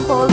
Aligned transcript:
sample 0.00 0.29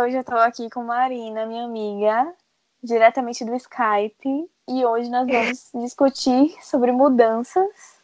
Hoje 0.00 0.16
eu 0.16 0.22
tô 0.22 0.36
aqui 0.36 0.70
com 0.70 0.84
Marina, 0.84 1.44
minha 1.44 1.64
amiga, 1.64 2.32
diretamente 2.80 3.44
do 3.44 3.52
Skype. 3.56 4.48
E 4.68 4.86
hoje 4.86 5.10
nós 5.10 5.26
vamos 5.26 5.70
discutir 5.82 6.54
sobre 6.62 6.92
mudanças. 6.92 8.00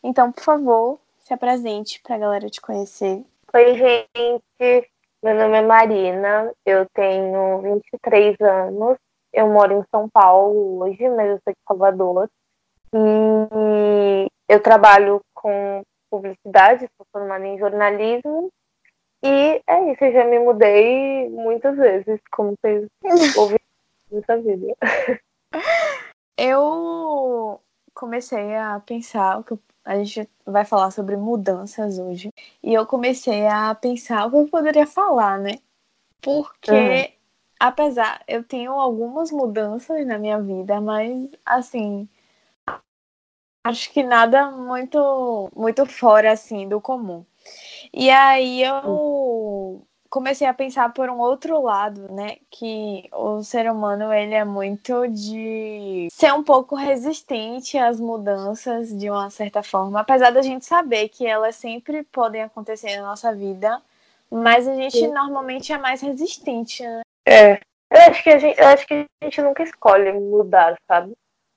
Então, 0.00 0.30
por 0.30 0.44
favor, 0.44 1.00
se 1.18 1.34
apresente 1.34 2.00
pra 2.04 2.18
galera 2.18 2.48
te 2.48 2.60
conhecer. 2.60 3.24
Oi, 3.52 3.74
gente. 3.74 4.90
Meu 5.20 5.34
nome 5.34 5.58
é 5.58 5.62
Marina. 5.62 6.52
Eu 6.64 6.86
tenho 6.94 7.62
23 7.62 8.36
anos. 8.40 8.96
Eu 9.32 9.48
moro 9.48 9.80
em 9.80 9.84
São 9.90 10.08
Paulo 10.08 10.84
hoje, 10.84 11.08
mas 11.08 11.30
eu 11.30 11.40
sou 11.42 11.52
de 11.52 11.58
Salvador. 11.66 12.30
E 12.94 14.28
eu 14.48 14.62
trabalho 14.62 15.20
com 15.34 15.82
publicidade, 16.08 16.88
sou 16.96 17.06
formada 17.12 17.44
em 17.44 17.58
jornalismo 17.58 18.52
e 19.22 19.62
é 19.66 19.92
isso, 19.92 20.04
eu 20.04 20.12
já 20.12 20.24
me 20.24 20.38
mudei 20.38 21.28
muitas 21.30 21.76
vezes, 21.76 22.20
como 22.30 22.54
vocês 22.60 22.88
ouviram 23.36 23.60
nessa 24.10 24.36
vida. 24.38 24.76
Eu 26.36 27.60
comecei 27.92 28.54
a 28.54 28.80
pensar, 28.80 29.42
que 29.42 29.58
a 29.84 29.96
gente 29.96 30.28
vai 30.46 30.64
falar 30.64 30.92
sobre 30.92 31.16
mudanças 31.16 31.98
hoje, 31.98 32.32
e 32.62 32.72
eu 32.72 32.86
comecei 32.86 33.46
a 33.46 33.74
pensar 33.74 34.26
o 34.26 34.30
que 34.30 34.36
eu 34.36 34.48
poderia 34.48 34.86
falar, 34.86 35.38
né? 35.38 35.58
Porque, 36.22 36.70
uhum. 36.70 37.12
apesar, 37.58 38.22
eu 38.28 38.44
tenho 38.44 38.72
algumas 38.72 39.32
mudanças 39.32 40.06
na 40.06 40.16
minha 40.16 40.40
vida, 40.40 40.80
mas, 40.80 41.28
assim, 41.44 42.08
acho 43.64 43.92
que 43.92 44.02
nada 44.02 44.50
muito, 44.50 45.50
muito 45.56 45.84
fora, 45.86 46.32
assim, 46.32 46.68
do 46.68 46.80
comum. 46.80 47.24
E 47.92 48.10
aí 48.10 48.62
eu 48.62 49.82
comecei 50.10 50.46
a 50.46 50.54
pensar 50.54 50.92
por 50.92 51.10
um 51.10 51.18
outro 51.18 51.60
lado, 51.62 52.10
né, 52.12 52.36
que 52.50 53.08
o 53.12 53.42
ser 53.42 53.70
humano 53.70 54.12
ele 54.12 54.34
é 54.34 54.44
muito 54.44 55.06
de 55.08 56.08
ser 56.10 56.32
um 56.32 56.42
pouco 56.42 56.74
resistente 56.74 57.76
às 57.76 58.00
mudanças 58.00 58.88
de 58.88 59.10
uma 59.10 59.28
certa 59.28 59.62
forma, 59.62 60.00
apesar 60.00 60.30
da 60.30 60.40
gente 60.40 60.64
saber 60.64 61.08
que 61.10 61.26
elas 61.26 61.56
sempre 61.56 62.02
podem 62.04 62.42
acontecer 62.42 62.96
na 62.96 63.08
nossa 63.08 63.34
vida, 63.34 63.82
mas 64.30 64.66
a 64.66 64.74
gente 64.74 64.98
Sim. 64.98 65.12
normalmente 65.12 65.72
é 65.72 65.78
mais 65.78 66.00
resistente, 66.00 66.82
né? 66.82 67.02
É. 67.26 67.60
Eu 67.90 68.00
acho 68.10 68.22
que 68.22 68.30
a 68.30 68.38
gente, 68.38 68.60
eu 68.60 68.66
acho 68.66 68.86
que 68.86 68.94
a 68.94 69.24
gente 69.24 69.40
nunca 69.40 69.62
escolhe 69.62 70.12
mudar, 70.12 70.76
sabe? 70.86 71.14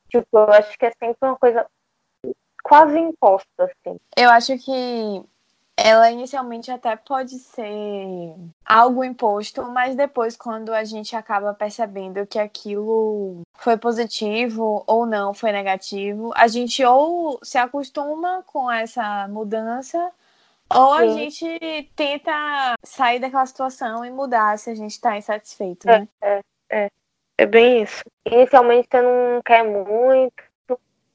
Tipo, 0.09 0.25
eu 0.33 0.51
acho 0.51 0.77
que 0.77 0.85
é 0.85 0.91
sempre 0.91 1.17
uma 1.21 1.35
coisa 1.35 1.65
quase 2.63 2.97
imposta, 2.97 3.47
assim. 3.59 3.97
Eu 4.17 4.29
acho 4.29 4.57
que 4.57 5.23
ela 5.83 6.11
inicialmente 6.11 6.71
até 6.71 6.95
pode 6.95 7.37
ser 7.39 8.35
algo 8.65 9.03
imposto, 9.03 9.63
mas 9.63 9.95
depois, 9.95 10.37
quando 10.37 10.73
a 10.73 10.83
gente 10.83 11.15
acaba 11.15 11.53
percebendo 11.53 12.25
que 12.25 12.39
aquilo 12.39 13.41
foi 13.57 13.77
positivo 13.77 14.83
ou 14.87 15.05
não 15.05 15.33
foi 15.33 15.51
negativo, 15.51 16.31
a 16.35 16.47
gente 16.47 16.83
ou 16.83 17.39
se 17.43 17.57
acostuma 17.57 18.43
com 18.43 18.71
essa 18.71 19.27
mudança. 19.27 20.11
Ou 20.73 20.93
a 20.93 21.01
Sim. 21.01 21.13
gente 21.13 21.91
tenta 21.97 22.75
sair 22.81 23.19
daquela 23.19 23.45
situação 23.45 24.05
e 24.05 24.09
mudar 24.09 24.57
se 24.57 24.69
a 24.69 24.75
gente 24.75 24.91
está 24.91 25.17
insatisfeito, 25.17 25.85
né? 25.85 26.07
É, 26.21 26.37
é, 26.37 26.43
é. 26.85 26.89
É 27.37 27.45
bem 27.45 27.81
isso. 27.81 28.03
Inicialmente 28.25 28.87
você 28.89 29.01
não 29.01 29.41
quer 29.43 29.63
muito, 29.63 30.33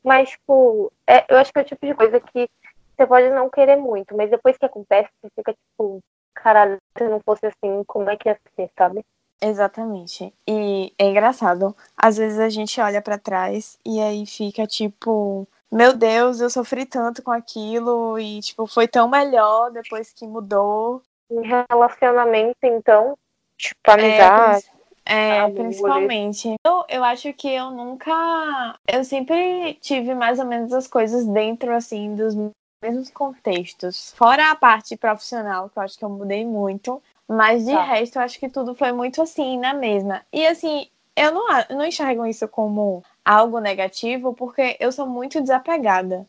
mas, 0.05 0.31
tipo, 0.31 0.93
é, 1.07 1.25
eu 1.33 1.39
acho 1.39 1.53
que 1.53 1.59
é 1.59 1.63
o 1.63 1.65
tipo 1.65 1.87
de 1.87 1.95
coisa 1.95 2.21
que 2.21 2.51
você 2.97 3.07
pode 3.07 3.29
não 3.31 3.51
querer 3.51 3.77
muito, 3.77 4.17
mas 4.17 4.31
depois 4.31 4.57
que 4.57 4.65
acontece, 4.65 5.09
você 5.21 5.31
fica 5.37 5.53
tipo, 5.53 6.01
caralho, 6.35 6.79
se 6.97 7.05
não 7.05 7.21
fosse 7.21 7.47
assim, 7.47 7.85
como 7.87 8.09
é 8.09 8.17
que 8.17 8.29
ia 8.29 8.39
ser, 8.55 8.71
sabe? 8.77 9.05
Exatamente. 9.41 10.33
E 10.49 10.93
é 10.99 11.05
engraçado. 11.05 11.77
Às 11.97 12.17
vezes 12.17 12.39
a 12.39 12.49
gente 12.49 12.81
olha 12.81 13.03
para 13.03 13.19
trás 13.19 13.79
e 13.85 14.01
aí 14.01 14.25
fica 14.25 14.67
tipo, 14.67 15.47
meu 15.71 15.95
Deus, 15.95 16.41
eu 16.41 16.49
sofri 16.49 16.87
tanto 16.87 17.23
com 17.23 17.31
aquilo 17.31 18.19
e 18.19 18.41
tipo, 18.41 18.67
foi 18.67 18.89
tão 18.89 19.09
melhor 19.09 19.71
depois 19.71 20.13
que 20.13 20.27
mudou. 20.27 21.03
Em 21.31 21.43
relacionamento, 21.43 22.57
então, 22.63 23.15
tipo, 23.59 23.91
amizade. 23.91 24.65
É, 25.05 25.39
é 25.39 25.51
principalmente. 25.51 26.55
Eu, 26.67 26.85
eu 26.89 27.05
acho 27.05 27.33
que 27.33 27.49
eu 27.49 27.71
nunca. 27.71 28.77
Eu 28.89 29.05
sempre 29.05 29.75
tive 29.75 30.15
mais 30.15 30.41
ou 30.41 30.47
menos 30.47 30.73
as 30.73 30.89
coisas 30.89 31.25
dentro, 31.27 31.73
assim, 31.73 32.15
dos 32.17 32.35
mesmos 32.83 33.11
contextos. 33.11 34.13
Fora 34.17 34.51
a 34.51 34.57
parte 34.57 34.97
profissional, 34.97 35.69
que 35.69 35.79
eu 35.79 35.83
acho 35.83 35.99
que 35.99 36.05
eu 36.05 36.11
mudei 36.11 36.45
muito. 36.45 37.03
Mas 37.29 37.65
de 37.65 37.73
tá. 37.73 37.83
resto, 37.83 38.17
eu 38.17 38.23
acho 38.23 38.39
que 38.39 38.49
tudo 38.49 38.75
foi 38.75 38.93
muito 38.93 39.21
assim, 39.21 39.59
na 39.59 39.75
mesma. 39.75 40.23
E 40.33 40.47
assim, 40.47 40.89
eu 41.17 41.33
não, 41.33 41.47
não 41.71 41.85
enxergo 41.85 42.25
isso 42.25 42.47
como 42.47 43.03
algo 43.25 43.59
negativo, 43.59 44.33
porque 44.35 44.77
eu 44.79 44.93
sou 44.93 45.07
muito 45.07 45.41
desapegada. 45.41 46.27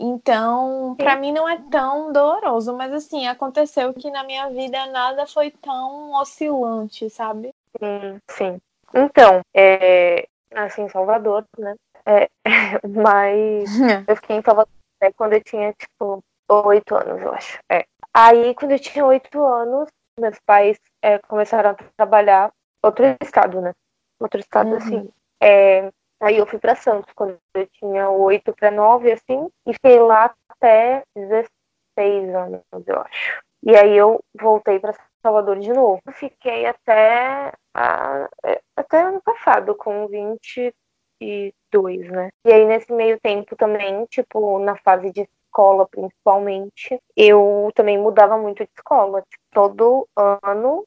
Então, 0.00 0.94
para 0.96 1.16
mim 1.16 1.32
não 1.32 1.48
é 1.48 1.60
tão 1.70 2.12
doloroso, 2.12 2.74
mas 2.76 2.92
assim, 2.92 3.26
aconteceu 3.26 3.92
que 3.92 4.10
na 4.10 4.22
minha 4.22 4.48
vida 4.48 4.86
nada 4.86 5.26
foi 5.26 5.50
tão 5.50 6.12
oscilante, 6.12 7.10
sabe? 7.10 7.52
Sim, 7.78 8.20
sim. 8.28 8.60
Então, 8.94 9.40
é, 9.52 10.28
assim, 10.54 10.82
em 10.82 10.88
Salvador, 10.88 11.44
né? 11.58 11.74
É, 12.06 12.28
mas 12.88 13.68
eu 14.06 14.16
fiquei 14.16 14.36
em 14.36 14.42
Salvador 14.42 14.77
né, 15.00 15.12
quando 15.16 15.34
eu 15.34 15.42
tinha, 15.42 15.72
tipo, 15.72 16.22
oito 16.48 16.94
anos, 16.94 17.20
eu 17.22 17.32
acho. 17.32 17.58
É. 17.70 17.84
Aí, 18.12 18.54
quando 18.54 18.72
eu 18.72 18.78
tinha 18.78 19.04
oito 19.04 19.44
anos, 19.44 19.88
meus 20.18 20.38
pais 20.40 20.78
é, 21.02 21.18
começaram 21.18 21.70
a 21.70 21.74
trabalhar 21.96 22.52
outro 22.82 23.04
estado, 23.22 23.60
né? 23.60 23.72
Outro 24.20 24.40
estado, 24.40 24.70
uhum. 24.70 24.76
assim. 24.76 25.08
É, 25.40 25.90
aí 26.20 26.36
eu 26.36 26.46
fui 26.46 26.58
para 26.58 26.74
Santos 26.74 27.12
quando 27.14 27.38
eu 27.54 27.66
tinha 27.68 28.08
oito 28.10 28.52
para 28.54 28.70
nove, 28.70 29.12
assim, 29.12 29.48
e 29.66 29.72
fiquei 29.72 29.98
lá 30.00 30.34
até 30.48 31.04
16 31.14 32.34
anos, 32.34 32.62
eu 32.86 33.00
acho. 33.00 33.42
E 33.62 33.76
aí 33.76 33.96
eu 33.96 34.20
voltei 34.40 34.78
para 34.78 34.94
Salvador 35.22 35.58
de 35.58 35.72
novo. 35.72 36.00
Fiquei 36.12 36.66
até, 36.66 37.52
a, 37.74 38.28
é, 38.44 38.60
até 38.76 39.02
ano 39.02 39.20
passado, 39.20 39.74
com 39.74 40.06
20 40.06 40.74
2002, 41.20 42.10
né? 42.10 42.30
E 42.44 42.52
aí, 42.52 42.64
nesse 42.64 42.92
meio 42.92 43.18
tempo 43.20 43.56
também, 43.56 44.04
tipo, 44.06 44.58
na 44.58 44.76
fase 44.76 45.10
de 45.12 45.22
escola, 45.22 45.86
principalmente, 45.88 47.00
eu 47.16 47.70
também 47.74 47.98
mudava 47.98 48.38
muito 48.38 48.64
de 48.64 48.70
escola. 48.76 49.22
Tipo, 49.22 49.44
todo 49.52 50.08
ano, 50.16 50.84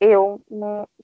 eu. 0.00 0.40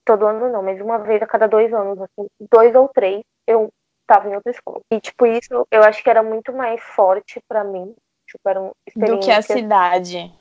Todo 0.05 0.25
ano 0.25 0.49
não, 0.49 0.63
mas 0.63 0.79
uma 0.81 0.97
vez 0.99 1.21
a 1.21 1.27
cada 1.27 1.47
dois 1.47 1.73
anos, 1.73 1.99
assim, 2.01 2.27
dois 2.51 2.73
ou 2.75 2.87
três, 2.87 3.23
eu 3.47 3.71
tava 4.07 4.29
em 4.29 4.35
outra 4.35 4.51
escola. 4.51 4.81
E, 4.91 4.99
tipo, 4.99 5.25
isso 5.25 5.67
eu 5.71 5.83
acho 5.83 6.03
que 6.03 6.09
era 6.09 6.23
muito 6.23 6.53
mais 6.53 6.81
forte 6.81 7.41
para 7.47 7.63
mim. 7.63 7.95
Tipo, 8.27 8.49
eram 8.49 8.71
Do 8.95 9.19
que 9.19 9.31
a 9.31 9.41
cidade. 9.41 10.31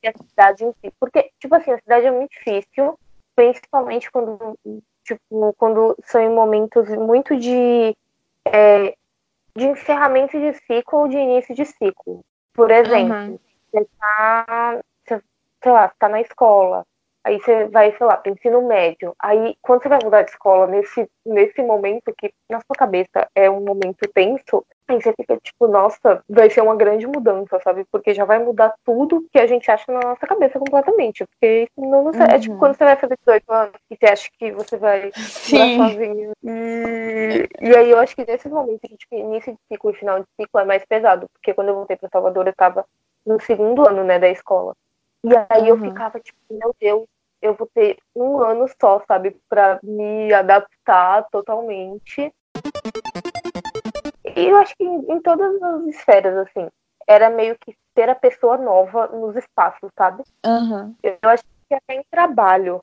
Que 0.00 0.08
a 0.08 0.12
cidade 0.12 0.64
em 0.64 0.72
si. 0.72 0.92
Porque, 0.98 1.30
tipo 1.38 1.54
assim, 1.54 1.72
a 1.72 1.78
cidade 1.78 2.06
é 2.06 2.10
muito 2.10 2.30
difícil, 2.30 2.98
principalmente 3.34 4.10
quando 4.10 4.58
tipo, 5.06 5.54
quando 5.56 5.96
são 6.04 6.20
em 6.20 6.28
momentos 6.28 6.88
muito 6.90 7.36
de, 7.36 7.96
é, 8.44 8.94
de 9.54 9.66
encerramento 9.66 10.38
de 10.38 10.52
ciclo 10.54 11.00
ou 11.00 11.08
de 11.08 11.16
início 11.16 11.54
de 11.54 11.64
ciclo. 11.64 12.24
Por 12.52 12.70
exemplo, 12.70 13.14
uhum. 13.14 13.38
você 13.70 13.86
tá, 13.98 14.80
você, 15.04 15.22
sei 15.62 15.72
lá, 15.72 15.88
você 15.88 15.94
tá 15.98 16.08
na 16.08 16.20
escola, 16.20 16.84
aí 17.22 17.40
você 17.40 17.66
vai, 17.68 17.96
sei 17.96 18.06
lá, 18.06 18.16
pro 18.16 18.32
ensino 18.32 18.66
médio. 18.66 19.14
Aí, 19.18 19.56
quando 19.62 19.82
você 19.82 19.88
vai 19.88 19.98
mudar 20.02 20.22
de 20.22 20.30
escola, 20.30 20.66
nesse, 20.66 21.08
nesse 21.24 21.62
momento 21.62 22.14
que 22.16 22.32
na 22.50 22.60
sua 22.60 22.76
cabeça 22.76 23.28
é 23.34 23.48
um 23.48 23.60
momento 23.60 24.08
tenso, 24.12 24.64
aí 24.88 25.00
você 25.00 25.12
fica 25.12 25.36
tipo, 25.38 25.66
nossa, 25.66 26.22
vai 26.28 26.48
ser 26.50 26.60
uma 26.60 26.76
grande 26.76 27.06
mudança, 27.06 27.58
sabe? 27.62 27.84
Porque 27.90 28.14
já 28.14 28.24
vai 28.24 28.38
mudar 28.38 28.74
tudo 28.84 29.26
que 29.32 29.38
a 29.38 29.46
gente 29.46 29.70
acha 29.70 29.90
na 29.92 30.00
nossa 30.00 30.26
cabeça 30.26 30.58
completamente. 30.58 31.24
Porque 31.26 31.68
não, 31.76 32.04
não 32.04 32.12
uhum. 32.12 32.22
é 32.22 32.38
tipo 32.38 32.54
uhum. 32.54 32.58
quando 32.58 32.76
você 32.76 32.84
vai 32.84 32.96
fazer 32.96 33.16
18 33.18 33.52
anos 33.52 33.74
e 33.90 33.96
você 33.96 34.06
acha 34.06 34.28
que 34.38 34.52
você 34.52 34.76
vai 34.76 35.10
Sim. 35.14 35.78
sozinho. 35.78 36.32
E, 36.44 37.48
e 37.60 37.76
aí 37.76 37.90
eu 37.90 37.98
acho 37.98 38.14
que 38.14 38.26
nesses 38.26 38.50
momentos 38.50 38.80
que, 38.88 38.96
tipo, 38.96 39.14
início 39.14 39.52
de 39.52 39.58
ciclo 39.72 39.90
e 39.90 39.94
final 39.94 40.20
de 40.20 40.26
ciclo 40.40 40.60
é 40.60 40.64
mais 40.64 40.84
pesado. 40.84 41.26
Porque 41.32 41.54
quando 41.54 41.68
eu 41.68 41.74
voltei 41.74 41.96
pra 41.96 42.08
Salvador, 42.08 42.46
eu 42.46 42.54
tava 42.54 42.84
no 43.24 43.40
segundo 43.40 43.88
ano, 43.88 44.04
né, 44.04 44.18
da 44.18 44.28
escola. 44.28 44.74
E 45.24 45.30
aí 45.50 45.62
uhum. 45.62 45.68
eu 45.68 45.78
ficava, 45.78 46.20
tipo, 46.20 46.38
meu 46.50 46.74
Deus, 46.80 47.06
eu 47.42 47.54
vou 47.54 47.68
ter 47.74 47.98
um 48.14 48.38
ano 48.38 48.66
só, 48.80 49.02
sabe, 49.06 49.36
para 49.48 49.78
me 49.82 50.32
adaptar 50.32 51.26
totalmente. 51.30 52.32
E 54.36 54.46
eu 54.46 54.56
acho 54.56 54.76
que 54.76 54.84
em, 54.84 55.12
em, 55.12 55.20
todas 55.20 55.60
as 55.62 55.86
esferas, 55.86 56.36
assim, 56.46 56.68
era 57.08 57.30
meio 57.30 57.56
que 57.58 57.74
ser 57.96 58.10
a 58.10 58.14
pessoa 58.14 58.58
nova 58.58 59.06
nos 59.08 59.34
espaços, 59.36 59.90
sabe? 59.96 60.22
Uhum. 60.44 60.94
Eu, 61.02 61.16
eu 61.22 61.30
acho 61.30 61.42
que 61.68 61.74
até 61.74 61.94
em 61.94 62.04
trabalho 62.10 62.80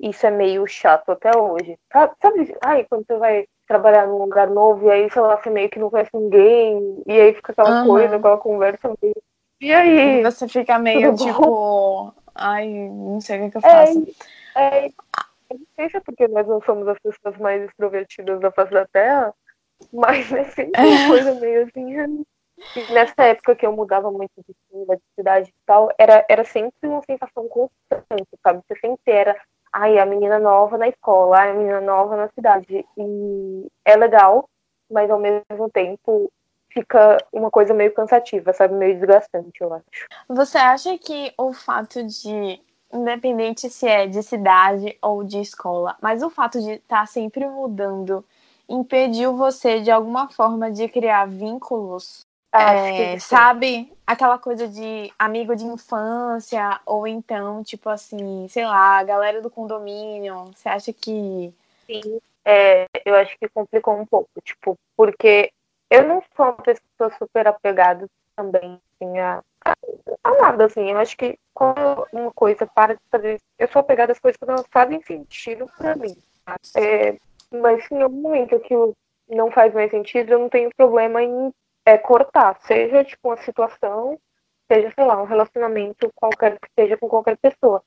isso 0.00 0.26
é 0.26 0.30
meio 0.30 0.66
chato 0.66 1.12
até 1.12 1.30
hoje. 1.36 1.78
Sabe, 1.92 2.56
ai, 2.62 2.84
quando 2.84 3.06
você 3.06 3.16
vai 3.16 3.46
trabalhar 3.66 4.06
num 4.06 4.18
lugar 4.18 4.48
novo 4.48 4.86
e 4.86 4.90
aí, 4.90 5.10
sei 5.10 5.22
lá, 5.22 5.36
você 5.36 5.50
meio 5.50 5.70
que 5.70 5.78
não 5.78 5.90
conhece 5.90 6.10
ninguém, 6.14 7.02
e 7.06 7.12
aí 7.12 7.34
fica 7.34 7.52
aquela 7.52 7.82
uhum. 7.82 7.86
coisa, 7.88 8.16
aquela 8.16 8.38
conversa 8.38 8.92
meio. 9.00 9.22
E 9.60 9.72
aí? 9.72 10.22
Você 10.22 10.48
fica 10.48 10.78
meio 10.78 11.14
tipo, 11.16 12.12
ai, 12.34 12.68
não 12.68 13.20
sei 13.20 13.38
o 13.38 13.44
que, 13.44 13.50
que 13.52 13.56
eu 13.56 13.70
é, 13.70 13.86
faço. 13.86 14.06
É, 14.54 14.86
é, 14.86 14.90
não 15.50 15.66
sei 15.74 15.90
se 15.90 15.96
é 15.96 16.00
porque 16.00 16.28
nós 16.28 16.46
não 16.46 16.60
somos 16.62 16.86
as 16.88 16.98
pessoas 16.98 17.36
mais 17.38 17.62
extrovertidas 17.62 18.40
da 18.40 18.50
face 18.50 18.72
da 18.72 18.86
Terra, 18.86 19.32
mas 19.92 20.32
é 20.32 20.44
sempre 20.44 20.80
uma 20.80 21.08
coisa 21.08 21.34
meio 21.34 21.64
assim. 21.64 22.24
E 22.74 22.92
nessa 22.92 23.22
época 23.22 23.54
que 23.54 23.66
eu 23.66 23.72
mudava 23.72 24.10
muito 24.10 24.32
de 24.36 24.54
de 24.84 25.02
cidade 25.14 25.50
e 25.50 25.54
tal, 25.64 25.90
era, 25.98 26.24
era 26.28 26.44
sempre 26.44 26.88
uma 26.88 27.02
sensação 27.02 27.48
constante, 27.48 28.28
sabe? 28.42 28.62
Você 28.66 28.78
sempre 28.80 29.12
era, 29.12 29.36
ai, 29.72 29.98
a 29.98 30.04
menina 30.04 30.38
nova 30.38 30.76
na 30.76 30.88
escola, 30.88 31.38
ai, 31.38 31.50
a 31.50 31.54
menina 31.54 31.80
nova 31.80 32.16
na 32.16 32.28
cidade. 32.28 32.84
E 32.96 33.66
é 33.84 33.96
legal, 33.96 34.48
mas 34.90 35.10
ao 35.10 35.18
mesmo 35.18 35.70
tempo 35.72 36.30
fica 36.70 37.16
uma 37.32 37.50
coisa 37.50 37.72
meio 37.72 37.92
cansativa, 37.94 38.52
sabe? 38.52 38.74
Meio 38.74 38.94
desgastante, 38.98 39.60
eu 39.60 39.72
acho. 39.72 39.84
Você 40.28 40.58
acha 40.58 40.98
que 40.98 41.32
o 41.38 41.54
fato 41.54 42.02
de, 42.04 42.60
independente 42.92 43.70
se 43.70 43.88
é 43.88 44.06
de 44.06 44.22
cidade 44.22 44.96
ou 45.00 45.24
de 45.24 45.40
escola, 45.40 45.96
mas 46.02 46.22
o 46.22 46.28
fato 46.28 46.60
de 46.60 46.72
estar 46.72 47.00
tá 47.00 47.06
sempre 47.06 47.46
mudando 47.46 48.22
impediu 48.68 49.36
você 49.36 49.80
de 49.80 49.90
alguma 49.90 50.28
forma 50.28 50.70
de 50.70 50.88
criar 50.88 51.26
vínculos? 51.26 52.26
É, 52.52 53.18
sabe? 53.18 53.92
Aquela 54.06 54.38
coisa 54.38 54.66
de 54.66 55.12
amigo 55.18 55.54
de 55.54 55.64
infância, 55.64 56.80
ou 56.86 57.06
então, 57.06 57.62
tipo 57.62 57.88
assim, 57.88 58.48
sei 58.48 58.64
lá, 58.64 58.98
a 58.98 59.04
galera 59.04 59.42
do 59.42 59.50
condomínio. 59.50 60.46
Você 60.54 60.68
acha 60.68 60.92
que. 60.92 61.52
Sim, 61.86 62.18
é, 62.44 62.86
eu 63.04 63.14
acho 63.16 63.36
que 63.38 63.48
complicou 63.48 63.98
um 63.98 64.06
pouco, 64.06 64.30
tipo, 64.42 64.78
porque 64.96 65.52
eu 65.90 66.06
não 66.08 66.22
sou 66.34 66.46
uma 66.46 66.52
pessoa 66.54 67.12
super 67.18 67.46
apegada 67.46 68.08
também, 68.34 68.80
assim, 68.94 69.18
a, 69.18 69.42
a 70.24 70.30
nada, 70.40 70.64
assim. 70.64 70.90
Eu 70.90 70.98
acho 70.98 71.16
que 71.16 71.38
quando 71.52 72.06
uma 72.12 72.30
coisa 72.32 72.66
para 72.66 72.94
de 72.94 73.00
fazer. 73.10 73.40
Eu 73.58 73.68
sou 73.68 73.80
apegada 73.80 74.12
às 74.12 74.18
coisas 74.18 74.36
que 74.36 74.46
não 74.46 74.64
fazem 74.70 75.02
sentido 75.02 75.66
pra 75.76 75.94
mim. 75.96 76.16
É, 76.74 77.16
mas 77.52 77.84
se 77.84 77.94
em 77.94 78.02
algum 78.02 78.22
momento 78.22 78.56
aquilo 78.56 78.94
não 79.28 79.50
faz 79.50 79.72
mais 79.74 79.90
sentido, 79.90 80.32
eu 80.32 80.38
não 80.38 80.48
tenho 80.48 80.70
problema 80.76 81.22
em 81.22 81.52
é, 81.84 81.96
cortar, 81.98 82.56
seja 82.62 83.04
tipo 83.04 83.28
uma 83.28 83.36
situação, 83.38 84.18
seja, 84.70 84.92
sei 84.94 85.04
lá, 85.04 85.20
um 85.20 85.26
relacionamento 85.26 86.10
qualquer 86.14 86.58
que 86.58 86.68
seja 86.78 86.96
com 86.96 87.08
qualquer 87.08 87.36
pessoa. 87.36 87.82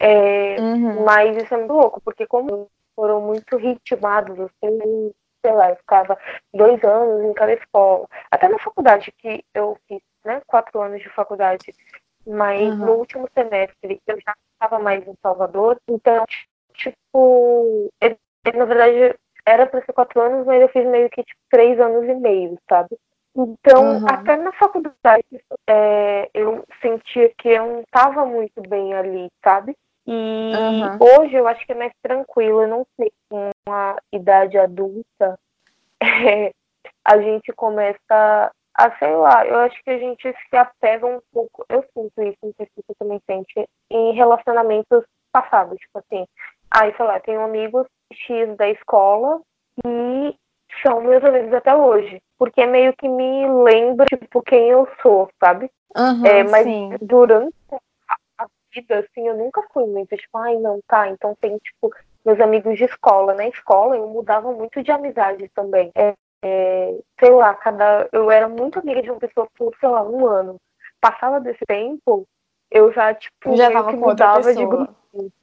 É, 0.00 0.60
uhum. 0.60 1.04
Mas 1.04 1.36
isso 1.36 1.54
é 1.54 1.56
muito 1.56 1.72
louco, 1.72 2.00
porque 2.00 2.26
como 2.26 2.68
foram 2.94 3.20
muito 3.20 3.56
ritmados, 3.56 4.38
assim, 4.40 5.12
sei 5.44 5.52
lá, 5.52 5.70
eu 5.70 5.76
ficava 5.76 6.18
dois 6.52 6.82
anos 6.82 7.24
em 7.24 7.32
cada 7.32 7.52
escola. 7.52 8.06
Até 8.30 8.48
na 8.48 8.58
faculdade 8.58 9.12
que 9.18 9.44
eu 9.54 9.78
fiz, 9.86 10.00
né? 10.24 10.42
Quatro 10.46 10.80
anos 10.80 11.00
de 11.00 11.08
faculdade. 11.10 11.72
Mas 12.26 12.60
uhum. 12.60 12.76
no 12.76 12.92
último 12.94 13.28
semestre 13.32 14.00
eu 14.06 14.20
já 14.20 14.34
estava 14.52 14.82
mais 14.82 15.06
em 15.06 15.14
Salvador, 15.22 15.80
então, 15.88 16.24
tipo, 16.74 17.88
na 18.54 18.64
verdade, 18.64 19.14
era 19.46 19.66
para 19.66 19.84
ser 19.84 19.92
quatro 19.92 20.20
anos, 20.20 20.46
mas 20.46 20.60
eu 20.60 20.68
fiz 20.68 20.86
meio 20.86 21.08
que 21.10 21.22
tipo, 21.22 21.40
três 21.50 21.78
anos 21.80 22.04
e 22.04 22.14
meio, 22.14 22.58
sabe? 22.68 22.96
Então, 23.36 23.98
uhum. 23.98 24.06
até 24.08 24.36
na 24.36 24.52
faculdade, 24.52 25.24
é, 25.68 26.28
eu 26.34 26.64
sentia 26.82 27.32
que 27.38 27.48
eu 27.48 27.66
não 27.66 27.80
estava 27.80 28.24
muito 28.26 28.60
bem 28.68 28.94
ali, 28.94 29.28
sabe? 29.44 29.76
E 30.06 30.10
uhum. 30.10 30.98
hoje 31.00 31.34
eu 31.34 31.46
acho 31.46 31.64
que 31.64 31.72
é 31.72 31.74
mais 31.74 31.92
tranquilo, 32.02 32.62
eu 32.62 32.68
não 32.68 32.86
sei, 32.96 33.12
com 33.28 33.50
a 33.68 33.96
idade 34.12 34.58
adulta, 34.58 35.38
é, 36.02 36.52
a 37.04 37.20
gente 37.20 37.52
começa 37.52 38.50
a, 38.74 38.98
sei 38.98 39.14
lá, 39.14 39.46
eu 39.46 39.58
acho 39.60 39.82
que 39.84 39.90
a 39.90 39.98
gente 39.98 40.22
se 40.22 40.56
apega 40.56 41.06
um 41.06 41.20
pouco, 41.32 41.64
eu 41.68 41.84
sinto 41.94 42.22
isso, 42.22 42.38
não 42.42 42.52
sei 42.56 42.66
se 42.66 42.72
você 42.76 42.94
também 42.98 43.20
sente, 43.26 43.68
em 43.90 44.12
relacionamentos 44.14 45.04
passados, 45.30 45.78
tipo 45.78 45.98
assim, 45.98 46.26
aí, 46.70 46.94
sei 46.96 47.04
lá, 47.04 47.20
tenho 47.20 47.40
amigos 47.40 47.86
X 48.12 48.56
da 48.56 48.68
escola 48.68 49.40
e 49.84 50.34
são 50.82 51.00
meus 51.02 51.24
amigos 51.24 51.52
até 51.52 51.74
hoje. 51.74 52.20
Porque 52.38 52.64
meio 52.66 52.94
que 52.96 53.08
me 53.08 53.48
lembra, 53.64 54.06
tipo, 54.06 54.42
quem 54.42 54.68
eu 54.68 54.88
sou, 55.02 55.28
sabe? 55.42 55.70
Uhum, 55.96 56.26
é, 56.26 56.44
mas 56.44 56.64
sim. 56.64 56.90
durante 57.00 57.54
a 58.38 58.46
vida, 58.72 58.98
assim, 59.00 59.26
eu 59.26 59.36
nunca 59.36 59.62
fui 59.72 59.86
muito, 59.86 60.16
tipo, 60.16 60.38
ai, 60.38 60.56
não, 60.56 60.80
tá, 60.86 61.08
então 61.08 61.34
tem, 61.40 61.56
tipo, 61.58 61.92
meus 62.24 62.40
amigos 62.40 62.76
de 62.76 62.84
escola. 62.84 63.34
Na 63.34 63.48
escola 63.48 63.96
eu 63.96 64.06
mudava 64.06 64.52
muito 64.52 64.82
de 64.82 64.90
amizade 64.90 65.48
também. 65.48 65.90
É, 65.94 66.14
é, 66.44 66.98
sei 67.18 67.30
lá, 67.30 67.54
cada. 67.54 68.08
Eu 68.12 68.30
era 68.30 68.48
muito 68.48 68.78
amiga 68.78 69.02
de 69.02 69.10
uma 69.10 69.18
pessoa 69.18 69.48
por, 69.56 69.74
sei 69.80 69.88
lá, 69.88 70.02
um 70.02 70.26
ano. 70.26 70.56
Passava 71.00 71.40
desse 71.40 71.64
tempo, 71.66 72.26
eu 72.70 72.92
já, 72.92 73.14
tipo, 73.14 73.56
já 73.56 73.68
que 73.68 73.96
mudava 73.96 74.54
de 74.54 74.66
grupo, 74.66 74.94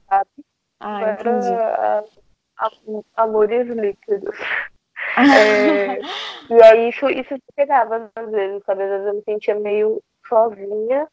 sabe? 0.08 0.30
Ah, 0.78 1.02
era, 1.02 2.04
amores 3.16 3.66
líquidos. 3.68 4.36
é, 5.18 6.00
e 6.50 6.62
aí 6.62 6.88
isso, 6.88 7.08
isso 7.10 7.34
pegava 7.54 8.10
às 8.14 8.30
vezes, 8.30 8.62
sabe? 8.64 8.82
Às 8.82 8.90
vezes 8.90 9.06
eu 9.06 9.14
me 9.14 9.22
sentia 9.22 9.54
meio 9.54 10.02
sozinha 10.28 11.08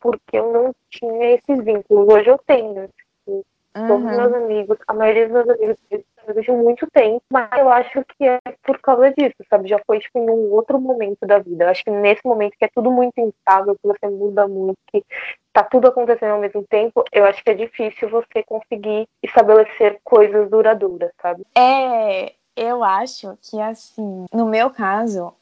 porque 0.00 0.38
eu 0.38 0.52
não 0.52 0.74
tinha 0.90 1.34
esses 1.34 1.64
vínculos. 1.64 2.08
Hoje 2.12 2.30
eu 2.30 2.38
tenho. 2.38 2.88
Tipo, 2.88 3.46
uhum. 3.76 3.88
Todos 3.88 4.04
meus 4.04 4.32
amigos, 4.34 4.78
a 4.86 4.94
maioria 4.94 5.28
dos 5.28 5.32
meus 5.32 5.48
amigos 5.50 5.76
de 6.34 6.50
muito 6.50 6.86
tempo, 6.90 7.22
mas 7.30 7.50
eu 7.56 7.68
acho 7.68 8.04
que 8.16 8.24
é 8.26 8.40
por 8.62 8.78
causa 8.80 9.12
disso, 9.12 9.36
sabe? 9.48 9.68
Já 9.68 9.80
foi 9.86 9.98
tipo, 9.98 10.18
em 10.18 10.28
um 10.28 10.52
outro 10.52 10.80
momento 10.80 11.26
da 11.26 11.38
vida. 11.38 11.64
Eu 11.64 11.70
acho 11.70 11.84
que 11.84 11.90
nesse 11.90 12.22
momento 12.24 12.56
que 12.58 12.64
é 12.64 12.70
tudo 12.74 12.90
muito 12.90 13.18
instável, 13.20 13.74
que 13.74 13.86
você 13.86 14.08
muda 14.08 14.46
muito, 14.46 14.78
que 14.90 15.04
tá 15.52 15.62
tudo 15.62 15.88
acontecendo 15.88 16.32
ao 16.32 16.40
mesmo 16.40 16.64
tempo, 16.68 17.04
eu 17.12 17.24
acho 17.24 17.42
que 17.42 17.50
é 17.50 17.54
difícil 17.54 18.08
você 18.08 18.42
conseguir 18.44 19.08
estabelecer 19.22 20.00
coisas 20.04 20.50
duradouras, 20.50 21.10
sabe? 21.20 21.44
É, 21.56 22.34
eu 22.56 22.82
acho 22.82 23.36
que 23.42 23.60
assim, 23.60 24.26
no 24.32 24.46
meu 24.46 24.70
caso, 24.70 25.32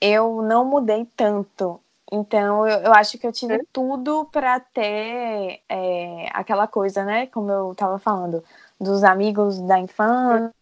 eu 0.00 0.42
não 0.42 0.64
mudei 0.64 1.06
tanto. 1.16 1.80
Então, 2.14 2.66
eu, 2.66 2.80
eu 2.80 2.92
acho 2.92 3.16
que 3.16 3.26
eu 3.26 3.32
tive 3.32 3.64
tudo 3.72 4.26
para 4.26 4.60
ter 4.60 5.62
é, 5.66 6.26
aquela 6.32 6.66
coisa, 6.66 7.02
né? 7.04 7.26
Como 7.28 7.50
eu 7.50 7.74
tava 7.74 7.98
falando, 7.98 8.44
dos 8.82 9.04
amigos 9.04 9.60
da 9.60 9.78
infância, 9.78 10.52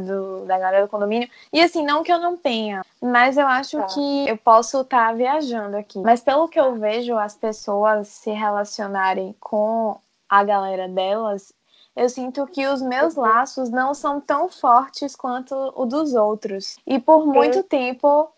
do, 0.00 0.44
da 0.46 0.58
galera 0.58 0.86
do 0.86 0.90
condomínio. 0.90 1.28
E 1.52 1.60
assim, 1.60 1.84
não 1.84 2.02
que 2.02 2.12
eu 2.12 2.20
não 2.20 2.36
tenha, 2.36 2.84
mas 3.02 3.36
eu 3.36 3.46
acho 3.46 3.78
tá. 3.78 3.86
que 3.86 4.28
eu 4.28 4.36
posso 4.36 4.80
estar 4.80 5.08
tá 5.08 5.12
viajando 5.12 5.76
aqui. 5.76 5.98
Mas 6.00 6.20
pelo 6.20 6.48
que 6.48 6.58
eu 6.58 6.76
vejo 6.76 7.16
as 7.16 7.34
pessoas 7.34 8.08
se 8.08 8.30
relacionarem 8.30 9.34
com 9.40 9.98
a 10.28 10.44
galera 10.44 10.88
delas, 10.88 11.52
eu 11.96 12.08
sinto 12.08 12.46
que 12.46 12.66
os 12.66 12.80
meus 12.80 13.16
uhum. 13.16 13.22
laços 13.22 13.70
não 13.70 13.92
são 13.92 14.20
tão 14.20 14.48
fortes 14.48 15.16
quanto 15.16 15.54
o 15.74 15.84
dos 15.84 16.14
outros. 16.14 16.76
E 16.86 16.98
por 16.98 17.26
muito 17.26 17.62
tempo, 17.64 18.30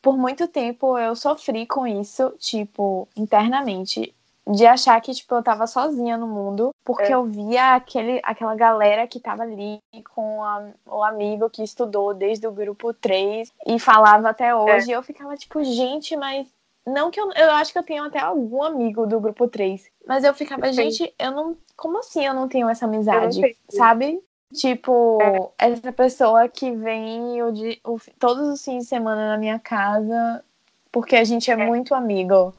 por 0.00 0.16
muito 0.16 0.46
tempo 0.46 0.96
eu 0.96 1.16
sofri 1.16 1.66
com 1.66 1.86
isso, 1.86 2.32
tipo, 2.38 3.08
internamente 3.16 4.14
de 4.50 4.66
achar 4.66 5.00
que, 5.00 5.12
tipo, 5.12 5.34
eu 5.34 5.42
tava 5.42 5.66
sozinha 5.66 6.16
no 6.16 6.26
mundo, 6.26 6.74
porque 6.84 7.12
é. 7.12 7.14
eu 7.14 7.24
via 7.24 7.74
aquele, 7.74 8.20
aquela 8.24 8.54
galera 8.54 9.06
que 9.06 9.20
tava 9.20 9.42
ali 9.42 9.80
com 10.14 10.42
a, 10.42 10.68
o 10.86 11.02
amigo 11.04 11.48
que 11.48 11.62
estudou 11.62 12.12
desde 12.12 12.46
o 12.46 12.52
grupo 12.52 12.92
3 12.92 13.52
e 13.66 13.78
falava 13.78 14.30
até 14.30 14.54
hoje, 14.54 14.90
é. 14.90 14.92
e 14.92 14.96
eu 14.96 15.02
ficava 15.02 15.36
tipo, 15.36 15.62
gente, 15.62 16.16
mas 16.16 16.46
não 16.86 17.10
que 17.10 17.20
eu, 17.20 17.30
eu 17.32 17.50
acho 17.52 17.72
que 17.72 17.78
eu 17.78 17.82
tenho 17.82 18.04
até 18.04 18.18
algum 18.18 18.62
amigo 18.62 19.06
do 19.06 19.20
grupo 19.20 19.46
3, 19.46 19.86
mas 20.06 20.24
eu 20.24 20.34
ficava, 20.34 20.72
gente, 20.72 21.14
eu 21.18 21.30
não, 21.30 21.56
como 21.76 21.98
assim 21.98 22.26
eu 22.26 22.34
não 22.34 22.48
tenho 22.48 22.68
essa 22.68 22.86
amizade, 22.86 23.56
sabe? 23.68 24.20
Tipo, 24.52 25.18
é. 25.22 25.70
essa 25.70 25.92
pessoa 25.92 26.48
que 26.48 26.72
vem 26.72 27.40
o, 27.40 27.52
o, 27.84 28.00
todos 28.18 28.48
os 28.48 28.64
fins 28.64 28.82
de 28.82 28.88
semana 28.88 29.28
na 29.28 29.38
minha 29.38 29.60
casa, 29.60 30.42
porque 30.90 31.14
a 31.14 31.22
gente 31.22 31.50
é, 31.50 31.54
é. 31.54 31.56
muito 31.56 31.94
amigo. 31.94 32.52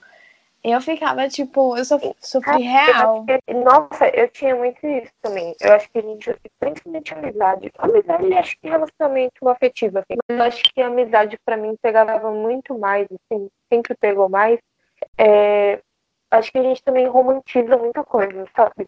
Eu 0.63 0.80
ficava, 0.80 1.27
tipo, 1.27 1.75
eu 1.75 1.84
sofri, 1.84 2.15
sofri 2.20 2.62
real. 2.62 3.25
Eu 3.48 3.63
nossa, 3.63 4.08
eu 4.10 4.27
tinha 4.30 4.56
muito 4.56 4.86
isso 4.86 5.12
também. 5.22 5.56
Eu 5.60 5.74
acho 5.74 5.89
que 5.89 5.98
a 5.98 6.01
gente, 6.01 6.36
principalmente 6.60 7.13
amizade. 7.13 7.72
Amizade, 7.80 8.34
acho 8.34 8.60
que 8.60 8.70
relacionamento 8.70 9.50
afetivo, 9.50 9.98
assim. 9.98 10.18
Mas 10.30 10.38
eu 10.38 10.44
acho 10.44 10.63
que 10.72 10.82
a 10.82 10.88
amizade, 10.88 11.39
para 11.44 11.58
mim, 11.58 11.75
pegava 11.82 12.32
muito 12.32 12.77
mais, 12.77 13.08
assim, 13.12 13.50
sempre 13.74 13.96
pegou 13.96 14.30
mais. 14.30 14.60
É, 15.18 15.82
acho 16.30 16.51
que 16.51 16.60
a 16.60 16.63
gente 16.63 16.84
também 16.84 17.08
romantiza 17.08 17.75
muita 17.77 18.03
coisa, 18.03 18.46
sabe? 18.56 18.88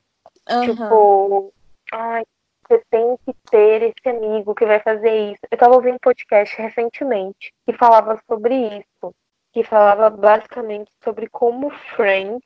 Uhum. 0.49 0.61
Tipo, 0.61 1.53
ai, 1.91 2.23
você 2.67 2.83
tem 2.89 3.17
que 3.25 3.33
ter 3.49 3.81
esse 3.81 4.09
amigo 4.15 4.53
que 4.53 4.65
vai 4.65 4.79
fazer 4.79 5.31
isso. 5.31 5.41
Eu 5.49 5.57
tava 5.57 5.75
ouvindo 5.75 5.95
um 5.95 5.99
podcast 5.99 6.55
recentemente 6.61 7.51
que 7.65 7.73
falava 7.73 8.21
sobre 8.27 8.77
isso. 8.77 9.13
Que 9.53 9.63
falava 9.63 10.09
basicamente 10.09 10.91
sobre 11.03 11.29
como 11.29 11.69
Friends 11.95 12.43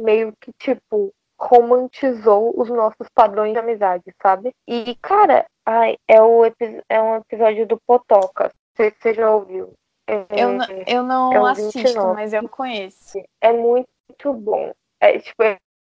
meio 0.00 0.32
que, 0.40 0.52
tipo, 0.58 1.12
romantizou 1.38 2.52
os 2.56 2.68
nossos 2.68 3.08
padrões 3.14 3.52
de 3.52 3.58
amizade, 3.58 4.04
sabe? 4.22 4.52
E, 4.66 4.96
cara, 4.96 5.44
ai, 5.66 5.96
é, 6.08 6.22
o, 6.22 6.44
é 6.88 7.02
um 7.02 7.16
episódio 7.16 7.66
do 7.66 7.78
Potoca. 7.86 8.50
Você, 8.74 8.90
você 8.90 9.14
já 9.14 9.30
ouviu? 9.30 9.72
É, 10.08 10.26
eu, 10.30 10.52
não, 10.52 10.66
eu 10.86 11.02
não 11.02 11.48
é 11.48 11.50
assisto, 11.52 11.78
29. 11.78 12.14
mas 12.14 12.32
eu 12.32 12.48
conheço. 12.48 13.18
É 13.40 13.52
muito 13.52 14.32
bom. 14.32 14.72
É, 15.00 15.18
tipo, 15.18 15.42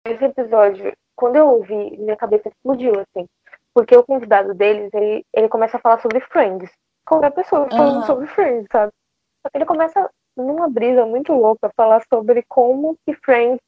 esse 0.05 0.23
episódio, 0.23 0.93
quando 1.15 1.35
eu 1.35 1.47
ouvi, 1.47 1.97
minha 1.97 2.15
cabeça 2.15 2.49
explodiu, 2.49 2.93
assim. 2.99 3.27
Porque 3.73 3.95
o 3.95 4.03
convidado 4.03 4.53
deles, 4.53 4.91
ele, 4.93 5.23
ele 5.33 5.49
começa 5.49 5.77
a 5.77 5.79
falar 5.79 5.99
sobre 5.99 6.19
Friends. 6.19 6.71
Qualquer 7.05 7.31
pessoa 7.31 7.69
falando 7.69 7.97
uhum. 7.97 8.05
sobre 8.05 8.27
Friends, 8.27 8.67
sabe? 8.71 8.91
Só 9.41 9.49
que 9.51 9.57
ele 9.57 9.65
começa 9.65 10.09
numa 10.41 10.69
brisa 10.69 11.05
muito 11.05 11.33
louca 11.33 11.71
falar 11.75 12.03
sobre 12.11 12.43
como 12.47 12.97
que 13.05 13.13
Friends 13.15 13.59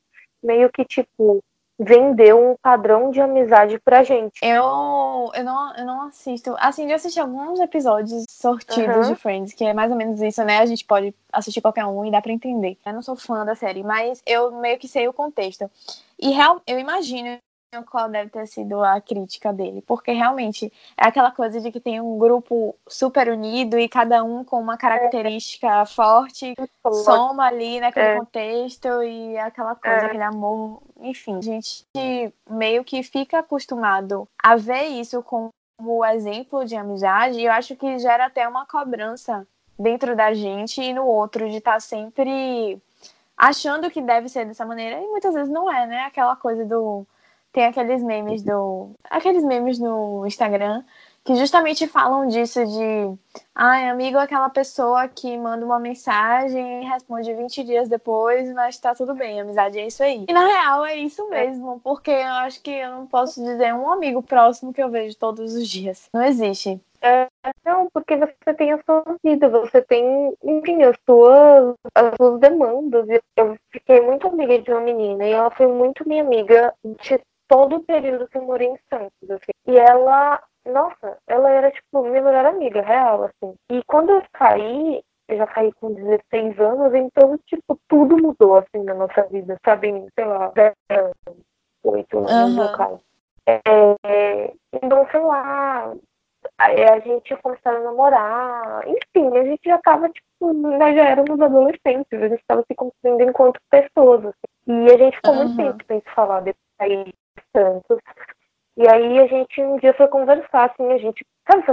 meio 0.42 0.70
que, 0.72 0.86
tipo, 0.86 1.44
vendeu 1.80 2.52
um 2.52 2.56
padrão 2.62 3.10
de 3.10 3.22
amizade 3.22 3.80
pra 3.80 4.04
gente. 4.04 4.40
Eu, 4.42 5.32
eu, 5.34 5.44
não, 5.44 5.76
eu 5.76 5.86
não 5.86 6.02
assisto. 6.04 6.54
Assim, 6.60 6.90
eu 6.90 6.96
assisti 6.96 7.20
alguns 7.20 7.60
episódios 7.60 8.26
sortidos 8.30 9.08
uhum. 9.08 9.14
de 9.14 9.16
Friends, 9.16 9.54
que 9.54 9.64
é 9.64 9.74
mais 9.74 9.90
ou 9.90 9.98
menos 9.98 10.22
isso, 10.22 10.44
né? 10.44 10.60
A 10.60 10.66
gente 10.66 10.84
pode 10.84 11.16
assistir 11.32 11.62
qualquer 11.62 11.86
um 11.86 12.06
e 12.06 12.12
dá 12.12 12.22
pra 12.22 12.34
entender. 12.34 12.78
Eu 12.86 12.94
não 12.94 13.02
sou 13.02 13.16
fã 13.16 13.46
da 13.46 13.56
série, 13.56 13.82
mas 13.82 14.22
eu 14.26 14.52
meio 14.60 14.78
que 14.78 14.90
sei 14.90 15.08
o 15.08 15.14
contexto. 15.14 15.70
E 16.20 16.32
real, 16.32 16.62
eu 16.68 16.78
imagino 16.78 17.38
qual 17.90 18.10
deve 18.10 18.32
ter 18.32 18.48
sido 18.48 18.84
a 18.84 19.00
crítica 19.00 19.54
dele, 19.54 19.84
porque 19.86 20.12
realmente 20.12 20.72
é 20.98 21.08
aquela 21.08 21.32
coisa 21.32 21.62
de 21.62 21.72
que 21.72 21.80
tem 21.80 22.02
um 22.02 22.18
grupo 22.18 22.76
super 22.88 23.30
unido 23.30 23.78
e 23.78 23.88
cada 23.88 24.24
um 24.24 24.44
com 24.44 24.60
uma 24.60 24.78
característica 24.78 25.82
é. 25.82 25.86
forte, 25.86 26.56
soma 27.04 27.46
ali 27.46 27.80
naquele 27.80 28.08
é. 28.08 28.18
contexto 28.18 29.04
e 29.04 29.38
aquela 29.38 29.76
coisa, 29.76 29.98
é. 29.98 30.06
aquele 30.06 30.24
amor, 30.24 30.82
enfim, 31.00 31.38
a 31.38 31.42
gente 31.42 31.86
meio 32.50 32.84
que 32.84 33.04
fica 33.04 33.40
acostumado 33.40 34.28
a 34.42 34.56
ver 34.56 34.86
isso 34.86 35.22
como 35.22 35.52
exemplo 36.06 36.66
de 36.66 36.76
amizade 36.76 37.40
e 37.40 37.46
eu 37.46 37.52
acho 37.52 37.76
que 37.76 38.00
gera 38.00 38.26
até 38.26 38.48
uma 38.48 38.66
cobrança 38.66 39.48
dentro 39.78 40.16
da 40.16 40.34
gente 40.34 40.82
e 40.82 40.94
no 40.94 41.06
outro 41.06 41.50
de 41.50 41.58
estar 41.58 41.74
tá 41.74 41.80
sempre 41.80 42.82
achando 43.38 43.90
que 43.90 44.02
deve 44.02 44.28
ser 44.28 44.46
dessa 44.46 44.66
maneira 44.66 45.00
e 45.00 45.08
muitas 45.08 45.34
vezes 45.34 45.50
não 45.50 45.72
é, 45.72 45.86
né? 45.88 46.02
Aquela 46.02 46.36
coisa 46.36 46.66
do 46.66 47.06
tem 47.52 47.66
aqueles 47.66 48.04
memes 48.04 48.44
do. 48.44 48.92
aqueles 49.10 49.44
memes 49.44 49.80
no 49.80 50.26
Instagram 50.26 50.84
que 51.24 51.36
justamente 51.36 51.86
falam 51.88 52.28
disso 52.28 52.66
de 52.66 53.18
ai, 53.54 53.90
amigo 53.90 54.18
é 54.18 54.24
aquela 54.24 54.50
pessoa 54.50 55.08
que 55.08 55.38
manda 55.38 55.66
uma 55.66 55.80
mensagem 55.80 56.82
e 56.82 56.88
responde 56.88 57.34
20 57.34 57.64
dias 57.64 57.90
depois, 57.90 58.52
mas 58.54 58.80
tá 58.80 58.96
tudo 58.96 59.14
bem, 59.14 59.40
amizade 59.40 59.78
é 59.78 59.86
isso 59.86 60.02
aí. 60.02 60.26
E 60.28 60.34
na 60.34 60.46
real 60.46 60.86
é 60.86 60.96
isso 60.96 61.22
é. 61.32 61.46
mesmo, 61.46 61.80
porque 61.84 62.12
eu 62.12 62.34
acho 62.34 62.62
que 62.62 62.72
eu 62.72 62.90
não 62.92 63.06
posso 63.06 63.44
dizer 63.44 63.74
um 63.74 63.92
amigo 63.92 64.24
próximo 64.24 64.74
que 64.74 64.82
eu 64.82 64.90
vejo 64.90 65.16
todos 65.18 65.54
os 65.54 65.68
dias. 65.68 66.10
Não 66.14 66.24
existe. 66.24 66.82
É, 67.02 67.28
não, 67.64 67.90
porque 67.94 68.18
você 68.18 68.54
tem 68.58 68.74
a 68.74 68.84
sua 68.84 69.04
vida, 69.24 69.48
você 69.48 69.82
tem, 69.82 70.34
enfim, 70.44 70.84
as 70.84 70.98
suas, 71.06 71.76
as 71.96 72.14
suas 72.18 72.40
demandas. 72.42 73.06
Eu 73.38 73.58
fiquei 73.72 74.02
muito 74.02 74.28
amiga 74.28 74.60
de 74.60 74.70
uma 74.70 74.82
menina 74.82 75.26
e 75.26 75.32
ela 75.32 75.50
foi 75.50 75.68
muito 75.68 76.08
minha 76.08 76.24
amiga 76.24 76.74
de 76.84 77.22
todo 77.50 77.78
o 77.78 77.84
período 77.84 78.28
que 78.30 78.38
eu 78.38 78.44
morei 78.44 78.68
em 78.68 78.80
Santos, 78.90 79.30
assim. 79.30 79.52
E 79.68 79.76
ela, 79.76 80.42
nossa, 80.66 81.18
ela 81.28 81.50
era, 81.50 81.72
tipo, 81.72 82.04
minha 82.04 82.22
melhor 82.22 82.46
amiga, 82.46 82.82
real, 82.82 83.24
assim. 83.24 83.56
E 83.72 83.84
quando 83.86 84.12
eu 84.12 84.24
saí, 84.38 85.02
eu 85.28 85.38
já 85.38 85.48
saí 85.54 85.74
com 85.74 85.94
16 85.94 86.60
anos, 86.60 86.94
então, 86.94 87.38
tipo, 87.48 87.78
tudo 87.90 88.16
mudou, 88.18 88.58
assim, 88.58 88.84
na 88.84 88.94
nossa 88.94 89.24
vida, 89.24 89.58
sabe? 89.66 90.08
Sei 90.14 90.26
lá, 90.26 90.52
10 90.56 90.74
anos, 90.92 91.16
8 91.84 92.18
anos, 92.20 92.32
uhum. 92.32 92.64
no 92.64 92.78
caso. 92.78 93.02
É, 93.48 94.54
então, 94.72 95.08
sei 95.10 95.20
lá, 95.22 95.92
a 96.60 97.00
gente 97.00 97.36
começou 97.38 97.72
a 97.72 97.80
namorar, 97.80 98.88
enfim, 98.88 99.36
a 99.36 99.44
gente 99.44 99.62
já 99.66 99.80
tava, 99.80 100.08
tipo, 100.10 100.54
nós 100.54 100.96
já 100.96 101.04
éramos 101.04 101.42
adolescentes, 101.42 102.14
a 102.14 102.28
gente 102.28 102.44
tava 102.48 102.64
se 102.68 102.76
construindo 102.76 103.22
enquanto 103.22 103.60
pessoas, 103.72 104.24
assim. 104.24 104.86
E 104.86 104.86
a 104.86 104.98
gente 104.98 105.16
ficou 105.16 105.34
uhum. 105.34 105.46
muito 105.46 105.58
tempo 105.58 105.84
sem 105.88 106.00
se 106.00 106.10
falar 106.14 106.42
depois 106.42 106.70
aí 106.80 107.14
Santos. 107.56 108.00
E 108.78 108.88
aí 108.88 109.20
a 109.20 109.28
gente 109.28 109.62
um 109.62 109.78
dia 109.78 109.94
foi 109.94 110.08
conversar, 110.08 110.72
assim, 110.72 110.92
a 110.92 110.98
gente. 110.98 111.26
Sabe, 111.50 111.64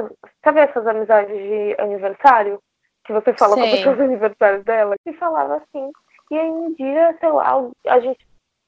sabe 0.45 0.61
essas 0.61 0.87
amizades 0.87 1.37
de 1.37 1.77
aniversário? 1.79 2.61
Que 3.05 3.13
você 3.13 3.33
fala 3.35 3.55
Sim. 3.55 3.61
com 3.61 3.67
a 3.69 3.71
pessoa 3.71 3.95
dos 3.97 4.05
aniversários 4.05 4.65
dela? 4.65 4.97
E 5.07 5.13
falava 5.15 5.57
assim. 5.57 5.91
E 6.31 6.39
aí 6.39 6.51
um 6.51 6.73
dia, 6.75 7.17
sei 7.21 7.31
lá, 7.31 7.55
a 7.87 8.01
gente 8.01 8.27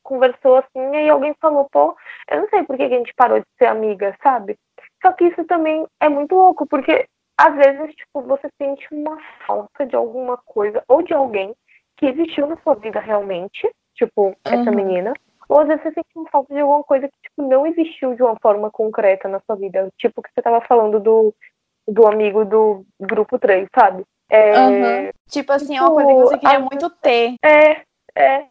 conversou 0.09 0.57
assim, 0.57 0.81
e 0.93 0.97
aí 0.97 1.09
alguém 1.11 1.35
falou, 1.41 1.69
pô, 1.71 1.95
eu 2.31 2.41
não 2.41 2.49
sei 2.49 2.63
por 2.63 2.77
que 2.77 2.83
a 2.85 2.89
gente 2.89 3.13
parou 3.15 3.41
de 3.41 3.47
ser 3.59 3.67
amiga, 3.67 4.17
sabe? 4.23 4.57
Só 5.03 5.13
que 5.13 5.25
isso 5.25 5.45
também 5.45 5.87
é 6.01 6.09
muito 6.09 6.35
louco, 6.35 6.67
porque 6.67 7.07
às 7.37 7.55
vezes, 7.55 7.95
tipo, 7.95 8.23
você 8.23 8.49
sente 8.57 8.87
uma 8.91 9.19
falta 9.47 9.85
de 9.85 9.95
alguma 9.95 10.39
coisa 10.39 10.83
ou 10.89 11.03
de 11.03 11.13
alguém 11.13 11.55
que 11.97 12.07
existiu 12.07 12.47
na 12.47 12.57
sua 12.59 12.75
vida 12.75 13.01
realmente, 13.01 13.71
tipo, 13.95 14.29
uhum. 14.29 14.35
essa 14.45 14.71
menina, 14.71 15.13
ou 15.49 15.61
às 15.61 15.69
vezes 15.69 15.83
você 15.83 15.93
sente 15.93 16.31
falta 16.31 16.53
de 16.53 16.61
alguma 16.61 16.85
coisa 16.85 17.09
que 17.09 17.21
tipo, 17.23 17.43
não 17.43 17.67
existiu 17.67 18.15
de 18.15 18.23
uma 18.23 18.37
forma 18.41 18.71
concreta 18.71 19.29
na 19.29 19.41
sua 19.41 19.57
vida. 19.57 19.89
Tipo 19.97 20.23
que 20.23 20.31
você 20.35 20.43
tava 20.43 20.61
falando 20.61 21.01
do, 21.01 21.35
do 21.87 22.07
amigo 22.07 22.45
do 22.45 22.85
grupo 23.01 23.39
3, 23.39 23.67
sabe? 23.75 24.05
É, 24.31 24.61
uhum. 24.61 25.11
Tipo 25.29 25.53
assim, 25.53 25.77
é 25.77 25.83
uma 25.83 25.91
coisa 25.91 26.13
que 26.13 26.21
você 26.21 26.39
queria 26.39 26.59
a... 26.59 26.61
muito 26.61 26.91
ter. 26.91 27.35
É, 27.43 27.83
é. 28.15 28.47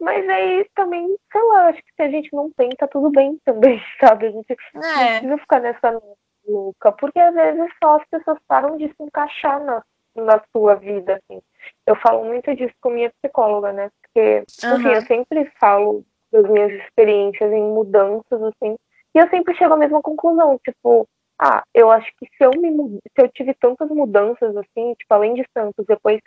Mas 0.00 0.28
aí 0.28 0.66
também, 0.74 1.14
sei 1.30 1.42
lá, 1.42 1.68
acho 1.68 1.78
que 1.78 1.92
se 1.94 2.02
a 2.02 2.08
gente 2.08 2.32
não 2.32 2.50
tem, 2.50 2.70
tá 2.70 2.88
tudo 2.88 3.10
bem 3.10 3.38
também, 3.44 3.80
sabe? 4.00 4.26
A 4.26 4.30
gente 4.30 4.50
é. 4.52 4.56
não 4.74 4.80
precisa 4.80 5.38
ficar 5.38 5.60
nessa 5.60 6.02
louca, 6.48 6.90
porque 6.92 7.20
às 7.20 7.34
vezes 7.34 7.70
só 7.82 7.96
as 7.96 8.04
pessoas 8.10 8.38
param 8.48 8.76
de 8.76 8.88
se 8.88 9.02
encaixar 9.02 9.62
na, 9.62 9.82
na 10.16 10.42
sua 10.50 10.74
vida, 10.74 11.20
assim. 11.22 11.40
Eu 11.86 11.94
falo 11.96 12.24
muito 12.24 12.54
disso 12.56 12.74
com 12.80 12.90
minha 12.90 13.12
psicóloga, 13.20 13.72
né? 13.72 13.90
Porque, 14.02 14.44
uhum. 14.64 14.80
enfim, 14.80 14.88
eu 14.88 15.02
sempre 15.02 15.52
falo 15.60 16.04
das 16.32 16.48
minhas 16.48 16.72
experiências 16.72 17.52
em 17.52 17.62
mudanças, 17.62 18.42
assim. 18.42 18.76
E 19.14 19.18
eu 19.18 19.28
sempre 19.28 19.54
chego 19.54 19.74
à 19.74 19.76
mesma 19.76 20.00
conclusão, 20.00 20.58
tipo, 20.64 21.06
ah, 21.42 21.62
eu 21.72 21.90
acho 21.90 22.12
que 22.18 22.26
se 22.26 22.44
eu 22.44 22.50
me 22.50 22.70
se 23.00 23.24
eu 23.24 23.26
tive 23.28 23.54
tantas 23.54 23.88
mudanças 23.88 24.54
assim, 24.54 24.94
tipo, 24.94 25.14
além 25.14 25.32
de 25.32 25.42
Santos, 25.56 25.86
depois 25.86 26.20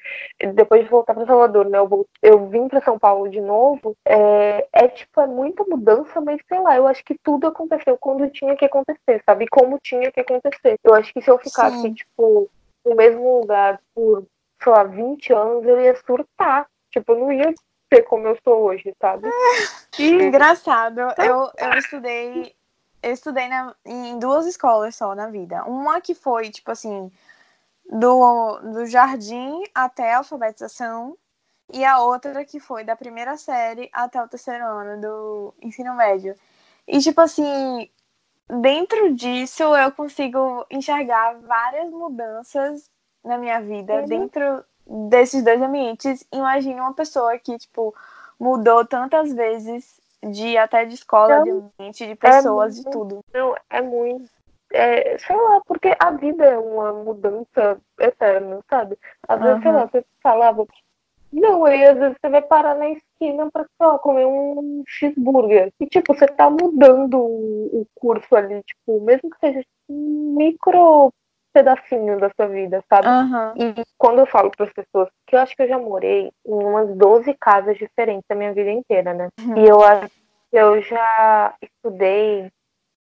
depois 0.56 0.84
de 0.84 0.90
voltar 0.90 1.14
para 1.14 1.28
Salvador, 1.28 1.70
né, 1.70 1.78
eu, 1.78 2.08
eu 2.24 2.50
vim 2.50 2.68
para 2.68 2.84
São 2.84 2.98
Paulo 2.98 3.30
de 3.30 3.40
novo, 3.40 3.96
é, 4.08 4.68
é 4.74 4.88
tipo, 4.88 5.22
é 5.22 5.28
muita 5.28 5.64
mudança, 5.66 6.20
mas 6.20 6.42
sei 6.50 6.60
lá, 6.60 6.76
eu 6.76 6.88
acho 6.88 7.06
que 7.06 7.16
tudo 7.22 7.46
aconteceu 7.46 7.96
quando 8.00 8.28
tinha 8.32 8.56
que 8.56 8.66
acontecer, 8.66 9.22
sabe? 9.24 9.46
Como 9.48 9.78
tinha 9.84 10.12
que 10.12 10.20
acontecer. 10.20 10.78
Eu 10.84 10.96
acho 10.96 11.14
que 11.14 11.22
se 11.22 11.30
eu 11.30 11.38
ficasse, 11.38 11.80
Sim. 11.80 11.94
tipo, 11.94 12.50
no 12.84 12.96
mesmo 12.96 13.40
lugar 13.40 13.80
por, 13.94 14.26
sei 14.64 14.72
lá, 14.72 14.84
20 14.84 15.32
anos, 15.32 15.64
eu 15.64 15.80
ia 15.80 15.96
surtar. 15.96 16.66
Tipo, 16.92 17.14
eu 17.14 17.20
não 17.20 17.32
ia 17.32 17.54
ser 17.96 18.04
como 18.04 18.28
eu 18.28 18.38
sou 18.44 18.64
hoje, 18.64 18.96
sabe? 19.00 19.30
E... 20.00 20.04
Engraçado. 20.24 21.00
Eu, 21.18 21.52
eu 21.58 21.78
estudei. 21.78 22.56
Eu 23.02 23.12
estudei 23.12 23.48
na, 23.50 23.76
em 23.86 24.18
duas 24.18 24.46
escolas 24.46 24.96
só 24.96 25.14
na 25.14 25.28
vida. 25.28 25.64
Uma 25.66 26.00
que 26.00 26.16
foi, 26.16 26.50
tipo 26.50 26.72
assim, 26.72 27.12
do, 27.90 28.60
do 28.60 28.86
jardim 28.86 29.62
até 29.76 30.14
a 30.14 30.20
alfabetização. 30.20 31.18
E 31.72 31.84
a 31.84 32.00
outra 32.00 32.46
que 32.46 32.60
foi 32.60 32.84
da 32.84 32.96
primeira 32.96 33.36
série 33.38 33.90
até 33.92 34.22
o 34.22 34.28
terceiro 34.28 34.64
ano 34.66 35.02
do 35.02 35.54
ensino 35.62 35.96
médio. 35.96 36.36
E, 36.88 37.00
tipo 37.00 37.20
assim, 37.22 37.90
dentro 38.62 39.14
disso 39.16 39.64
eu 39.76 39.92
consigo 39.92 40.66
enxergar 40.70 41.40
várias 41.40 41.90
mudanças 41.90 42.90
na 43.24 43.38
minha 43.38 43.62
vida 43.62 44.02
uhum. 44.02 44.06
dentro 44.06 44.64
desses 44.86 45.44
dois 45.44 45.62
ambientes, 45.62 46.26
imagine 46.32 46.80
uma 46.80 46.94
pessoa 46.94 47.38
que, 47.38 47.58
tipo, 47.58 47.94
mudou 48.40 48.86
tantas 48.86 49.34
vezes 49.34 50.02
de 50.24 50.58
até 50.58 50.86
de 50.86 50.96
escola, 50.96 51.42
então, 51.42 51.44
de 51.44 51.52
ambiente, 51.52 52.08
de 52.08 52.16
pessoas, 52.16 52.78
é 52.78 52.84
de 52.84 52.90
tudo. 52.90 53.20
Não, 53.34 53.56
é 53.70 53.82
muito. 53.82 54.30
É, 54.72 55.18
sei 55.20 55.36
lá, 55.36 55.62
porque 55.68 55.96
a 56.00 56.12
vida 56.12 56.46
é 56.46 56.58
uma 56.58 56.94
mudança 56.94 57.78
eterna, 58.00 58.60
sabe? 58.70 58.98
Às 59.28 59.40
vezes, 59.40 59.62
sei 59.62 59.72
lá, 59.72 59.86
você 59.86 60.06
falava. 60.22 60.66
Não, 61.32 61.66
aí 61.66 61.86
às 61.86 61.98
vezes 61.98 62.18
você 62.20 62.30
vai 62.30 62.42
parar 62.42 62.76
na 62.76 62.90
esquina 62.90 63.50
pra, 63.52 63.66
lá, 63.80 64.00
comer 64.00 64.26
um 64.26 64.84
cheeseburger. 64.88 65.72
E, 65.80 65.86
tipo, 65.88 66.14
você 66.14 66.28
tá 66.28 66.50
mudando 66.50 67.20
o 67.20 67.86
curso 67.96 68.36
ali, 68.36 68.64
tipo, 68.64 69.00
mesmo 69.02 69.30
que 69.30 69.40
seja 69.40 69.64
um 69.90 70.36
micro 70.38 71.14
pedacinho 71.54 72.20
da 72.20 72.30
sua 72.36 72.48
vida, 72.48 72.84
sabe? 72.90 73.08
Uhum. 73.08 73.54
E 73.58 73.84
quando 73.98 74.20
eu 74.20 74.26
falo 74.26 74.50
para 74.52 74.66
as 74.66 74.74
pessoas 74.74 75.10
que 75.28 75.36
eu 75.36 75.40
acho 75.40 75.56
que 75.56 75.64
eu 75.64 75.68
já 75.68 75.78
morei 75.78 76.32
em 76.46 76.54
umas 76.54 76.90
12 76.96 77.34
casas 77.36 77.78
diferentes 77.78 78.26
a 78.30 78.36
minha 78.36 78.54
vida 78.54 78.72
inteira, 78.72 79.14
né? 79.14 79.30
Uhum. 79.40 79.58
E 79.58 79.68
eu 79.68 79.80
eu 80.54 80.82
já 80.82 81.56
estudei. 81.62 82.52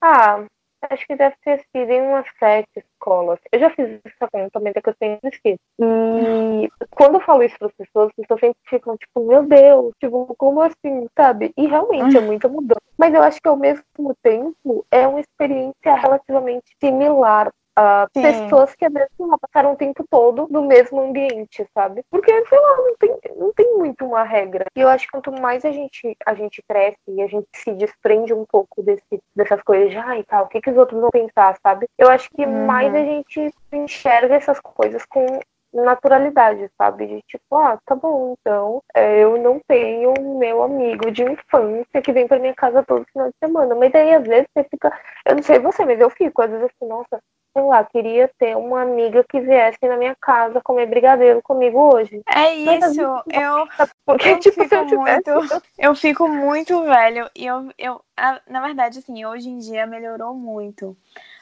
Ah, 0.02 0.44
acho 0.90 1.06
que 1.06 1.16
deve 1.16 1.36
ter 1.42 1.58
sido 1.74 1.90
em 1.90 2.02
umas 2.02 2.26
sete 2.38 2.68
escolas. 2.76 3.38
Eu 3.50 3.60
já 3.60 3.70
fiz 3.70 3.98
essa 4.04 4.28
conta, 4.30 4.50
também 4.50 4.72
que 4.72 4.88
eu 4.88 4.94
sempre 4.98 5.28
esqueço. 5.30 5.58
E 5.80 6.68
quando 6.90 7.14
eu 7.14 7.20
falo 7.20 7.42
isso 7.42 7.56
para 7.58 7.68
as 7.68 7.74
pessoas, 7.74 8.08
as 8.08 8.14
pessoas 8.14 8.40
sempre 8.40 8.58
ficam 8.66 8.96
tipo, 8.96 9.26
meu 9.26 9.42
Deus, 9.42 9.92
tipo, 9.98 10.34
como 10.38 10.62
assim, 10.62 11.06
sabe? 11.16 11.52
E 11.56 11.66
realmente 11.66 12.16
é 12.16 12.20
muita 12.20 12.48
mudança. 12.48 12.80
Mas 12.96 13.14
eu 13.14 13.22
acho 13.22 13.40
que 13.40 13.48
ao 13.48 13.56
mesmo 13.56 13.84
tempo 14.22 14.84
é 14.90 15.06
uma 15.06 15.20
experiência 15.20 15.94
relativamente 15.94 16.76
similar 16.78 17.50
Uh, 17.78 18.10
pessoas 18.12 18.74
que 18.74 18.84
às 18.84 18.92
vezes 18.92 19.08
lá, 19.18 19.38
passaram 19.38 19.72
o 19.72 19.76
tempo 19.76 20.04
todo 20.10 20.46
no 20.50 20.62
mesmo 20.62 21.00
ambiente, 21.00 21.66
sabe? 21.72 22.02
Porque, 22.10 22.30
sei 22.46 22.58
lá, 22.58 22.76
não 22.76 22.96
tem, 22.96 23.18
não 23.36 23.52
tem 23.52 23.78
muito 23.78 24.04
uma 24.04 24.22
regra. 24.22 24.66
E 24.76 24.80
eu 24.80 24.88
acho 24.88 25.06
que 25.06 25.12
quanto 25.12 25.32
mais 25.40 25.64
a 25.64 25.70
gente, 25.70 26.16
a 26.26 26.34
gente 26.34 26.62
cresce 26.68 26.98
e 27.08 27.22
a 27.22 27.26
gente 27.26 27.48
se 27.54 27.72
desprende 27.72 28.34
um 28.34 28.44
pouco 28.44 28.82
desse, 28.82 29.22
dessas 29.34 29.62
coisas 29.62 29.90
de, 29.90 29.96
ai, 29.96 30.20
ah, 30.20 30.24
tal, 30.28 30.44
o 30.44 30.48
que, 30.48 30.60
que 30.60 30.70
os 30.70 30.76
outros 30.76 31.00
vão 31.00 31.10
pensar, 31.10 31.56
sabe? 31.62 31.86
Eu 31.96 32.10
acho 32.10 32.28
que 32.30 32.44
uhum. 32.44 32.66
mais 32.66 32.94
a 32.94 33.04
gente 33.04 33.54
enxerga 33.72 34.34
essas 34.34 34.60
coisas 34.60 35.04
com 35.06 35.40
naturalidade, 35.72 36.68
sabe? 36.76 37.06
De 37.06 37.22
tipo, 37.22 37.56
ah, 37.56 37.78
tá 37.86 37.94
bom, 37.94 38.34
então 38.40 38.82
é, 38.94 39.20
eu 39.20 39.40
não 39.40 39.60
tenho 39.66 40.12
meu 40.38 40.62
amigo 40.62 41.10
de 41.10 41.22
infância 41.22 42.02
que 42.02 42.12
vem 42.12 42.26
pra 42.26 42.38
minha 42.38 42.54
casa 42.54 42.82
todo 42.82 43.06
final 43.12 43.28
de 43.28 43.34
semana. 43.38 43.74
Mas 43.74 43.92
daí, 43.92 44.14
às 44.14 44.26
vezes, 44.26 44.48
você 44.52 44.64
fica. 44.64 44.92
Eu 45.24 45.36
não 45.36 45.42
sei 45.42 45.58
você, 45.58 45.84
mas 45.84 46.00
eu 46.00 46.10
fico, 46.10 46.42
às 46.42 46.50
vezes, 46.50 46.66
assim, 46.66 46.88
nossa, 46.88 47.22
sei 47.52 47.62
lá, 47.62 47.84
queria 47.84 48.30
ter 48.38 48.56
uma 48.56 48.82
amiga 48.82 49.24
que 49.24 49.40
viesse 49.40 49.78
na 49.82 49.96
minha 49.96 50.14
casa 50.14 50.60
comer 50.60 50.86
brigadeiro 50.86 51.42
comigo 51.42 51.94
hoje. 51.94 52.22
É 52.26 52.54
isso, 52.54 53.00
eu, 53.00 53.68
Porque, 54.06 54.28
eu 54.28 54.38
tipo, 54.38 54.62
fico 54.62 54.86
tivesse, 54.86 55.30
muito, 55.30 55.64
eu 55.78 55.94
fico 55.94 56.28
muito 56.28 56.82
velho 56.84 57.28
e 57.34 57.46
eu, 57.46 57.70
eu, 57.76 58.00
na 58.48 58.60
verdade, 58.60 58.98
assim, 59.00 59.24
hoje 59.24 59.48
em 59.48 59.58
dia 59.58 59.86
melhorou 59.86 60.34
muito, 60.34 60.96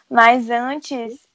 mas 0.08 0.48
antes 0.50 1.26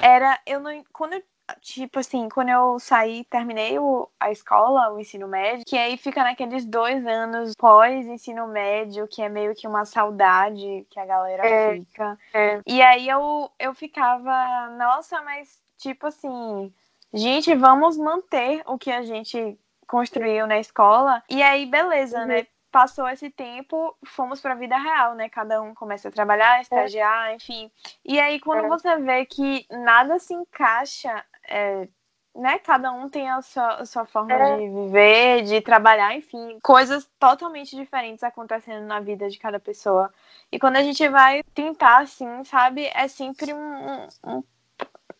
era, 0.00 0.38
eu 0.46 0.60
não, 0.60 0.84
quando 0.92 1.14
eu 1.14 1.22
tipo 1.60 1.98
assim, 1.98 2.28
quando 2.28 2.50
eu 2.50 2.78
saí, 2.78 3.24
terminei 3.24 3.78
o, 3.78 4.08
a 4.18 4.30
escola, 4.30 4.92
o 4.92 5.00
ensino 5.00 5.26
médio, 5.28 5.64
que 5.66 5.76
aí 5.76 5.96
fica 5.96 6.22
naqueles 6.22 6.64
dois 6.64 7.06
anos 7.06 7.54
pós-ensino 7.56 8.46
médio, 8.46 9.08
que 9.08 9.22
é 9.22 9.28
meio 9.28 9.54
que 9.54 9.66
uma 9.66 9.84
saudade 9.84 10.86
que 10.90 11.00
a 11.00 11.06
galera 11.06 11.46
é, 11.46 11.74
fica. 11.76 12.18
É. 12.32 12.60
E 12.66 12.82
aí 12.82 13.08
eu, 13.08 13.50
eu 13.58 13.74
ficava, 13.74 14.68
nossa, 14.78 15.20
mas 15.22 15.60
tipo 15.78 16.06
assim, 16.06 16.72
gente, 17.12 17.54
vamos 17.54 17.96
manter 17.96 18.62
o 18.66 18.78
que 18.78 18.90
a 18.90 19.02
gente 19.02 19.58
construiu 19.86 20.46
na 20.46 20.58
escola. 20.58 21.22
E 21.28 21.42
aí, 21.42 21.66
beleza, 21.66 22.18
né? 22.18 22.22
uhum. 22.22 22.40
né? 22.40 22.46
passou 22.70 23.08
esse 23.08 23.30
tempo, 23.30 23.96
fomos 24.04 24.40
para 24.40 24.52
a 24.52 24.56
vida 24.56 24.76
real, 24.76 25.14
né? 25.14 25.28
Cada 25.28 25.60
um 25.60 25.74
começa 25.74 26.08
a 26.08 26.12
trabalhar, 26.12 26.60
estagiar, 26.60 27.30
é. 27.30 27.34
enfim. 27.34 27.70
E 28.04 28.20
aí, 28.20 28.38
quando 28.40 28.66
é. 28.66 28.68
você 28.68 28.96
vê 28.96 29.24
que 29.26 29.66
nada 29.70 30.18
se 30.18 30.34
encaixa 30.34 31.24
é, 31.48 31.88
né, 32.34 32.58
cada 32.60 32.92
um 32.92 33.08
tem 33.08 33.28
a 33.28 33.42
sua, 33.42 33.74
a 33.74 33.84
sua 33.84 34.04
forma 34.04 34.32
é. 34.32 34.56
de 34.56 34.68
viver, 34.68 35.42
de 35.42 35.60
trabalhar, 35.60 36.14
enfim, 36.14 36.58
coisas 36.62 37.08
totalmente 37.18 37.74
diferentes 37.74 38.22
acontecendo 38.22 38.86
na 38.86 39.00
vida 39.00 39.28
de 39.28 39.38
cada 39.38 39.58
pessoa. 39.58 40.12
E 40.50 40.58
quando 40.58 40.76
a 40.76 40.82
gente 40.82 41.06
vai 41.08 41.42
tentar, 41.54 42.02
assim, 42.02 42.44
sabe, 42.44 42.88
é 42.94 43.08
sempre 43.08 43.52
um, 43.52 44.06
um, 44.24 44.42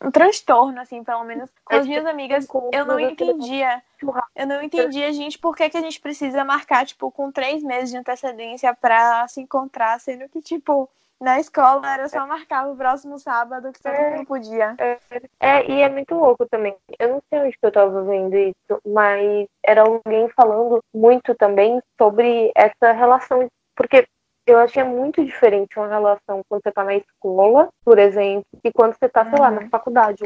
um 0.05 0.11
transtorno, 0.13 0.81
assim, 0.81 1.03
pelo 1.03 1.25
menos 1.25 1.51
com 1.65 1.75
as 1.75 1.87
minhas 1.87 2.07
amigas, 2.07 2.47
eu 2.73 2.87
não 2.87 3.01
entendia. 3.01 3.83
Eu 4.37 4.47
não 4.47 4.63
entendia, 4.63 5.13
gente, 5.13 5.37
por 5.39 5.57
que, 5.57 5.69
que 5.69 5.77
a 5.77 5.83
gente 5.83 6.01
precisa 6.01 6.45
marcar, 6.45 6.87
tipo, 6.87 7.11
com 7.11 7.33
três 7.33 7.65
meses 7.65 7.91
de 7.91 7.97
antecedência 7.97 8.73
pra 8.75 9.27
se 9.27 9.41
encontrar, 9.41 9.99
sendo 9.99 10.29
que, 10.29 10.41
tipo, 10.41 10.89
na 11.21 11.41
escola 11.41 11.93
era 11.93 12.09
só 12.09 12.27
marcar 12.27 12.69
o 12.69 12.77
próximo 12.77 13.19
sábado 13.19 13.73
que 13.73 13.83
todo 13.83 13.93
é, 13.93 14.11
mundo 14.11 14.27
podia. 14.27 14.77
É, 14.79 14.99
é, 15.41 15.71
e 15.71 15.83
é 15.83 15.89
muito 15.89 16.15
louco 16.15 16.47
também. 16.47 16.77
Eu 16.99 17.09
não 17.09 17.23
sei 17.29 17.41
onde 17.41 17.59
que 17.59 17.67
eu 17.67 17.73
tava 17.73 18.03
vendo 18.05 18.37
isso, 18.37 18.81
mas 18.87 19.49
era 19.65 19.83
alguém 19.83 20.29
falando 20.31 20.81
muito 20.95 21.35
também 21.35 21.81
sobre 22.01 22.53
essa 22.55 22.93
relação. 22.93 23.49
Porque 23.75 24.07
eu 24.47 24.59
achei 24.59 24.85
muito 24.85 25.25
diferente 25.25 25.79
uma 25.79 25.89
relação 25.89 26.43
quando 26.49 26.63
você 26.63 26.73
tá 26.73 26.85
na 26.85 26.95
escola, 26.95 27.69
por 27.85 27.99
exemplo, 27.99 28.47
e 28.65 28.73
quando 28.73 28.97
você 28.97 29.09
tá, 29.09 29.25
sei 29.25 29.35
uhum. 29.35 29.41
lá, 29.41 29.51
na 29.51 29.63
uhum. 29.63 29.69
faculdade. 29.69 30.25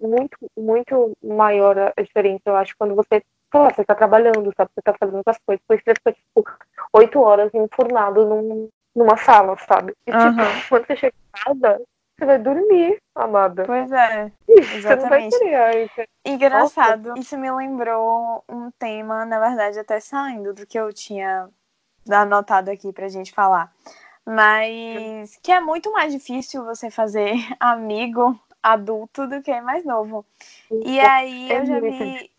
Muito, 0.00 0.38
muito 0.56 1.12
maior 1.22 1.92
a 1.96 2.02
diferença, 2.02 2.42
eu 2.46 2.56
acho, 2.56 2.74
quando 2.78 2.94
você 2.94 3.22
sei 3.52 3.60
lá, 3.60 3.70
você 3.70 3.84
tá 3.84 3.94
trabalhando, 3.94 4.50
sabe? 4.56 4.70
Você 4.74 4.82
tá 4.82 4.94
fazendo 4.98 5.18
outras 5.18 5.38
coisas. 5.44 5.60
Depois 5.60 5.82
você 5.84 5.94
fica, 5.94 6.12
tipo, 6.12 6.44
oito 6.94 7.20
horas 7.20 7.52
enfurnado 7.52 8.24
num, 8.24 8.68
numa 8.94 9.16
sala, 9.16 9.56
sabe? 9.66 9.94
E 10.06 10.12
uhum. 10.12 10.36
tipo, 10.36 10.68
quando 10.68 10.86
você 10.86 10.96
chega 10.96 11.14
em 11.16 11.44
casa, 11.44 11.82
você 12.18 12.26
vai 12.26 12.38
dormir, 12.38 12.98
amada. 13.14 13.64
Pois 13.64 13.90
é. 13.90 14.30
Exatamente. 14.48 14.82
Você 14.82 14.96
não 14.96 15.08
vai 15.08 15.88
querer. 15.88 16.08
Engraçado. 16.24 17.08
Nossa. 17.10 17.20
Isso 17.20 17.38
me 17.38 17.50
lembrou 17.50 18.44
um 18.48 18.70
tema, 18.78 19.24
na 19.24 19.40
verdade, 19.40 19.78
até 19.78 19.98
saindo 19.98 20.52
do 20.52 20.66
que 20.66 20.78
eu 20.78 20.92
tinha 20.92 21.48
anotado 22.10 22.70
aqui 22.70 22.92
pra 22.92 23.08
gente 23.08 23.32
falar. 23.32 23.72
Mas 24.24 25.36
que 25.42 25.50
é 25.50 25.60
muito 25.60 25.90
mais 25.90 26.12
difícil 26.12 26.64
você 26.64 26.90
fazer 26.90 27.34
amigo 27.58 28.38
adulto 28.62 29.26
do 29.26 29.42
que 29.42 29.60
mais 29.60 29.84
novo. 29.84 30.24
E 30.70 31.00
aí 31.00 31.50
é 31.50 31.60
eu 31.60 31.66
já 31.66 31.80
vi 31.80 32.30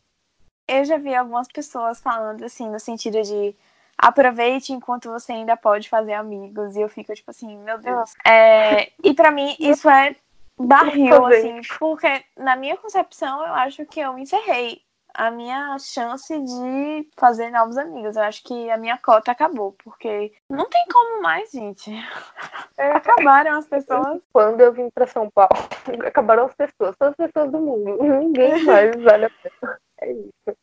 eu 0.66 0.86
já 0.86 0.98
vi 0.98 1.14
algumas 1.14 1.48
pessoas 1.50 2.00
falando 2.00 2.44
assim 2.46 2.70
no 2.70 2.80
sentido 2.80 3.22
de 3.22 3.54
aproveite 3.98 4.74
enquanto 4.74 5.12
você 5.12 5.32
ainda 5.34 5.56
pode 5.56 5.90
fazer 5.90 6.14
amigos. 6.14 6.76
E 6.76 6.82
eu 6.82 6.90
fico 6.90 7.14
tipo 7.14 7.32
assim, 7.32 7.58
meu 7.58 7.78
Deus. 7.80 8.14
É, 8.26 8.92
e 9.04 9.14
para 9.14 9.32
mim 9.32 9.56
isso 9.60 9.90
é 9.90 10.16
barril, 10.58 11.26
assim, 11.26 11.62
porque 11.80 12.24
na 12.38 12.56
minha 12.56 12.78
concepção 12.78 13.46
eu 13.46 13.54
acho 13.54 13.86
que 13.86 14.00
eu 14.00 14.18
encerrei 14.18 14.82
a 15.14 15.30
minha 15.30 15.78
chance 15.78 16.38
de 16.40 17.08
fazer 17.16 17.52
novos 17.52 17.78
amigos. 17.78 18.16
Eu 18.16 18.24
acho 18.24 18.44
que 18.44 18.70
a 18.70 18.78
minha 18.78 18.98
cota 18.98 19.32
acabou, 19.32 19.76
porque 19.84 20.34
não 20.50 20.68
tem 20.68 20.86
como 20.92 21.22
mais, 21.22 21.52
gente. 21.52 21.92
É, 22.78 22.92
acabaram 22.92 23.60
as 23.60 23.68
pessoas. 23.68 24.20
Quando 24.32 24.62
eu 24.62 24.74
vim 24.74 24.90
para 24.90 25.06
São 25.06 25.30
Paulo, 25.30 25.54
acabaram 26.08 26.46
as 26.46 26.56
pessoas, 26.56 26.96
todas 26.98 27.14
as 27.20 27.28
pessoas 27.28 27.52
do 27.52 27.60
mundo. 27.60 28.02
Ninguém 28.02 28.64
mais 28.64 28.96
vale 29.02 29.26
a 29.26 29.30
pena. 29.30 29.80
É 30.02 30.12
isso. 30.12 30.58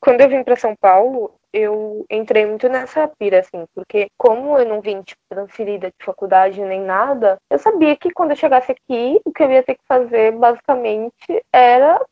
Quando 0.00 0.20
eu 0.20 0.28
vim 0.28 0.42
para 0.42 0.56
São 0.56 0.74
Paulo, 0.76 1.37
eu 1.52 2.04
entrei 2.10 2.46
muito 2.46 2.68
nessa 2.68 3.08
pira, 3.08 3.40
assim, 3.40 3.64
porque 3.74 4.08
como 4.16 4.58
eu 4.58 4.66
não 4.66 4.80
vim, 4.80 5.02
tipo, 5.02 5.20
transferida 5.28 5.88
de 5.88 6.04
faculdade 6.04 6.60
nem 6.60 6.80
nada, 6.80 7.38
eu 7.50 7.58
sabia 7.58 7.96
que 7.96 8.10
quando 8.10 8.30
eu 8.30 8.36
chegasse 8.36 8.72
aqui, 8.72 9.20
o 9.24 9.32
que 9.32 9.42
eu 9.42 9.50
ia 9.50 9.62
ter 9.62 9.74
que 9.74 9.84
fazer, 9.86 10.32
basicamente, 10.32 11.44
era, 11.52 12.04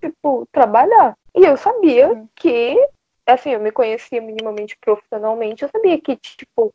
tipo, 0.00 0.46
trabalhar. 0.52 1.16
E 1.34 1.44
eu 1.44 1.56
sabia 1.56 2.24
que, 2.36 2.76
assim, 3.26 3.50
eu 3.50 3.60
me 3.60 3.72
conhecia 3.72 4.20
minimamente 4.20 4.76
profissionalmente, 4.80 5.62
eu 5.62 5.70
sabia 5.70 6.00
que, 6.00 6.16
tipo, 6.16 6.72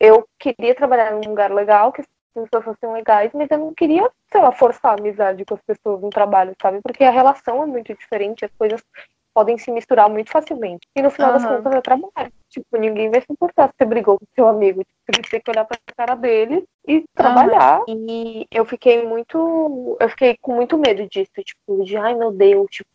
eu 0.00 0.26
queria 0.38 0.74
trabalhar 0.74 1.12
num 1.12 1.28
lugar 1.28 1.52
legal, 1.52 1.92
que 1.92 2.00
as 2.00 2.06
pessoas 2.34 2.64
fossem 2.64 2.92
legais, 2.92 3.30
mas 3.34 3.48
eu 3.50 3.58
não 3.58 3.74
queria, 3.74 4.10
sei 4.30 4.40
lá, 4.40 4.50
forçar 4.50 4.92
a 4.92 5.00
amizade 5.00 5.44
com 5.44 5.54
as 5.54 5.62
pessoas 5.62 6.00
no 6.00 6.10
trabalho, 6.10 6.54
sabe? 6.60 6.80
Porque 6.82 7.04
a 7.04 7.10
relação 7.10 7.62
é 7.62 7.66
muito 7.66 7.94
diferente, 7.94 8.44
as 8.44 8.52
coisas 8.58 8.82
podem 9.34 9.58
se 9.58 9.70
misturar 9.70 10.08
muito 10.08 10.30
facilmente. 10.30 10.86
E 10.94 11.02
no 11.02 11.10
final 11.10 11.32
uhum. 11.32 11.38
das 11.38 11.46
contas 11.46 11.74
é 11.74 11.80
trabalho. 11.80 12.32
Tipo, 12.48 12.76
ninguém 12.76 13.10
vai 13.10 13.20
se 13.20 13.30
importar 13.30 13.68
se 13.68 13.74
você 13.78 13.84
brigou 13.84 14.18
com 14.18 14.26
seu 14.34 14.48
amigo. 14.48 14.82
Tipo, 14.84 15.24
você 15.24 15.30
tem 15.30 15.40
que 15.40 15.50
olhar 15.50 15.64
pra 15.64 15.78
cara 15.96 16.14
dele 16.14 16.64
e 16.86 17.04
trabalhar. 17.14 17.80
Uhum. 17.88 18.06
E 18.08 18.46
eu 18.50 18.64
fiquei 18.64 19.06
muito. 19.06 19.96
Eu 20.00 20.08
fiquei 20.08 20.36
com 20.40 20.54
muito 20.54 20.76
medo 20.76 21.06
disso. 21.08 21.30
Tipo, 21.44 21.84
de 21.84 21.96
ai 21.96 22.14
meu 22.14 22.32
Deus, 22.32 22.66
tipo, 22.70 22.90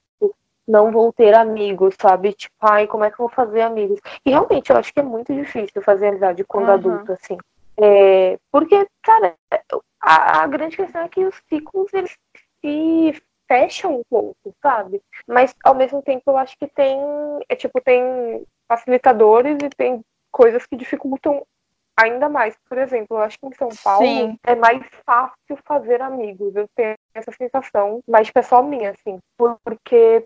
não 0.68 0.92
vou 0.92 1.14
ter 1.14 1.34
amigos, 1.34 1.96
sabe? 2.00 2.34
Tipo, 2.34 2.56
ai, 2.60 2.88
como 2.88 3.04
é 3.04 3.10
que 3.10 3.16
eu 3.16 3.28
vou 3.28 3.30
fazer 3.30 3.62
amigos? 3.62 4.00
E 4.26 4.32
realmente 4.32 4.70
eu 4.72 4.78
acho 4.78 4.94
que 4.94 5.00
é 5.00 5.04
muito 5.04 5.34
difícil 5.34 5.82
fazer 5.82 6.08
amizade 6.08 6.44
quando 6.44 6.68
uhum. 6.68 6.74
adulto, 6.74 7.12
assim. 7.14 7.38
É, 7.78 8.40
porque, 8.52 8.88
cara, 9.04 9.36
a, 10.02 10.44
a, 10.44 10.48
grande 10.48 10.78
questão 10.78 11.02
é 11.02 11.10
que 11.10 11.26
os 11.26 11.36
ciclos 11.50 11.94
eles 11.94 12.18
se 12.62 13.22
fecha 13.48 13.88
um 13.88 14.02
pouco, 14.10 14.54
sabe? 14.62 15.02
Mas 15.28 15.56
ao 15.64 15.76
mesmo 15.76 16.02
tempo 16.02 16.24
eu 16.28 16.38
acho 16.38 16.58
que 16.58 16.68
tem, 16.68 16.98
é 17.48 17.56
tipo, 17.56 17.82
tem 17.82 18.46
facilitadores 18.68 19.58
e 19.64 19.70
tem 19.70 20.02
coisas 20.32 20.66
que 20.66 20.76
dificultam 20.76 21.46
ainda 21.98 22.28
mais. 22.28 22.56
Por 22.68 22.78
exemplo, 22.78 23.18
eu 23.18 23.22
acho 23.22 23.40
que 23.40 23.48
em 23.48 23.54
São 23.54 23.70
Paulo 23.84 24.06
Sim. 24.06 24.38
é 24.44 24.56
mais 24.56 24.86
fácil 25.06 25.58
fazer 25.64 26.02
amigos. 26.02 26.56
Eu 26.56 26.68
tenho 26.76 26.96
essa 27.14 27.32
sensação, 27.32 28.02
mais 28.08 28.30
pessoal 28.30 28.64
minha, 28.64 28.92
assim. 28.92 29.20
Porque 29.38 30.26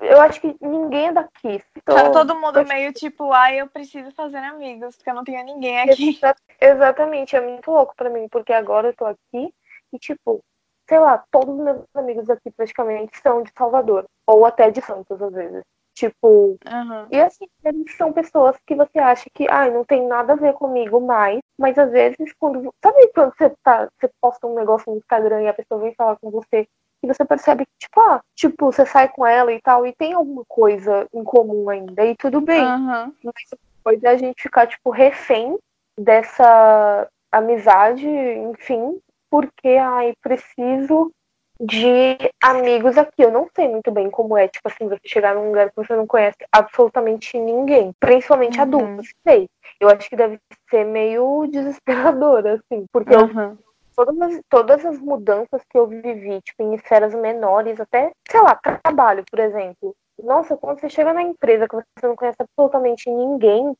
eu 0.00 0.20
acho 0.20 0.40
que 0.40 0.56
ninguém 0.60 1.08
é 1.08 1.12
daqui. 1.12 1.62
Tô... 1.84 1.94
Tá 1.94 2.10
todo 2.10 2.34
mundo 2.34 2.64
meio 2.66 2.92
tipo, 2.92 3.32
ai, 3.32 3.58
ah, 3.58 3.62
eu 3.62 3.66
preciso 3.68 4.10
fazer 4.12 4.38
amigos, 4.38 4.96
porque 4.96 5.10
eu 5.10 5.14
não 5.14 5.24
tenho 5.24 5.44
ninguém 5.44 5.80
aqui. 5.80 6.18
Exatamente, 6.60 7.36
é 7.36 7.40
muito 7.40 7.70
louco 7.70 7.94
para 7.96 8.10
mim, 8.10 8.28
porque 8.28 8.52
agora 8.52 8.88
eu 8.88 8.94
tô 8.94 9.04
aqui 9.04 9.52
e, 9.92 9.98
tipo, 9.98 10.42
sei 10.90 10.98
lá, 10.98 11.22
todos 11.30 11.54
os 11.54 11.64
meus 11.64 11.82
amigos 11.94 12.28
aqui 12.28 12.50
praticamente 12.50 13.16
são 13.22 13.44
de 13.44 13.52
Salvador, 13.56 14.04
ou 14.26 14.44
até 14.44 14.72
de 14.72 14.82
Santos, 14.82 15.22
às 15.22 15.32
vezes. 15.32 15.62
Tipo, 15.94 16.58
uhum. 16.66 17.06
e 17.12 17.20
assim, 17.20 17.46
eles 17.64 17.96
são 17.96 18.12
pessoas 18.12 18.56
que 18.66 18.74
você 18.74 18.98
acha 18.98 19.30
que, 19.32 19.46
ai, 19.48 19.68
ah, 19.68 19.72
não 19.72 19.84
tem 19.84 20.04
nada 20.08 20.32
a 20.32 20.36
ver 20.36 20.52
comigo 20.54 21.00
mais, 21.00 21.38
mas 21.56 21.78
às 21.78 21.92
vezes 21.92 22.32
quando, 22.40 22.74
sabe 22.82 23.06
quando 23.14 23.32
você 23.36 23.50
tá, 23.62 23.88
você 24.00 24.10
posta 24.20 24.48
um 24.48 24.54
negócio 24.54 24.90
no 24.90 24.98
Instagram 24.98 25.42
e 25.42 25.48
a 25.48 25.54
pessoa 25.54 25.80
vem 25.80 25.94
falar 25.94 26.16
com 26.16 26.28
você 26.30 26.66
e 27.02 27.06
você 27.06 27.24
percebe 27.24 27.64
que, 27.64 27.72
tipo, 27.86 28.00
ah, 28.00 28.20
tipo, 28.34 28.72
você 28.72 28.84
sai 28.84 29.08
com 29.08 29.24
ela 29.24 29.52
e 29.52 29.60
tal, 29.60 29.86
e 29.86 29.92
tem 29.92 30.12
alguma 30.12 30.44
coisa 30.48 31.06
em 31.14 31.22
comum 31.22 31.70
ainda, 31.70 32.04
e 32.04 32.16
tudo 32.16 32.40
bem. 32.40 32.64
Uhum. 32.64 33.14
Mas 33.22 33.60
depois 33.76 34.02
é 34.02 34.08
a 34.08 34.16
gente 34.16 34.42
ficar, 34.42 34.66
tipo, 34.66 34.90
refém 34.90 35.56
dessa 35.96 37.08
amizade, 37.30 38.08
enfim, 38.08 39.00
porque, 39.30 39.68
ai, 39.68 40.12
preciso 40.20 41.12
de 41.60 42.16
amigos 42.42 42.96
aqui. 42.96 43.22
Eu 43.22 43.30
não 43.30 43.46
sei 43.54 43.68
muito 43.68 43.90
bem 43.90 44.10
como 44.10 44.36
é, 44.36 44.48
tipo 44.48 44.66
assim, 44.66 44.88
você 44.88 45.00
chegar 45.04 45.34
num 45.34 45.48
lugar 45.48 45.68
que 45.68 45.76
você 45.76 45.94
não 45.94 46.06
conhece 46.06 46.38
absolutamente 46.50 47.38
ninguém, 47.38 47.92
principalmente 48.00 48.56
uhum. 48.56 48.62
adultos, 48.62 49.12
sei. 49.26 49.46
Eu 49.78 49.88
acho 49.90 50.08
que 50.08 50.16
deve 50.16 50.38
ser 50.70 50.84
meio 50.84 51.46
desesperador, 51.46 52.46
assim, 52.46 52.86
porque 52.90 53.14
uhum. 53.14 53.40
eu, 53.40 53.58
todas, 53.94 54.20
as, 54.20 54.40
todas 54.48 54.86
as 54.86 54.98
mudanças 54.98 55.62
que 55.68 55.78
eu 55.78 55.86
vivi, 55.86 56.40
tipo, 56.42 56.62
em 56.62 56.74
esferas 56.74 57.14
menores, 57.14 57.78
até, 57.78 58.10
sei 58.30 58.40
lá, 58.40 58.58
trabalho, 58.82 59.22
por 59.30 59.38
exemplo. 59.38 59.94
Nossa, 60.22 60.56
quando 60.56 60.80
você 60.80 60.88
chega 60.88 61.12
na 61.12 61.22
empresa 61.22 61.68
que 61.68 61.76
você 61.76 62.06
não 62.06 62.16
conhece 62.16 62.36
absolutamente 62.40 63.10
ninguém, 63.10 63.74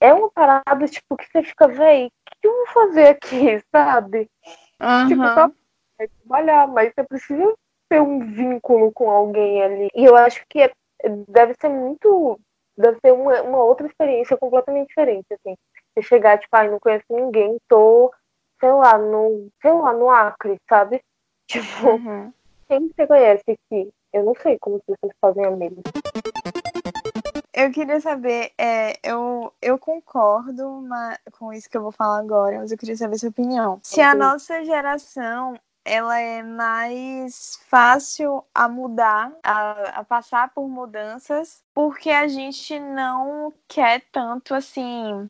é 0.00 0.12
uma 0.12 0.30
parada, 0.30 0.86
tipo, 0.88 1.16
que 1.16 1.26
você 1.26 1.42
fica, 1.44 1.68
véi, 1.68 2.06
o 2.06 2.10
que 2.40 2.48
eu 2.48 2.52
vou 2.52 2.66
fazer 2.66 3.08
aqui, 3.08 3.62
sabe? 3.70 4.28
Uhum. 4.82 5.08
Tipo, 5.08 5.22
só 5.28 5.50
trabalhar, 6.24 6.66
mas 6.66 6.92
você 6.92 7.04
precisa 7.04 7.54
ter 7.88 8.00
um 8.00 8.18
vínculo 8.18 8.90
com 8.92 9.10
alguém 9.10 9.62
ali. 9.62 9.88
E 9.94 10.04
eu 10.04 10.16
acho 10.16 10.44
que 10.48 10.60
é, 10.60 10.72
deve 11.28 11.54
ser 11.60 11.68
muito. 11.68 12.40
Deve 12.76 12.98
ser 13.00 13.12
uma, 13.12 13.42
uma 13.42 13.62
outra 13.62 13.86
experiência 13.86 14.36
completamente 14.36 14.88
diferente, 14.88 15.26
assim. 15.32 15.54
Você 15.94 16.02
chegar, 16.02 16.38
tipo, 16.38 16.56
ai, 16.56 16.70
não 16.70 16.80
conheço 16.80 17.04
ninguém, 17.10 17.58
tô, 17.68 18.12
sei 18.58 18.72
lá, 18.72 18.96
no, 18.96 19.48
sei 19.60 19.72
lá, 19.72 19.92
no 19.92 20.08
Acre, 20.10 20.58
sabe? 20.68 21.02
Tipo, 21.52 21.90
uhum. 21.90 22.32
quem 22.66 22.88
você 22.88 23.06
conhece 23.06 23.44
aqui? 23.46 23.92
Eu 24.12 24.24
não 24.24 24.34
sei 24.34 24.58
como 24.58 24.82
vocês 24.86 25.12
fazem 25.20 25.44
amigos. 25.44 25.82
Eu 27.54 27.70
queria 27.70 28.00
saber, 28.00 28.52
é, 28.58 28.98
eu, 29.02 29.52
eu 29.60 29.78
concordo 29.78 30.68
uma, 30.68 31.18
com 31.38 31.52
isso 31.52 31.68
que 31.68 31.76
eu 31.76 31.82
vou 31.82 31.92
falar 31.92 32.18
agora, 32.18 32.58
mas 32.58 32.72
eu 32.72 32.78
queria 32.78 32.96
saber 32.96 33.18
sua 33.18 33.28
opinião. 33.28 33.78
Se 33.82 34.00
a 34.00 34.14
nossa 34.14 34.64
geração 34.64 35.54
ela 35.84 36.18
é 36.18 36.42
mais 36.42 37.58
fácil 37.68 38.44
a 38.54 38.68
mudar, 38.68 39.32
a, 39.42 40.00
a, 40.00 40.04
passar 40.04 40.52
por 40.54 40.68
mudanças, 40.68 41.62
porque 41.74 42.10
a 42.10 42.28
gente 42.28 42.78
não 42.78 43.52
quer 43.66 44.02
tanto 44.12 44.54
assim 44.54 45.28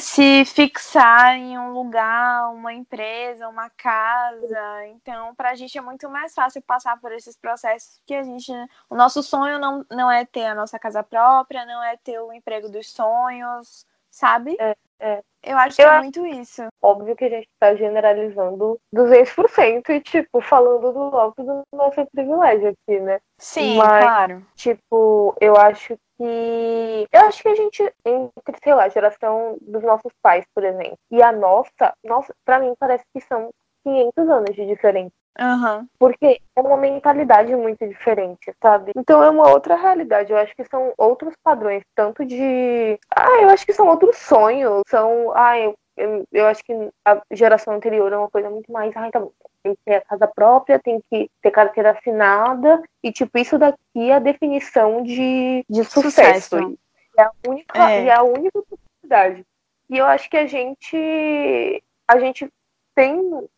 se 0.00 0.44
fixar 0.44 1.36
em 1.36 1.58
um 1.58 1.72
lugar, 1.72 2.50
uma 2.52 2.72
empresa, 2.72 3.48
uma 3.48 3.70
casa. 3.70 4.86
Então, 4.88 5.34
para 5.34 5.50
a 5.50 5.54
gente 5.54 5.76
é 5.76 5.80
muito 5.80 6.08
mais 6.08 6.34
fácil 6.34 6.62
passar 6.62 7.00
por 7.00 7.12
esses 7.12 7.36
processos 7.36 8.00
que 8.06 8.14
a 8.14 8.22
gente. 8.22 8.52
O 8.88 8.96
nosso 8.96 9.22
sonho 9.22 9.58
não, 9.58 9.84
não 9.90 10.10
é 10.10 10.24
ter 10.24 10.46
a 10.46 10.54
nossa 10.54 10.78
casa 10.78 11.02
própria, 11.02 11.66
não 11.66 11.82
é 11.82 11.96
ter 11.96 12.18
o 12.20 12.32
emprego 12.32 12.68
dos 12.68 12.90
sonhos, 12.90 13.86
sabe? 14.10 14.56
É, 14.60 14.76
é. 15.00 15.20
Eu 15.42 15.56
acho 15.56 15.76
que 15.76 15.82
eu 15.82 15.88
é 15.88 16.00
muito 16.00 16.26
isso. 16.26 16.66
Óbvio 16.82 17.14
que 17.14 17.24
a 17.24 17.28
gente 17.28 17.48
está 17.48 17.74
generalizando 17.74 18.78
200% 18.94 19.90
e, 19.90 20.00
tipo, 20.00 20.40
falando 20.40 20.92
do 20.92 21.16
alto 21.16 21.42
do 21.44 21.62
nosso 21.72 22.04
privilégio 22.12 22.70
aqui, 22.70 22.98
né? 23.00 23.20
Sim, 23.38 23.76
Mas, 23.76 24.04
claro. 24.04 24.46
Tipo, 24.56 25.36
eu 25.40 25.56
acho 25.56 25.96
que. 26.16 27.06
Eu 27.12 27.20
acho 27.22 27.42
que 27.42 27.48
a 27.48 27.54
gente, 27.54 27.82
entre, 28.04 28.58
sei 28.62 28.74
lá, 28.74 28.84
a 28.84 28.88
geração 28.88 29.56
dos 29.62 29.82
nossos 29.82 30.12
pais, 30.20 30.44
por 30.52 30.64
exemplo, 30.64 30.98
e 31.10 31.22
a 31.22 31.30
nossa, 31.30 31.94
nossa, 32.04 32.34
pra 32.44 32.58
mim 32.58 32.74
parece 32.78 33.04
que 33.14 33.20
são 33.20 33.50
500 33.84 34.28
anos 34.28 34.56
de 34.56 34.66
diferença. 34.66 35.12
Uhum. 35.40 35.86
Porque 35.98 36.40
é 36.56 36.60
uma 36.60 36.76
mentalidade 36.76 37.54
muito 37.54 37.86
diferente, 37.86 38.52
sabe? 38.60 38.92
Então 38.96 39.22
é 39.22 39.30
uma 39.30 39.48
outra 39.48 39.76
realidade. 39.76 40.32
Eu 40.32 40.38
acho 40.38 40.54
que 40.54 40.64
são 40.64 40.92
outros 40.98 41.34
padrões, 41.42 41.82
tanto 41.94 42.24
de. 42.24 42.98
Ah, 43.14 43.40
eu 43.42 43.48
acho 43.50 43.64
que 43.64 43.72
são 43.72 43.86
outros 43.86 44.16
sonhos. 44.16 44.82
São. 44.88 45.32
Ah, 45.36 45.56
eu, 45.56 45.76
eu, 45.96 46.24
eu 46.32 46.46
acho 46.46 46.64
que 46.64 46.72
a 47.04 47.22
geração 47.30 47.74
anterior 47.74 48.12
é 48.12 48.18
uma 48.18 48.30
coisa 48.30 48.50
muito 48.50 48.70
mais. 48.72 48.94
Ai, 48.96 49.10
tá 49.10 49.20
bom. 49.20 49.30
Tem 49.62 49.74
que 49.74 49.80
ter 49.84 49.94
a 49.96 50.00
casa 50.00 50.26
própria, 50.26 50.80
tem 50.80 51.00
que 51.08 51.30
ter 51.40 51.50
carteira 51.52 51.92
assinada. 51.92 52.82
E, 53.02 53.12
tipo, 53.12 53.38
isso 53.38 53.56
daqui 53.58 54.10
é 54.10 54.14
a 54.14 54.20
definição 54.20 55.04
de, 55.04 55.64
de 55.68 55.84
sucesso. 55.84 56.56
sucesso. 56.56 56.78
É 57.16 57.22
a 57.22 57.30
única, 57.46 57.90
é. 57.90 58.06
é 58.06 58.12
a 58.12 58.22
única 58.24 58.60
possibilidade. 58.62 59.44
E 59.88 59.98
eu 59.98 60.04
acho 60.04 60.28
que 60.28 60.36
a 60.36 60.46
gente. 60.46 61.82
A 62.08 62.18
gente 62.18 62.48
tem 62.94 63.48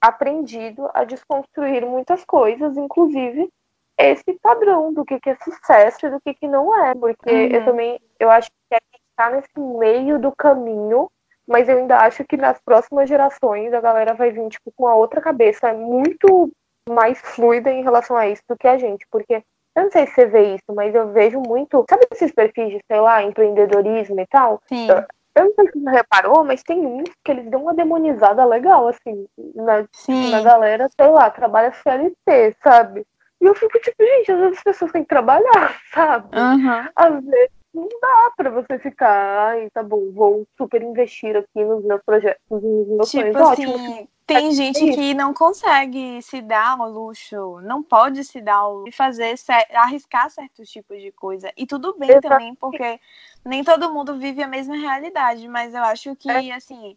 aprendido 0.00 0.88
a 0.94 1.04
desconstruir 1.04 1.84
muitas 1.84 2.24
coisas, 2.24 2.76
inclusive 2.76 3.50
esse 3.98 4.32
padrão 4.40 4.92
do 4.92 5.04
que, 5.04 5.20
que 5.20 5.30
é 5.30 5.36
sucesso 5.36 6.06
e 6.06 6.10
do 6.10 6.20
que, 6.20 6.34
que 6.34 6.48
não 6.48 6.74
é. 6.84 6.94
Porque 6.94 7.30
uhum. 7.30 7.46
eu 7.48 7.64
também 7.64 8.00
eu 8.18 8.30
acho 8.30 8.50
que 8.50 8.74
a 8.74 8.78
gente 8.92 9.02
está 9.10 9.30
nesse 9.30 9.60
meio 9.78 10.18
do 10.18 10.32
caminho, 10.32 11.10
mas 11.46 11.68
eu 11.68 11.78
ainda 11.78 11.98
acho 11.98 12.24
que 12.24 12.36
nas 12.36 12.58
próximas 12.60 13.08
gerações 13.08 13.72
a 13.72 13.80
galera 13.80 14.14
vai 14.14 14.30
vir 14.30 14.48
tipo, 14.48 14.72
com 14.74 14.86
a 14.86 14.94
outra 14.94 15.20
cabeça 15.20 15.72
muito 15.74 16.50
mais 16.88 17.20
fluida 17.20 17.70
em 17.70 17.82
relação 17.82 18.16
a 18.16 18.26
isso 18.26 18.42
do 18.48 18.56
que 18.56 18.66
a 18.66 18.78
gente. 18.78 19.06
Porque 19.10 19.42
eu 19.76 19.84
não 19.84 19.90
sei 19.90 20.06
se 20.06 20.14
você 20.14 20.26
vê 20.26 20.54
isso, 20.54 20.74
mas 20.74 20.94
eu 20.94 21.12
vejo 21.12 21.40
muito. 21.40 21.84
Sabe 21.88 22.06
esses 22.10 22.32
perfis 22.32 22.70
de, 22.70 22.80
sei 22.86 23.00
lá, 23.00 23.22
empreendedorismo 23.22 24.18
e 24.20 24.26
tal? 24.26 24.60
Sim. 24.66 24.88
Eu 25.34 25.44
não 25.44 25.54
sei 25.54 25.70
se 25.70 25.80
você 25.80 25.90
reparou, 25.90 26.44
mas 26.44 26.62
tem 26.62 26.84
uns 26.84 27.10
que 27.24 27.30
eles 27.30 27.50
dão 27.50 27.62
uma 27.62 27.74
demonizada 27.74 28.44
legal, 28.44 28.88
assim, 28.88 29.26
na, 29.54 29.86
na 30.30 30.40
galera, 30.42 30.88
sei 30.88 31.08
lá, 31.08 31.30
trabalha 31.30 31.72
CLT, 31.72 32.56
sabe? 32.62 33.06
E 33.40 33.46
eu 33.46 33.54
fico 33.54 33.78
tipo, 33.80 34.02
gente, 34.04 34.32
às 34.32 34.38
vezes 34.38 34.58
as 34.58 34.64
pessoas 34.64 34.92
têm 34.92 35.02
que 35.02 35.08
trabalhar, 35.08 35.80
sabe? 35.94 36.28
Uhum. 36.36 36.88
Às 36.94 37.24
vezes 37.24 37.50
não 37.72 37.88
dá 38.00 38.32
pra 38.36 38.50
você 38.50 38.78
ficar, 38.78 39.48
ai, 39.48 39.70
tá 39.70 39.82
bom, 39.82 40.10
vou 40.12 40.44
super 40.56 40.82
investir 40.82 41.36
aqui 41.36 41.64
nos 41.64 41.84
meus 41.84 42.02
projetos, 42.02 42.40
nos 42.50 42.88
meus 42.88 43.10
tipo 43.10 43.32
sonhos. 43.32 43.36
Assim, 43.36 43.66
Ótimo. 43.66 44.08
Tem 44.34 44.52
gente 44.52 44.92
que 44.94 45.14
não 45.14 45.34
consegue 45.34 46.22
se 46.22 46.40
dar 46.40 46.78
o 46.78 46.88
luxo, 46.88 47.60
não 47.62 47.82
pode 47.82 48.22
se 48.24 48.40
dar 48.40 48.66
o 48.66 48.72
luxo 48.78 48.90
de 48.90 48.96
fazer, 48.96 49.34
arriscar 49.74 50.30
certos 50.30 50.70
tipos 50.70 51.00
de 51.00 51.10
coisa. 51.12 51.52
E 51.56 51.66
tudo 51.66 51.96
bem 51.98 52.10
Exatamente. 52.10 52.38
também, 52.38 52.54
porque 52.54 53.00
nem 53.44 53.64
todo 53.64 53.92
mundo 53.92 54.18
vive 54.18 54.42
a 54.42 54.48
mesma 54.48 54.76
realidade, 54.76 55.46
mas 55.48 55.74
eu 55.74 55.82
acho 55.82 56.14
que, 56.16 56.30
é. 56.30 56.52
assim, 56.52 56.96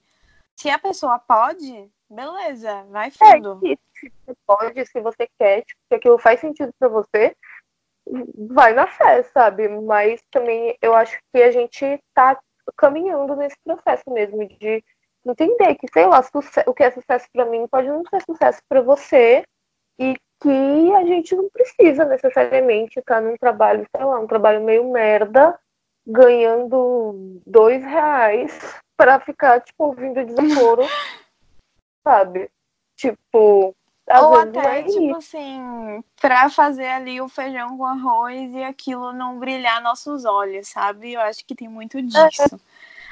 se 0.55 0.69
a 0.69 0.77
pessoa 0.77 1.17
pode, 1.19 1.89
beleza, 2.09 2.83
vai 2.89 3.07
é, 3.07 3.11
fundo. 3.11 3.59
É, 3.65 3.75
se 3.93 4.11
você 4.25 4.37
pode, 4.45 4.85
se 4.85 5.01
você 5.01 5.27
quer, 5.39 5.61
tipo, 5.61 5.81
se 5.87 5.95
aquilo 5.95 6.17
faz 6.17 6.39
sentido 6.39 6.71
para 6.77 6.87
você, 6.87 7.35
vai 8.35 8.73
na 8.73 8.87
fé, 8.87 9.23
sabe? 9.23 9.67
Mas 9.67 10.21
também 10.29 10.77
eu 10.81 10.93
acho 10.93 11.17
que 11.31 11.41
a 11.41 11.51
gente 11.51 11.99
tá 12.13 12.39
caminhando 12.77 13.35
nesse 13.35 13.57
processo 13.63 14.03
mesmo 14.07 14.47
de 14.47 14.83
entender 15.25 15.75
que, 15.75 15.87
sei 15.91 16.05
lá, 16.05 16.23
o 16.65 16.73
que 16.73 16.83
é 16.83 16.91
sucesso 16.91 17.27
para 17.31 17.45
mim 17.45 17.67
pode 17.67 17.87
não 17.87 18.03
ser 18.05 18.21
sucesso 18.23 18.61
para 18.67 18.81
você 18.81 19.43
e 19.99 20.15
que 20.41 20.93
a 20.93 21.05
gente 21.05 21.35
não 21.35 21.49
precisa 21.49 22.03
necessariamente 22.05 22.99
estar 22.99 23.21
num 23.21 23.37
trabalho, 23.37 23.87
sei 23.95 24.05
lá, 24.05 24.19
um 24.19 24.27
trabalho 24.27 24.61
meio 24.63 24.91
merda, 24.91 25.57
ganhando 26.05 27.41
dois 27.45 27.81
reais 27.83 28.81
para 28.97 29.19
ficar, 29.19 29.61
tipo, 29.61 29.85
ouvindo 29.85 30.25
desaforo, 30.25 30.83
sabe? 32.03 32.51
Tipo, 32.97 33.73
ou 34.11 34.35
até, 34.35 34.81
é 34.81 34.83
tipo 34.83 35.15
assim, 35.15 36.03
pra 36.19 36.49
fazer 36.49 36.87
ali 36.87 37.21
o 37.21 37.29
feijão 37.29 37.77
com 37.77 37.85
arroz 37.85 38.53
e 38.53 38.63
aquilo 38.63 39.13
não 39.13 39.39
brilhar 39.39 39.81
nossos 39.81 40.25
olhos, 40.25 40.67
sabe? 40.67 41.13
Eu 41.13 41.21
acho 41.21 41.45
que 41.45 41.55
tem 41.55 41.69
muito 41.69 42.01
disso. 42.01 42.59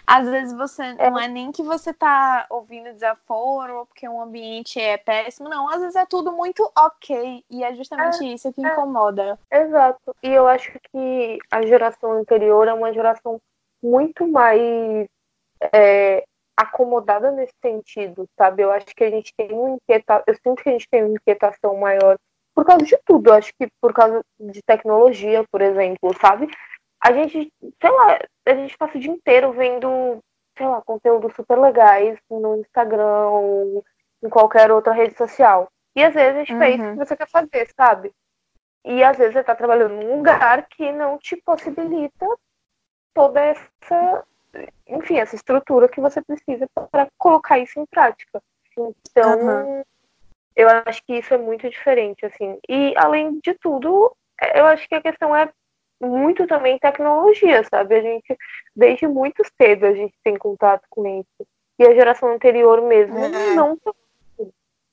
Às 0.05 0.27
vezes 0.27 0.53
você 0.53 0.83
é. 0.83 1.09
não 1.09 1.19
é 1.19 1.27
nem 1.27 1.51
que 1.51 1.63
você 1.63 1.93
tá 1.93 2.45
ouvindo 2.49 2.93
desaforo 2.93 3.79
ou 3.79 3.85
porque 3.85 4.07
o 4.07 4.21
ambiente 4.21 4.79
é 4.79 4.97
péssimo, 4.97 5.49
não. 5.49 5.69
Às 5.69 5.81
vezes 5.81 5.95
é 5.95 6.05
tudo 6.05 6.31
muito 6.31 6.69
ok. 6.77 7.43
E 7.49 7.63
é 7.63 7.73
justamente 7.75 8.23
é, 8.23 8.33
isso 8.33 8.51
que 8.51 8.65
é. 8.65 8.71
incomoda. 8.71 9.39
Exato. 9.51 10.15
E 10.21 10.29
eu 10.29 10.47
acho 10.47 10.71
que 10.91 11.37
a 11.49 11.61
geração 11.65 12.13
anterior 12.13 12.67
é 12.67 12.73
uma 12.73 12.93
geração 12.93 13.39
muito 13.81 14.27
mais 14.27 15.07
é, 15.73 16.23
acomodada 16.55 17.31
nesse 17.31 17.53
sentido, 17.61 18.27
sabe? 18.37 18.63
Eu 18.63 18.71
acho 18.71 18.87
que 18.95 19.03
a 19.03 19.09
gente 19.09 19.33
tem 19.35 19.51
uma 19.51 19.71
inquietação, 19.71 20.23
eu 20.27 20.35
sinto 20.35 20.63
que 20.63 20.69
a 20.69 20.71
gente 20.73 20.87
tem 20.89 21.03
uma 21.03 21.13
inquietação 21.13 21.75
maior 21.77 22.17
por 22.53 22.65
causa 22.65 22.85
de 22.85 22.97
tudo, 23.05 23.29
eu 23.29 23.33
acho 23.33 23.53
que 23.57 23.67
por 23.79 23.93
causa 23.93 24.21
de 24.39 24.61
tecnologia, 24.61 25.43
por 25.49 25.61
exemplo, 25.61 26.13
sabe? 26.19 26.47
A 27.03 27.11
gente, 27.13 27.51
sei 27.81 27.91
lá, 27.91 28.19
a 28.45 28.53
gente 28.53 28.77
passa 28.77 28.97
o 28.97 29.01
dia 29.01 29.11
inteiro 29.11 29.51
vendo, 29.53 30.19
sei 30.57 30.67
lá, 30.67 30.81
conteúdos 30.81 31.33
super 31.33 31.59
legais 31.59 32.19
no 32.29 32.57
Instagram 32.57 33.27
ou 33.29 33.83
em 34.23 34.29
qualquer 34.29 34.71
outra 34.71 34.93
rede 34.93 35.17
social. 35.17 35.67
E 35.95 36.03
às 36.03 36.13
vezes 36.13 36.35
a 36.35 36.39
gente 36.39 36.53
uhum. 36.53 36.59
faz 36.59 36.79
o 36.79 36.83
que 36.83 37.05
você 37.05 37.17
quer 37.17 37.29
fazer, 37.29 37.67
sabe? 37.75 38.13
E 38.85 39.03
às 39.03 39.17
vezes 39.17 39.33
você 39.33 39.39
está 39.39 39.55
trabalhando 39.55 39.95
num 39.95 40.17
lugar 40.17 40.67
que 40.67 40.91
não 40.91 41.17
te 41.17 41.35
possibilita 41.37 42.25
toda 43.13 43.39
essa, 43.41 44.23
enfim, 44.87 45.19
essa 45.19 45.35
estrutura 45.35 45.89
que 45.89 46.01
você 46.01 46.21
precisa 46.21 46.65
para 46.91 47.07
colocar 47.17 47.59
isso 47.59 47.79
em 47.79 47.85
prática. 47.85 48.41
Então, 48.77 49.39
uhum. 49.39 49.83
eu 50.55 50.67
acho 50.85 51.03
que 51.03 51.17
isso 51.17 51.33
é 51.33 51.37
muito 51.37 51.69
diferente, 51.69 52.25
assim. 52.25 52.57
E 52.67 52.93
além 52.97 53.39
de 53.39 53.53
tudo, 53.55 54.15
eu 54.55 54.65
acho 54.65 54.87
que 54.87 54.95
a 54.95 55.01
questão 55.01 55.35
é 55.35 55.51
muito 56.01 56.47
também 56.47 56.79
tecnologia, 56.79 57.63
sabe? 57.63 57.95
A 57.95 58.01
gente, 58.01 58.37
desde 58.75 59.07
muito 59.07 59.43
cedo, 59.61 59.85
a 59.85 59.93
gente 59.93 60.13
tem 60.23 60.35
contato 60.35 60.83
com 60.89 61.05
isso. 61.19 61.47
E 61.79 61.85
a 61.85 61.93
geração 61.93 62.33
anterior 62.33 62.81
mesmo 62.81 63.17
é. 63.17 63.53
não 63.53 63.77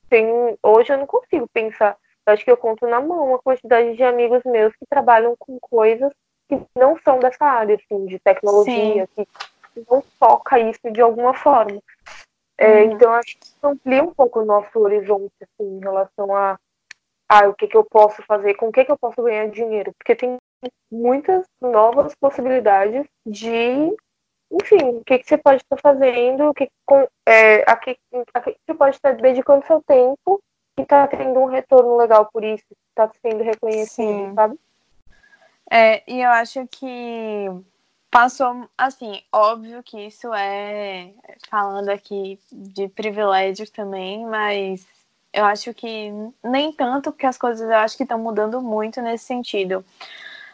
tem. 0.09 0.27
Hoje 0.63 0.93
eu 0.93 0.97
não 0.97 1.07
consigo 1.07 1.47
pensar. 1.53 1.97
Eu 2.25 2.33
acho 2.33 2.43
que 2.43 2.51
eu 2.51 2.57
conto 2.57 2.87
na 2.87 3.01
mão 3.01 3.35
a 3.35 3.39
quantidade 3.39 3.95
de 3.95 4.03
amigos 4.03 4.41
meus 4.45 4.75
que 4.75 4.85
trabalham 4.89 5.35
com 5.37 5.59
coisas 5.59 6.13
que 6.47 6.59
não 6.75 6.97
são 6.99 7.19
dessa 7.19 7.45
área, 7.45 7.75
assim, 7.75 8.05
de 8.05 8.17
tecnologia, 8.19 9.07
Sim. 9.15 9.25
que 9.75 9.85
não 9.89 10.03
toca 10.19 10.59
isso 10.59 10.91
de 10.91 11.01
alguma 11.01 11.33
forma. 11.33 11.79
É, 12.57 12.83
uhum. 12.83 12.91
Então, 12.91 13.13
acho 13.13 13.37
que 13.37 13.45
isso 13.45 13.57
amplia 13.63 14.03
um 14.03 14.13
pouco 14.13 14.41
o 14.41 14.45
nosso 14.45 14.79
horizonte, 14.79 15.33
assim, 15.41 15.77
em 15.77 15.79
relação 15.79 16.35
a 16.35 16.59
ah, 17.29 17.47
o 17.47 17.53
que, 17.53 17.67
que 17.67 17.77
eu 17.77 17.83
posso 17.83 18.23
fazer, 18.23 18.55
com 18.55 18.69
o 18.69 18.71
que, 18.71 18.83
que 18.83 18.91
eu 18.91 18.97
posso 18.97 19.21
ganhar 19.21 19.47
dinheiro, 19.49 19.93
porque 19.93 20.15
tem 20.15 20.37
muitas 20.91 21.45
novas 21.61 22.15
possibilidades 22.15 23.05
de, 23.25 23.95
enfim, 24.51 24.97
o 24.97 25.03
que, 25.03 25.19
que 25.19 25.27
você 25.27 25.37
pode 25.37 25.61
estar 25.61 25.77
fazendo, 25.77 26.49
o 26.49 26.53
que, 26.53 26.69
com, 26.85 27.07
é, 27.25 27.61
a, 27.69 27.75
que, 27.75 27.97
a 28.33 28.41
que 28.41 28.57
você 28.65 28.73
pode 28.73 28.95
estar 28.95 29.15
dedicando 29.15 29.65
seu 29.65 29.81
tempo 29.83 30.41
e 30.77 30.81
está 30.81 31.07
tendo 31.07 31.39
um 31.39 31.45
retorno 31.45 31.97
legal 31.97 32.29
por 32.31 32.43
isso, 32.43 32.65
está 32.89 33.09
sendo 33.21 33.43
reconhecido, 33.43 34.29
Sim. 34.29 34.33
sabe? 34.35 34.59
É, 35.71 36.03
e 36.11 36.21
eu 36.21 36.29
acho 36.31 36.67
que 36.67 37.45
passou, 38.09 38.67
assim, 38.75 39.21
óbvio 39.31 39.83
que 39.83 40.07
isso 40.07 40.33
é 40.33 41.13
falando 41.47 41.89
aqui 41.89 42.39
de 42.51 42.87
privilégios 42.87 43.69
também, 43.69 44.25
mas 44.25 44.87
eu 45.31 45.45
acho 45.45 45.73
que 45.73 46.11
nem 46.43 46.71
tanto, 46.73 47.11
porque 47.11 47.27
as 47.27 47.37
coisas 47.37 47.69
eu 47.69 47.77
acho 47.77 47.95
que 47.95 48.03
estão 48.03 48.17
mudando 48.17 48.61
muito 48.61 48.99
nesse 49.01 49.25
sentido. 49.25 49.85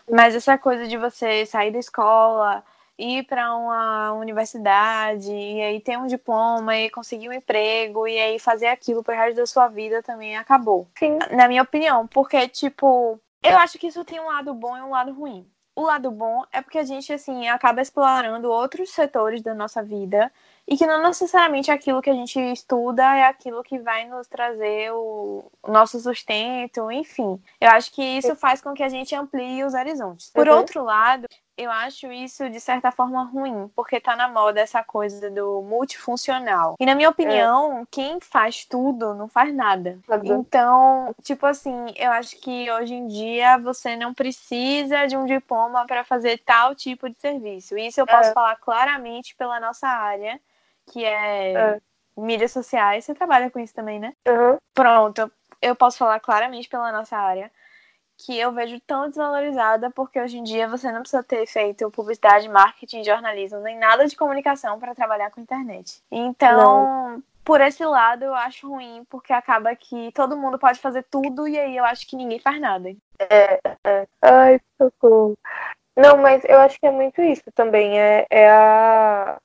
Mas 0.09 0.35
essa 0.35 0.57
coisa 0.57 0.87
de 0.87 0.97
você 0.97 1.45
sair 1.45 1.71
da 1.71 1.79
escola, 1.79 2.63
ir 2.97 3.23
para 3.23 3.55
uma 3.55 4.13
universidade, 4.13 5.31
e 5.31 5.61
aí 5.61 5.79
ter 5.81 5.97
um 5.97 6.07
diploma, 6.07 6.75
e 6.75 6.89
conseguir 6.89 7.29
um 7.29 7.33
emprego, 7.33 8.07
e 8.07 8.17
aí 8.17 8.39
fazer 8.39 8.67
aquilo 8.67 9.03
pro 9.03 9.15
resto 9.15 9.37
da 9.37 9.45
sua 9.45 9.67
vida 9.67 10.01
também 10.01 10.37
acabou. 10.37 10.87
Sim. 10.97 11.17
Na 11.31 11.47
minha 11.47 11.63
opinião, 11.63 12.07
porque, 12.07 12.47
tipo, 12.47 13.19
eu 13.43 13.57
acho 13.57 13.77
que 13.77 13.87
isso 13.87 14.03
tem 14.05 14.19
um 14.19 14.27
lado 14.27 14.53
bom 14.53 14.77
e 14.77 14.81
um 14.81 14.91
lado 14.91 15.13
ruim. 15.13 15.47
O 15.75 15.81
lado 15.81 16.09
bom 16.09 16.43
é 16.53 16.61
porque 16.61 16.77
a 16.77 16.85
gente, 16.85 17.11
assim, 17.11 17.49
acaba 17.49 17.81
explorando 17.81 18.49
outros 18.49 18.91
setores 18.91 19.41
da 19.41 19.53
nossa 19.53 19.83
vida 19.83 20.31
e 20.67 20.75
que 20.75 20.85
não 20.87 21.01
necessariamente 21.03 21.69
aquilo 21.69 22.01
que 22.01 22.09
a 22.09 22.13
gente 22.13 22.39
estuda 22.39 23.03
é 23.15 23.23
aquilo 23.23 23.63
que 23.63 23.77
vai 23.79 24.07
nos 24.07 24.27
trazer 24.27 24.91
o, 24.91 25.51
nosso 25.67 25.99
sustento, 25.99 26.91
enfim. 26.91 27.39
Eu 27.61 27.69
acho 27.69 27.91
que 27.91 28.01
isso 28.01 28.35
faz 28.35 28.61
com 28.61 28.73
que 28.73 28.83
a 28.83 28.89
gente 28.89 29.15
amplie 29.15 29.63
os 29.63 29.73
horizontes. 29.73 30.31
Por 30.31 30.47
uhum. 30.47 30.57
outro 30.57 30.83
lado, 30.83 31.27
eu 31.57 31.71
acho 31.71 32.11
isso 32.11 32.49
de 32.49 32.59
certa 32.59 32.91
forma 32.91 33.23
ruim, 33.23 33.69
porque 33.75 33.99
tá 33.99 34.15
na 34.15 34.27
moda 34.27 34.59
essa 34.59 34.83
coisa 34.83 35.29
do 35.29 35.61
multifuncional. 35.61 36.75
E 36.79 36.85
na 36.85 36.95
minha 36.95 37.09
opinião, 37.09 37.81
é. 37.81 37.83
quem 37.91 38.19
faz 38.19 38.65
tudo 38.65 39.13
não 39.13 39.27
faz 39.27 39.53
nada. 39.53 39.99
Uhum. 40.09 40.39
Então, 40.39 41.15
tipo 41.21 41.45
assim, 41.45 41.93
eu 41.95 42.11
acho 42.11 42.37
que 42.41 42.69
hoje 42.71 42.95
em 42.95 43.07
dia 43.07 43.57
você 43.57 43.95
não 43.95 44.13
precisa 44.13 45.05
de 45.05 45.15
um 45.15 45.25
diploma 45.25 45.85
para 45.85 46.03
fazer 46.03 46.39
tal 46.39 46.75
tipo 46.75 47.07
de 47.09 47.19
serviço. 47.19 47.77
Isso 47.77 48.01
eu 48.01 48.07
posso 48.07 48.31
é. 48.31 48.33
falar 48.33 48.55
claramente 48.57 49.35
pela 49.35 49.59
nossa 49.59 49.87
área, 49.87 50.39
que 50.91 51.03
é, 51.03 51.53
é, 51.53 51.81
mídias 52.17 52.51
sociais. 52.51 53.05
Você 53.05 53.13
trabalha 53.13 53.49
com 53.49 53.59
isso 53.59 53.73
também, 53.73 53.99
né? 53.99 54.13
Uhum. 54.27 54.57
Pronto, 54.73 55.31
eu 55.61 55.75
posso 55.75 55.97
falar 55.97 56.19
claramente 56.19 56.69
pela 56.69 56.91
nossa 56.91 57.17
área 57.17 57.51
que 58.17 58.37
eu 58.37 58.51
vejo 58.51 58.79
tão 58.81 59.07
desvalorizada, 59.09 59.91
porque 59.91 60.19
hoje 60.19 60.37
em 60.37 60.43
dia 60.43 60.67
você 60.67 60.91
não 60.91 61.01
precisa 61.01 61.23
ter 61.23 61.45
feito 61.45 61.91
publicidade, 61.91 62.47
marketing, 62.47 63.03
jornalismo, 63.03 63.59
nem 63.59 63.77
nada 63.77 64.07
de 64.07 64.15
comunicação 64.15 64.79
para 64.79 64.95
trabalhar 64.95 65.31
com 65.31 65.41
internet. 65.41 66.01
Então, 66.09 67.09
não. 67.09 67.23
por 67.43 67.59
esse 67.59 67.83
lado, 67.83 68.23
eu 68.23 68.33
acho 68.33 68.69
ruim, 68.69 69.05
porque 69.09 69.33
acaba 69.33 69.75
que 69.75 70.11
todo 70.13 70.37
mundo 70.37 70.57
pode 70.57 70.79
fazer 70.79 71.03
tudo 71.03 71.47
e 71.47 71.59
aí 71.59 71.75
eu 71.75 71.83
acho 71.83 72.07
que 72.07 72.15
ninguém 72.15 72.39
faz 72.39 72.59
nada. 72.59 72.89
É, 73.19 73.59
é. 73.83 74.07
Ai, 74.21 74.61
socorro. 74.81 75.37
Não, 75.97 76.17
mas 76.17 76.43
eu 76.45 76.59
acho 76.59 76.79
que 76.79 76.85
é 76.85 76.91
muito 76.91 77.21
isso 77.21 77.43
também. 77.53 77.99
É, 77.99 78.25
é 78.29 78.49
a. 78.49 79.37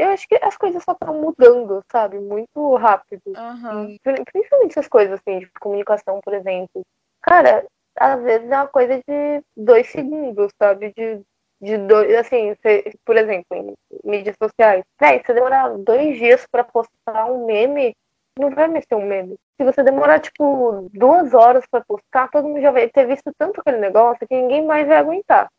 Eu 0.00 0.10
acho 0.10 0.26
que 0.26 0.38
as 0.40 0.56
coisas 0.56 0.82
só 0.82 0.92
estão 0.92 1.20
mudando, 1.20 1.82
sabe? 1.92 2.18
Muito 2.18 2.74
rápido. 2.76 3.22
Uhum. 3.26 3.96
Principalmente 4.02 4.70
essas 4.70 4.88
coisas 4.88 5.20
assim, 5.20 5.40
de 5.40 5.50
comunicação, 5.60 6.20
por 6.22 6.32
exemplo. 6.32 6.82
Cara, 7.20 7.66
às 7.96 8.22
vezes 8.22 8.50
é 8.50 8.56
uma 8.56 8.66
coisa 8.66 8.96
de 8.96 9.44
dois 9.56 9.88
segundos, 9.90 10.52
sabe? 10.58 10.92
De, 10.96 11.20
de 11.60 11.76
dois, 11.76 12.14
assim, 12.14 12.54
você, 12.54 12.94
por 13.04 13.16
exemplo, 13.16 13.46
em 13.54 13.74
mídias 14.02 14.36
sociais. 14.42 14.82
Véi, 14.98 15.22
você 15.22 15.34
demorar 15.34 15.68
dois 15.76 16.16
dias 16.16 16.46
para 16.50 16.64
postar 16.64 17.26
um 17.26 17.44
meme, 17.44 17.94
não 18.38 18.50
vai 18.50 18.68
mexer 18.68 18.94
um 18.94 19.06
meme. 19.06 19.36
Se 19.58 19.64
você 19.64 19.82
demorar, 19.82 20.20
tipo, 20.20 20.88
duas 20.94 21.34
horas 21.34 21.66
para 21.70 21.84
postar, 21.84 22.30
todo 22.30 22.48
mundo 22.48 22.62
já 22.62 22.70
vai 22.70 22.88
ter 22.88 23.06
visto 23.06 23.30
tanto 23.36 23.60
aquele 23.60 23.76
negócio 23.76 24.26
que 24.26 24.34
ninguém 24.34 24.64
mais 24.64 24.88
vai 24.88 24.96
aguentar. 24.96 25.50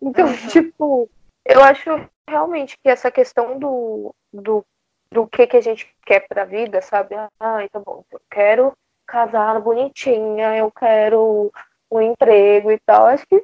Então, 0.00 0.26
uhum. 0.26 0.32
tipo, 0.48 1.10
eu 1.44 1.62
acho 1.64 2.08
realmente 2.28 2.76
que 2.78 2.88
essa 2.88 3.10
questão 3.10 3.58
do, 3.58 4.14
do, 4.32 4.64
do 5.10 5.26
que, 5.26 5.46
que 5.46 5.56
a 5.56 5.60
gente 5.60 5.92
quer 6.04 6.26
pra 6.28 6.44
vida, 6.44 6.80
sabe? 6.82 7.14
Ah, 7.40 7.66
tá 7.72 7.80
bom, 7.80 8.04
eu 8.12 8.20
quero 8.30 8.72
casar 9.06 9.60
bonitinha, 9.60 10.56
eu 10.56 10.70
quero 10.70 11.50
um 11.90 12.00
emprego 12.00 12.70
e 12.70 12.78
tal, 12.80 13.06
acho 13.06 13.26
que 13.26 13.42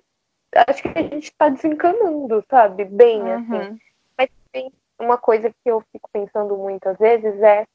acho 0.68 0.82
que 0.82 0.98
a 0.98 1.02
gente 1.02 1.24
está 1.24 1.48
desencanando, 1.48 2.44
sabe? 2.48 2.84
Bem, 2.84 3.22
uhum. 3.22 3.34
assim. 3.34 3.80
Mas 4.16 4.28
tem 4.52 4.72
uma 4.98 5.18
coisa 5.18 5.50
que 5.50 5.70
eu 5.70 5.82
fico 5.90 6.08
pensando 6.12 6.56
muitas 6.56 6.96
vezes 6.98 7.42
é 7.42 7.66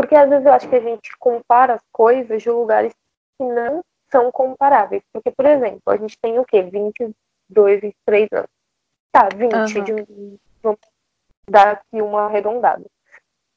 porque 0.00 0.14
às 0.14 0.30
vezes 0.30 0.46
eu 0.46 0.52
acho 0.52 0.68
que 0.68 0.76
a 0.76 0.80
gente 0.80 1.16
compara 1.18 1.74
as 1.74 1.82
coisas 1.92 2.42
de 2.42 2.50
lugares 2.50 2.94
que 3.36 3.44
não 3.44 3.84
são 4.10 4.30
comparáveis. 4.32 5.02
Porque, 5.12 5.30
por 5.30 5.44
exemplo, 5.44 5.82
a 5.86 5.96
gente 5.96 6.18
tem 6.18 6.38
o 6.38 6.44
quê? 6.44 6.62
22, 6.62 7.80
23 7.80 8.28
anos. 8.32 8.48
Tá, 9.12 9.28
20, 9.34 9.78
uhum. 9.78 9.84
de, 9.84 10.40
vamos 10.62 10.80
dar 11.48 11.72
aqui 11.72 12.00
uma 12.00 12.26
arredondada. 12.26 12.84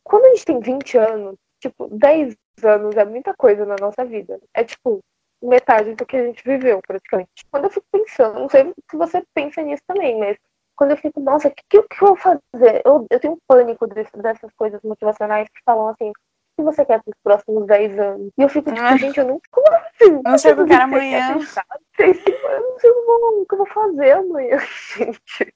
Quando 0.04 0.26
a 0.26 0.30
gente 0.30 0.46
tem 0.46 0.60
20 0.60 0.98
anos, 0.98 1.36
tipo, 1.60 1.88
10 1.88 2.36
anos 2.63 2.96
é 2.96 3.06
muita 3.06 3.34
coisa 3.36 3.66
na 3.66 3.76
nossa 3.80 4.04
vida. 4.04 4.39
É 4.54 4.63
tipo, 4.63 5.00
metade 5.42 5.94
do 5.96 6.06
que 6.06 6.16
a 6.16 6.26
gente 6.26 6.44
viveu, 6.44 6.80
praticamente. 6.86 7.46
Quando 7.52 7.66
eu 7.66 7.70
fico 7.70 7.86
pensando, 7.92 8.39
não 8.39 8.50
sei 8.50 8.74
se 8.89 8.98
você 8.98 9.24
pensa 9.34 9.62
nisso 9.62 9.84
também, 9.88 10.18
mas 10.18 10.38
quando 10.76 10.92
eu 10.92 10.98
fico, 10.98 11.20
nossa, 11.20 11.50
o 11.50 11.52
que, 11.52 11.63
que, 11.70 11.78
eu 11.78 11.88
vou 12.00 12.16
fazer? 12.16 12.82
Eu, 12.86 13.06
eu 13.10 13.20
tenho 13.20 13.34
um 13.34 13.39
pânico 13.48 13.86
desse, 13.88 14.16
dessas 14.18 14.52
coisas 14.54 14.82
motivacionais 14.82 15.48
que 15.50 15.62
falam 15.66 15.89
assim, 15.89 16.12
que 16.56 16.63
você 16.63 16.86
quer 16.86 17.02
para 17.02 17.12
os 17.12 17.18
próximos 17.24 17.66
10 17.66 18.00
anos? 18.00 18.32
E 18.38 18.42
eu 18.42 18.50
fico 18.50 18.72
tipo, 18.72 18.86
ah. 18.86 18.98
gente, 18.98 19.18
eu 19.20 19.28
não. 19.28 19.42
Como 19.52 19.68
assim? 19.68 20.13
Eu 20.13 20.22
não 20.24 20.38
sei 20.38 20.52
o 20.52 20.56
que 20.56 20.62
eu 20.62 20.68
quero 20.68 20.84
amanhã. 20.84 21.30
Eu 21.30 21.36
não 21.36 22.80
sei 22.80 22.92
o 22.92 23.46
que 23.46 23.54
eu 23.54 23.58
vou 23.58 23.68
fazer 23.68 24.12
amanhã, 24.12 24.58
gente. 24.98 25.54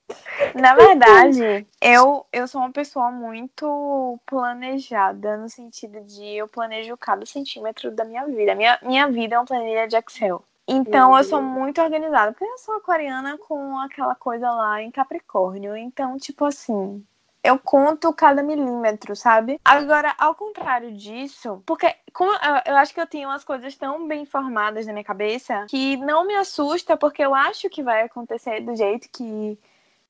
Na 0.56 0.76
verdade, 0.76 1.68
eu, 1.82 2.26
eu 2.32 2.48
sou 2.48 2.62
uma 2.62 2.72
pessoa 2.72 3.12
muito 3.12 4.20
planejada, 4.26 5.38
no 5.38 5.50
sentido 5.50 6.02
de 6.02 6.24
eu 6.38 6.48
planejo 6.48 6.98
cada 6.98 7.26
centímetro 7.26 7.92
da 7.92 8.04
minha 8.04 8.26
vida. 8.26 8.56
Minha, 8.56 8.80
minha 8.82 9.08
vida 9.08 9.36
é 9.36 9.40
uma 9.40 9.46
planilha 9.46 9.88
de 9.88 9.96
Excel. 9.96 10.44
Então 10.68 11.12
uhum. 11.12 11.18
eu 11.18 11.24
sou 11.24 11.42
muito 11.42 11.82
organizada, 11.82 12.34
porque 12.34 12.44
eu 12.44 12.58
sou 12.58 12.76
aquariana 12.76 13.38
com 13.38 13.80
aquela 13.80 14.16
coisa 14.16 14.52
lá 14.52 14.82
em 14.82 14.92
Capricórnio. 14.92 15.78
Então, 15.78 16.18
tipo 16.18 16.44
assim, 16.44 17.06
eu 17.48 17.58
conto 17.58 18.12
cada 18.12 18.44
milímetro, 18.44 19.16
sabe? 19.16 19.60
Agora, 19.64 20.14
ao 20.18 20.36
contrário 20.36 20.92
disso, 20.92 21.64
porque 21.66 21.96
como 22.12 22.32
eu, 22.34 22.74
eu, 22.74 22.76
acho 22.76 22.94
que 22.94 23.00
eu 23.00 23.08
tenho 23.08 23.30
umas 23.30 23.46
coisas 23.46 23.74
tão 23.78 24.06
bem 24.06 24.26
formadas 24.26 24.86
na 24.86 24.92
minha 24.92 25.04
cabeça 25.04 25.66
que 25.70 25.96
não 25.98 26.28
me 26.28 26.36
assusta, 26.36 26.98
porque 26.98 27.24
eu 27.24 27.34
acho 27.34 27.70
que 27.70 27.82
vai 27.82 28.04
acontecer 28.04 28.60
do 28.60 28.76
jeito 28.76 29.08
que, 29.10 29.58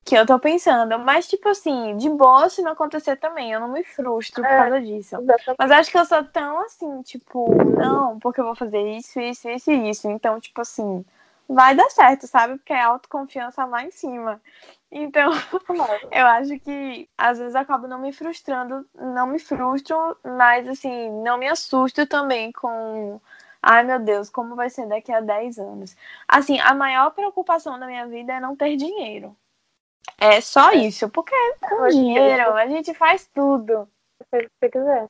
que 0.03 0.15
eu 0.15 0.25
tô 0.25 0.39
pensando. 0.39 0.97
Mas, 0.97 1.27
tipo 1.27 1.47
assim, 1.47 1.95
de 1.97 2.09
boa 2.09 2.49
se 2.49 2.63
não 2.63 2.71
acontecer 2.71 3.17
também. 3.17 3.51
Eu 3.51 3.59
não 3.59 3.67
me 3.67 3.83
frustro 3.83 4.41
por 4.41 4.49
é, 4.49 4.57
causa 4.57 4.81
disso. 4.81 5.15
Exatamente. 5.17 5.55
Mas 5.59 5.71
acho 5.71 5.91
que 5.91 5.97
eu 5.99 6.05
sou 6.05 6.23
tão 6.23 6.61
assim, 6.61 7.01
tipo, 7.03 7.53
não, 7.77 8.17
porque 8.17 8.41
eu 8.41 8.45
vou 8.45 8.55
fazer 8.55 8.81
isso, 8.97 9.19
isso, 9.19 9.47
isso 9.47 9.69
e 9.69 9.89
isso. 9.91 10.09
Então, 10.09 10.39
tipo 10.39 10.61
assim, 10.61 11.05
vai 11.47 11.75
dar 11.75 11.89
certo, 11.91 12.25
sabe? 12.25 12.57
Porque 12.57 12.73
é 12.73 12.81
autoconfiança 12.81 13.63
lá 13.65 13.83
em 13.83 13.91
cima. 13.91 14.41
Então, 14.91 15.31
eu 16.11 16.25
acho 16.25 16.59
que 16.59 17.09
às 17.17 17.37
vezes 17.39 17.55
acabo 17.55 17.87
não 17.87 17.99
me 17.99 18.13
frustrando, 18.13 18.87
não 18.95 19.27
me 19.27 19.39
frustro, 19.39 20.17
mas 20.23 20.67
assim, 20.67 21.09
não 21.23 21.37
me 21.37 21.47
assusto 21.47 22.05
também 22.05 22.51
com 22.51 23.19
Ai, 23.61 23.83
meu 23.83 23.99
Deus, 23.99 24.29
como 24.29 24.55
vai 24.55 24.69
ser 24.69 24.87
daqui 24.87 25.11
a 25.11 25.19
10 25.19 25.59
anos? 25.59 25.95
Assim, 26.27 26.59
a 26.59 26.73
maior 26.73 27.11
preocupação 27.11 27.77
da 27.79 27.87
minha 27.87 28.07
vida 28.07 28.33
é 28.33 28.39
não 28.39 28.55
ter 28.55 28.77
dinheiro. 28.77 29.35
É 30.17 30.39
só 30.41 30.71
é. 30.71 30.75
isso, 30.75 31.09
porque 31.09 31.35
com 31.61 31.87
dinheiro 31.87 32.53
a 32.53 32.67
gente 32.67 32.93
faz 32.93 33.27
tudo. 33.33 33.87
Se 34.31 34.49
você 34.59 34.69
quiser. 34.69 35.07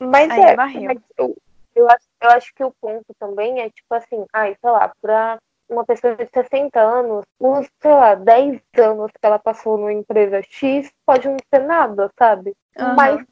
Mas 0.00 0.30
Aí 0.30 0.40
é, 0.40 0.56
mas 0.56 1.02
eu, 1.18 1.36
eu, 1.74 1.90
acho, 1.90 2.06
eu 2.20 2.30
acho 2.30 2.54
que 2.54 2.64
o 2.64 2.72
ponto 2.80 3.06
também 3.18 3.60
é, 3.60 3.70
tipo 3.70 3.92
assim, 3.94 4.24
ai, 4.32 4.56
sei 4.60 4.70
lá, 4.70 4.92
pra 5.00 5.38
uma 5.68 5.84
pessoa 5.84 6.14
de 6.16 6.28
60 6.32 6.78
anos, 6.80 7.24
uns, 7.40 7.68
sei 7.80 7.90
lá, 7.90 8.14
10 8.14 8.60
anos 8.78 9.10
que 9.12 9.26
ela 9.26 9.38
passou 9.38 9.76
numa 9.76 9.92
empresa 9.92 10.42
X, 10.42 10.90
pode 11.04 11.28
não 11.28 11.36
ser 11.52 11.60
nada, 11.60 12.10
sabe? 12.18 12.54
Uhum. 12.78 12.94
Mas, 12.94 13.24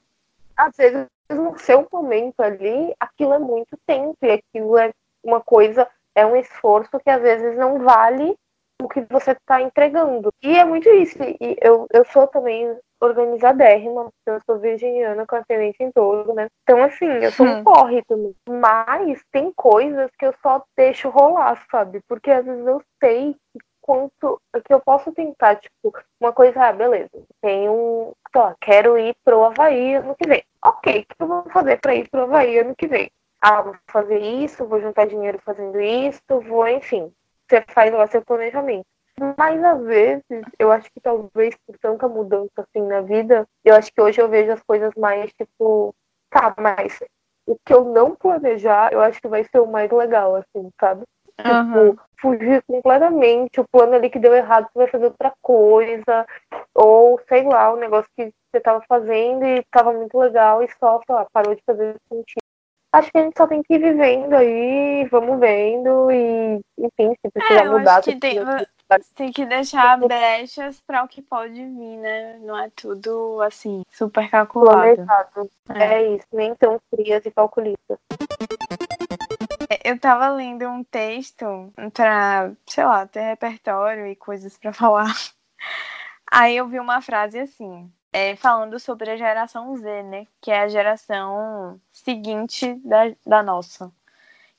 às 0.57 0.77
vezes, 0.77 1.07
no 1.31 1.59
seu 1.59 1.87
momento 1.92 2.40
ali, 2.40 2.94
aquilo 2.99 3.35
é 3.35 3.38
muito 3.38 3.79
tempo 3.87 4.16
e 4.23 4.31
aquilo 4.31 4.77
é 4.77 4.92
uma 5.23 5.40
coisa, 5.40 5.88
é 6.14 6.27
um 6.27 6.37
esforço 6.37 6.99
que 7.01 7.11
às 7.11 7.23
vezes 7.23 7.57
não 7.57 7.79
vale 7.79 8.37
o 8.83 8.88
que 8.88 9.01
você 9.03 9.33
está 9.33 9.62
entregando. 9.62 10.33
E 10.42 10.57
é 10.57 10.64
muito 10.64 10.88
isso. 10.88 11.23
E 11.23 11.57
eu, 11.61 11.87
eu 11.92 12.05
sou 12.07 12.27
também 12.27 12.77
organizadérrima, 13.04 14.08
eu 14.26 14.40
sou 14.46 14.58
virginiana 14.58 15.26
com 15.26 15.36
ascendente 15.36 15.82
em 15.82 15.90
todo, 15.92 16.34
né? 16.34 16.48
Então, 16.62 16.82
assim, 16.82 17.06
eu 17.06 17.30
sou 17.30 17.46
um 17.46 17.58
hum. 17.58 17.64
corre 17.64 18.02
também. 18.04 18.34
Mas 18.48 19.22
tem 19.30 19.52
coisas 19.52 20.10
que 20.18 20.26
eu 20.26 20.34
só 20.42 20.62
deixo 20.76 21.08
rolar, 21.08 21.64
sabe? 21.70 22.00
Porque 22.08 22.30
às 22.30 22.44
vezes 22.44 22.66
eu 22.66 22.82
sei 23.00 23.34
que 23.52 23.64
quanto 23.80 24.40
que 24.64 24.72
eu 24.72 24.80
posso 24.80 25.12
tentar, 25.12 25.56
tipo, 25.56 25.92
uma 26.18 26.32
coisa, 26.32 26.68
ah, 26.68 26.72
beleza, 26.72 27.10
tem 27.42 27.68
um, 27.68 28.12
ó, 28.34 28.54
quero 28.58 28.98
ir 28.98 29.14
pro 29.22 29.44
Havaí 29.44 29.96
ano 29.96 30.14
que 30.14 30.26
vem. 30.26 30.42
Ok, 30.64 31.00
o 31.00 31.14
que 31.14 31.22
eu 31.22 31.26
vou 31.26 31.42
fazer 31.50 31.78
para 31.78 31.94
ir 31.94 32.08
pro 32.08 32.22
Havaí 32.22 32.58
ano 32.58 32.74
que 32.74 32.86
vem? 32.86 33.10
Ah, 33.42 33.60
vou 33.60 33.76
fazer 33.86 34.18
isso, 34.18 34.66
vou 34.66 34.80
juntar 34.80 35.06
dinheiro 35.06 35.38
fazendo 35.44 35.78
isso, 35.78 36.22
vou, 36.48 36.66
enfim. 36.66 37.12
Você 37.46 37.62
faz 37.68 37.92
lá 37.92 38.06
seu 38.06 38.24
planejamento. 38.24 38.86
Mas 39.37 39.62
às 39.62 39.83
vezes, 39.85 40.24
eu 40.59 40.72
acho 40.72 40.90
que 40.92 41.00
talvez 41.00 41.57
por 41.66 41.79
tanta 41.79 42.09
mudança 42.09 42.50
assim 42.59 42.87
na 42.87 43.00
vida, 43.00 43.46
eu 43.64 43.74
acho 43.74 43.92
que 43.92 44.00
hoje 44.00 44.20
eu 44.20 44.29
vejo 44.29 44.53
as 44.53 44.62
coisas 44.62 44.92
mais 44.96 45.33
tipo, 45.35 45.94
tá, 46.31 46.55
mas 46.59 46.98
o 47.46 47.57
que 47.64 47.72
eu 47.72 47.85
não 47.85 48.14
planejar, 48.14 48.92
eu 48.92 49.00
acho 49.00 49.20
que 49.20 49.29
vai 49.29 49.44
ser 49.44 49.61
o 49.61 49.66
mais 49.66 49.90
legal, 49.90 50.35
assim, 50.35 50.70
sabe? 50.81 51.05
Uhum. 51.38 51.90
Tipo, 51.90 52.03
fugir 52.20 52.62
completamente, 52.62 53.61
o 53.61 53.68
plano 53.68 53.94
ali 53.94 54.09
que 54.09 54.18
deu 54.18 54.35
errado, 54.35 54.68
você 54.72 54.79
vai 54.79 54.88
fazer 54.88 55.05
outra 55.05 55.33
coisa, 55.42 56.27
ou 56.74 57.20
sei 57.29 57.44
lá, 57.44 57.72
o 57.72 57.77
negócio 57.77 58.11
que 58.16 58.33
você 58.50 58.61
tava 58.61 58.83
fazendo 58.88 59.44
e 59.44 59.62
tava 59.70 59.92
muito 59.92 60.16
legal 60.18 60.62
e 60.62 60.68
só, 60.79 61.00
sei 61.07 61.14
lá, 61.14 61.27
parou 61.33 61.55
de 61.55 61.62
fazer 61.66 61.96
sentido 62.09 62.43
acho 62.94 63.11
que 63.11 63.18
a 63.18 63.22
gente 63.22 63.37
só 63.37 63.46
tem 63.46 63.62
que 63.62 63.74
ir 63.74 63.78
vivendo 63.78 64.35
aí, 64.35 65.04
vamos 65.11 65.38
vendo 65.40 66.11
e, 66.11 66.61
enfim, 66.78 67.14
se 67.20 67.30
precisar 67.30 67.64
é, 67.64 67.68
mudar. 67.68 67.98
Acho 67.98 68.11
que 68.11 68.20
tem, 68.20 68.38
tem 69.16 69.33
que 69.33 69.44
deixar 69.44 69.98
brechas 69.98 70.80
para 70.87 71.02
o 71.02 71.09
que 71.09 71.20
pode 71.20 71.54
vir, 71.54 71.98
né? 71.98 72.38
Não 72.40 72.57
é 72.57 72.70
tudo 72.74 73.40
assim, 73.42 73.83
super 73.90 74.30
calculado. 74.30 75.07
É. 75.70 75.85
é 75.85 76.14
isso, 76.14 76.26
nem 76.33 76.54
tão 76.54 76.80
frias 76.90 77.26
e 77.26 77.30
calculistas. 77.30 77.98
É, 79.68 79.90
eu 79.90 79.98
tava 79.98 80.28
lendo 80.28 80.68
um 80.68 80.85
texto 80.85 81.72
pra, 81.92 82.52
sei 82.66 82.85
lá, 82.85 83.07
ter 83.07 83.22
repertório 83.22 84.07
e 84.07 84.14
coisas 84.14 84.57
para 84.57 84.72
falar. 84.72 85.12
Aí 86.30 86.57
eu 86.57 86.68
vi 86.68 86.78
uma 86.78 87.00
frase 87.00 87.38
assim: 87.40 87.90
é, 88.14 88.37
falando 88.37 88.79
sobre 88.79 89.11
a 89.11 89.16
geração 89.16 89.77
Z, 89.77 90.05
né? 90.05 90.24
Que 90.40 90.53
é 90.53 90.61
a 90.61 90.68
geração 90.68 91.81
seguinte 91.92 92.74
da, 92.85 93.12
da 93.27 93.42
nossa. 93.42 93.90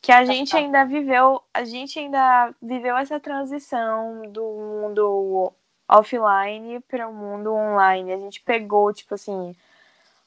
Que 0.01 0.11
a 0.11 0.25
gente 0.25 0.55
ainda 0.57 0.83
viveu, 0.83 1.41
a 1.53 1.63
gente 1.63 1.97
ainda 1.97 2.53
viveu 2.61 2.97
essa 2.97 3.17
transição 3.17 4.29
do 4.29 4.43
mundo 4.43 5.53
offline 5.87 6.81
para 6.81 7.07
o 7.07 7.13
mundo 7.13 7.53
online. 7.53 8.11
A 8.11 8.17
gente 8.17 8.41
pegou, 8.41 8.93
tipo 8.93 9.15
assim, 9.15 9.55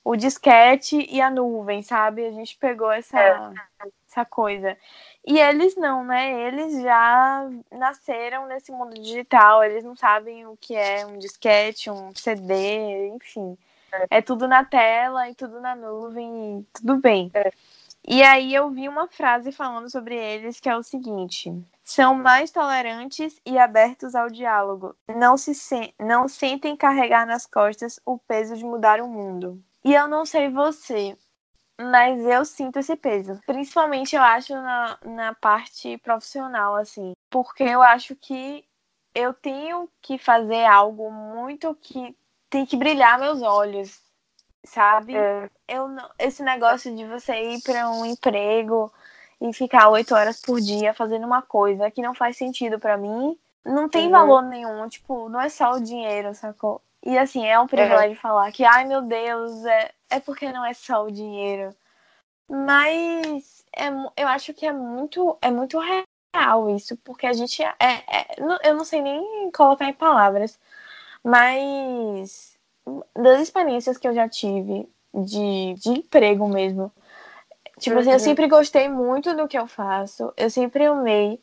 o 0.02 0.16
disquete 0.16 1.06
e 1.10 1.20
a 1.20 1.28
nuvem, 1.28 1.82
sabe? 1.82 2.26
A 2.26 2.32
gente 2.32 2.56
pegou 2.56 2.90
essa, 2.90 3.20
é. 3.20 3.52
Essa 4.18 4.24
coisa. 4.24 4.76
E 5.26 5.38
eles 5.38 5.76
não, 5.76 6.04
né? 6.04 6.48
Eles 6.48 6.82
já 6.82 7.48
nasceram 7.70 8.46
nesse 8.46 8.72
mundo 8.72 8.94
digital, 8.94 9.62
eles 9.62 9.84
não 9.84 9.94
sabem 9.94 10.46
o 10.46 10.56
que 10.56 10.74
é 10.74 11.06
um 11.06 11.18
disquete, 11.18 11.90
um 11.90 12.12
CD, 12.14 13.08
enfim. 13.08 13.56
É, 13.92 14.18
é 14.18 14.22
tudo 14.22 14.48
na 14.48 14.64
tela 14.64 15.28
e 15.28 15.34
tudo 15.34 15.60
na 15.60 15.74
nuvem, 15.76 16.60
e 16.60 16.66
tudo 16.78 16.96
bem. 16.96 17.30
É. 17.34 17.50
E 18.06 18.22
aí 18.22 18.54
eu 18.54 18.70
vi 18.70 18.88
uma 18.88 19.06
frase 19.08 19.52
falando 19.52 19.90
sobre 19.90 20.16
eles 20.16 20.60
que 20.60 20.68
é 20.68 20.76
o 20.76 20.82
seguinte: 20.82 21.52
são 21.84 22.14
mais 22.14 22.50
tolerantes 22.50 23.40
e 23.44 23.58
abertos 23.58 24.14
ao 24.14 24.30
diálogo. 24.30 24.94
Não 25.08 25.36
se 25.36 25.54
sen 25.54 25.92
não 25.98 26.28
sentem 26.28 26.76
carregar 26.76 27.26
nas 27.26 27.44
costas 27.44 28.00
o 28.06 28.18
peso 28.18 28.56
de 28.56 28.64
mudar 28.64 29.00
o 29.00 29.08
mundo. 29.08 29.62
E 29.84 29.94
eu 29.94 30.08
não 30.08 30.24
sei 30.24 30.48
você, 30.50 31.16
mas 31.80 32.24
eu 32.24 32.44
sinto 32.44 32.78
esse 32.78 32.96
peso. 32.96 33.40
Principalmente, 33.46 34.16
eu 34.16 34.22
acho, 34.22 34.52
na, 34.54 34.98
na 35.04 35.34
parte 35.34 35.96
profissional, 35.98 36.74
assim. 36.74 37.12
Porque 37.30 37.62
eu 37.62 37.82
acho 37.82 38.16
que 38.16 38.64
eu 39.14 39.32
tenho 39.32 39.88
que 40.02 40.18
fazer 40.18 40.64
algo 40.64 41.10
muito 41.10 41.74
que 41.80 42.16
tem 42.50 42.66
que 42.66 42.76
brilhar 42.76 43.18
meus 43.18 43.42
olhos, 43.42 44.00
sabe? 44.64 45.16
É. 45.16 45.50
Eu 45.68 45.88
esse 46.18 46.42
negócio 46.42 46.94
de 46.94 47.06
você 47.06 47.54
ir 47.54 47.62
para 47.62 47.90
um 47.90 48.04
emprego 48.04 48.92
e 49.40 49.52
ficar 49.52 49.88
oito 49.90 50.14
horas 50.14 50.40
por 50.40 50.60
dia 50.60 50.92
fazendo 50.92 51.26
uma 51.26 51.42
coisa 51.42 51.90
que 51.90 52.02
não 52.02 52.14
faz 52.14 52.36
sentido 52.36 52.78
para 52.78 52.96
mim, 52.96 53.38
não 53.64 53.88
tem 53.88 54.06
uhum. 54.06 54.12
valor 54.12 54.42
nenhum. 54.42 54.88
Tipo, 54.88 55.28
não 55.28 55.40
é 55.40 55.48
só 55.48 55.72
o 55.72 55.80
dinheiro, 55.80 56.34
sacou? 56.34 56.82
E 57.08 57.16
assim, 57.16 57.46
é 57.46 57.58
um 57.58 57.66
privilégio 57.66 58.10
uhum. 58.10 58.16
falar 58.16 58.52
que, 58.52 58.66
ai 58.66 58.84
meu 58.84 59.00
Deus, 59.00 59.64
é, 59.64 59.92
é 60.10 60.20
porque 60.20 60.52
não 60.52 60.62
é 60.62 60.74
só 60.74 61.06
o 61.06 61.10
dinheiro. 61.10 61.74
Mas 62.46 63.64
é, 63.74 63.88
eu 64.14 64.28
acho 64.28 64.52
que 64.52 64.66
é 64.66 64.72
muito, 64.72 65.38
é 65.40 65.50
muito 65.50 65.78
real 65.78 66.68
isso, 66.76 66.98
porque 66.98 67.26
a 67.26 67.32
gente 67.32 67.62
é, 67.62 67.74
é, 67.80 68.26
eu 68.62 68.74
não 68.74 68.84
sei 68.84 69.00
nem 69.00 69.50
colocar 69.52 69.86
em 69.88 69.94
palavras, 69.94 70.60
mas 71.24 72.58
das 73.16 73.40
experiências 73.40 73.96
que 73.96 74.06
eu 74.06 74.14
já 74.14 74.28
tive 74.28 74.86
de, 75.14 75.74
de 75.78 75.88
emprego 75.88 76.46
mesmo, 76.46 76.92
tipo 77.78 77.94
uhum. 77.94 78.00
assim, 78.02 78.10
eu 78.10 78.14
uhum. 78.16 78.18
sempre 78.18 78.48
gostei 78.48 78.86
muito 78.86 79.34
do 79.34 79.48
que 79.48 79.58
eu 79.58 79.66
faço, 79.66 80.30
eu 80.36 80.50
sempre 80.50 80.84
amei, 80.84 81.40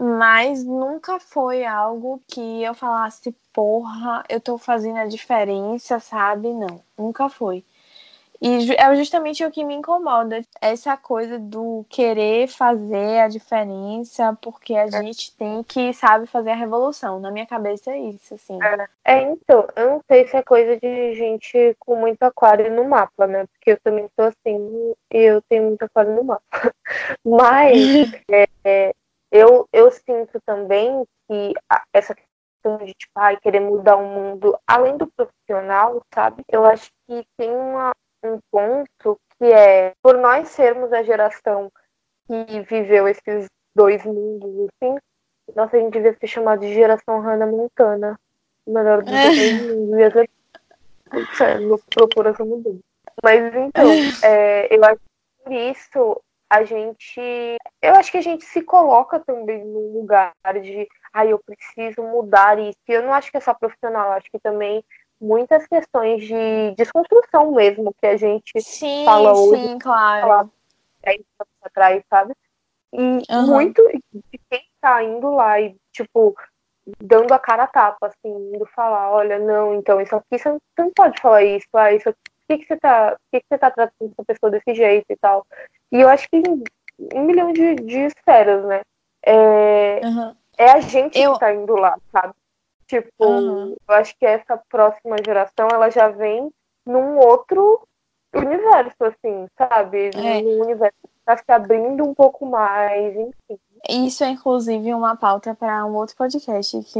mas 0.00 0.64
nunca 0.64 1.20
foi 1.20 1.62
algo 1.64 2.22
que 2.26 2.62
eu 2.62 2.72
falasse, 2.72 3.36
porra, 3.52 4.24
eu 4.30 4.40
tô 4.40 4.56
fazendo 4.56 4.96
a 4.96 5.06
diferença, 5.06 6.00
sabe? 6.00 6.54
Não, 6.54 6.82
nunca 6.96 7.28
foi. 7.28 7.62
E 8.42 8.72
é 8.72 8.96
justamente 8.96 9.44
o 9.44 9.50
que 9.50 9.62
me 9.62 9.74
incomoda, 9.74 10.40
essa 10.62 10.96
coisa 10.96 11.38
do 11.38 11.84
querer 11.90 12.48
fazer 12.48 13.20
a 13.20 13.28
diferença, 13.28 14.34
porque 14.40 14.74
a 14.74 14.86
é. 14.86 14.90
gente 14.90 15.36
tem 15.36 15.62
que, 15.62 15.92
sabe, 15.92 16.26
fazer 16.26 16.52
a 16.52 16.54
revolução. 16.54 17.20
Na 17.20 17.30
minha 17.30 17.46
cabeça 17.46 17.90
é 17.90 17.98
isso, 17.98 18.32
assim. 18.32 18.58
É, 18.62 18.88
é, 19.04 19.22
então, 19.24 19.68
eu 19.76 19.90
não 19.90 20.00
sei 20.08 20.26
se 20.26 20.34
é 20.34 20.42
coisa 20.42 20.78
de 20.78 21.14
gente 21.14 21.76
com 21.78 21.96
muito 21.96 22.22
aquário 22.22 22.74
no 22.74 22.88
mapa, 22.88 23.26
né? 23.26 23.44
Porque 23.52 23.72
eu 23.72 23.80
também 23.84 24.08
sou 24.16 24.24
assim 24.24 24.94
e 25.12 25.18
eu 25.18 25.42
tenho 25.42 25.64
muito 25.64 25.82
aquário 25.82 26.14
no 26.14 26.24
mapa. 26.24 26.42
Mas 27.22 28.10
é, 28.30 28.48
é, 28.64 28.94
eu, 29.30 29.68
eu 29.72 29.90
sinto 29.90 30.40
também 30.44 31.04
que 31.28 31.54
essa 31.92 32.14
questão 32.14 32.84
de, 32.84 32.92
tipo, 32.94 33.12
ai, 33.16 33.36
querer 33.38 33.60
mudar 33.60 33.96
o 33.96 34.06
mundo, 34.06 34.58
além 34.66 34.96
do 34.96 35.06
profissional, 35.06 36.02
sabe? 36.12 36.42
Eu 36.48 36.64
acho 36.64 36.90
que 37.06 37.24
tem 37.36 37.50
uma 37.50 37.92
um 38.22 38.38
ponto 38.50 39.18
que 39.38 39.44
é, 39.46 39.94
por 40.02 40.18
nós 40.18 40.48
sermos 40.48 40.92
a 40.92 41.02
geração 41.02 41.72
que 42.26 42.60
viveu 42.60 43.08
esses 43.08 43.48
dois 43.74 44.04
mundos, 44.04 44.68
assim, 44.68 44.98
nossa, 45.54 45.76
a 45.76 45.80
gente 45.80 45.92
devia 45.92 46.16
ser 46.18 46.26
chamado 46.26 46.60
de 46.60 46.72
geração 46.74 47.20
Hannah 47.20 47.46
Montana. 47.46 48.18
Melhor 48.66 49.02
dos 49.02 49.12
dois 49.12 49.62
mundos. 49.62 49.98
Ia 49.98 50.10
ser... 50.10 50.30
Procura 51.92 52.30
essa 52.30 52.44
mudança. 52.44 52.78
Mas 53.22 53.54
então, 53.54 53.84
é, 54.22 54.74
eu 54.74 54.84
acho 54.84 54.96
que 54.96 55.44
por 55.44 55.52
isso 55.52 56.22
a 56.50 56.64
gente. 56.64 57.20
Eu 57.80 57.94
acho 57.94 58.10
que 58.10 58.18
a 58.18 58.22
gente 58.22 58.44
se 58.44 58.60
coloca 58.62 59.20
também 59.20 59.64
num 59.64 59.92
lugar 59.92 60.34
de. 60.60 60.88
Ai, 61.12 61.28
ah, 61.28 61.30
eu 61.30 61.38
preciso 61.38 62.02
mudar 62.02 62.58
isso. 62.58 62.78
E 62.88 62.92
eu 62.92 63.02
não 63.02 63.14
acho 63.14 63.30
que 63.30 63.36
é 63.36 63.40
só 63.40 63.54
profissional, 63.54 64.12
acho 64.12 64.30
que 64.30 64.38
também 64.40 64.84
muitas 65.20 65.66
questões 65.66 66.24
de 66.24 66.74
desconstrução 66.76 67.52
mesmo 67.52 67.94
que 68.00 68.06
a 68.06 68.16
gente 68.16 68.60
sim, 68.60 69.04
fala 69.04 69.32
hoje. 69.32 69.68
Sim, 69.68 69.78
claro. 69.78 70.50
É 71.02 71.14
isso 71.14 71.24
atrás, 71.62 72.02
sabe? 72.10 72.34
E 72.92 73.00
uhum. 73.00 73.46
muito 73.46 73.82
de 74.12 74.40
quem 74.50 74.62
tá 74.80 75.02
indo 75.02 75.30
lá 75.30 75.60
e, 75.60 75.76
tipo, 75.92 76.34
dando 77.00 77.32
a 77.32 77.38
cara 77.38 77.64
a 77.64 77.68
tapa, 77.68 78.08
assim, 78.08 78.52
indo 78.54 78.66
falar, 78.66 79.10
olha, 79.12 79.38
não, 79.38 79.74
então 79.74 80.00
isso 80.00 80.16
aqui 80.16 80.38
você 80.38 80.48
não, 80.76 80.90
pode 80.94 81.20
falar 81.20 81.44
isso, 81.44 81.68
ah, 81.74 81.92
isso 81.92 82.08
aqui, 82.08 82.18
que, 82.50 82.58
que 82.58 82.66
você 82.66 82.76
tá. 82.76 83.10
Por 83.10 83.18
que, 83.32 83.40
que 83.40 83.46
você 83.48 83.58
tá 83.58 83.70
tratando 83.70 84.10
essa 84.12 84.24
pessoa 84.24 84.50
desse 84.50 84.74
jeito 84.74 85.06
e 85.08 85.16
tal? 85.16 85.46
E 85.92 86.00
eu 86.00 86.08
acho 86.08 86.28
que 86.28 86.42
um 87.14 87.22
milhão 87.24 87.52
de, 87.52 87.76
de 87.76 87.98
esferas, 88.06 88.64
né? 88.64 88.82
É, 89.22 90.00
uhum. 90.04 90.34
é 90.58 90.70
a 90.72 90.80
gente 90.80 91.18
eu... 91.18 91.34
que 91.34 91.40
tá 91.40 91.54
indo 91.54 91.74
lá, 91.74 91.96
sabe? 92.12 92.34
Tipo, 92.86 93.24
uhum. 93.24 93.76
eu 93.88 93.94
acho 93.94 94.16
que 94.18 94.26
essa 94.26 94.56
próxima 94.68 95.16
geração, 95.24 95.68
ela 95.72 95.90
já 95.90 96.08
vem 96.08 96.50
num 96.84 97.18
outro 97.18 97.86
universo, 98.34 99.04
assim, 99.04 99.46
sabe? 99.56 100.10
É. 100.14 100.42
Num 100.42 100.62
universo 100.62 100.96
que 101.02 101.24
tá 101.24 101.36
se 101.36 101.52
abrindo 101.52 102.04
um 102.04 102.14
pouco 102.14 102.46
mais, 102.46 103.14
enfim. 103.14 103.60
Isso 103.88 104.24
é, 104.24 104.30
inclusive, 104.30 104.92
uma 104.92 105.16
pauta 105.16 105.54
para 105.54 105.86
um 105.86 105.94
outro 105.94 106.16
podcast 106.16 106.82
que 106.82 106.98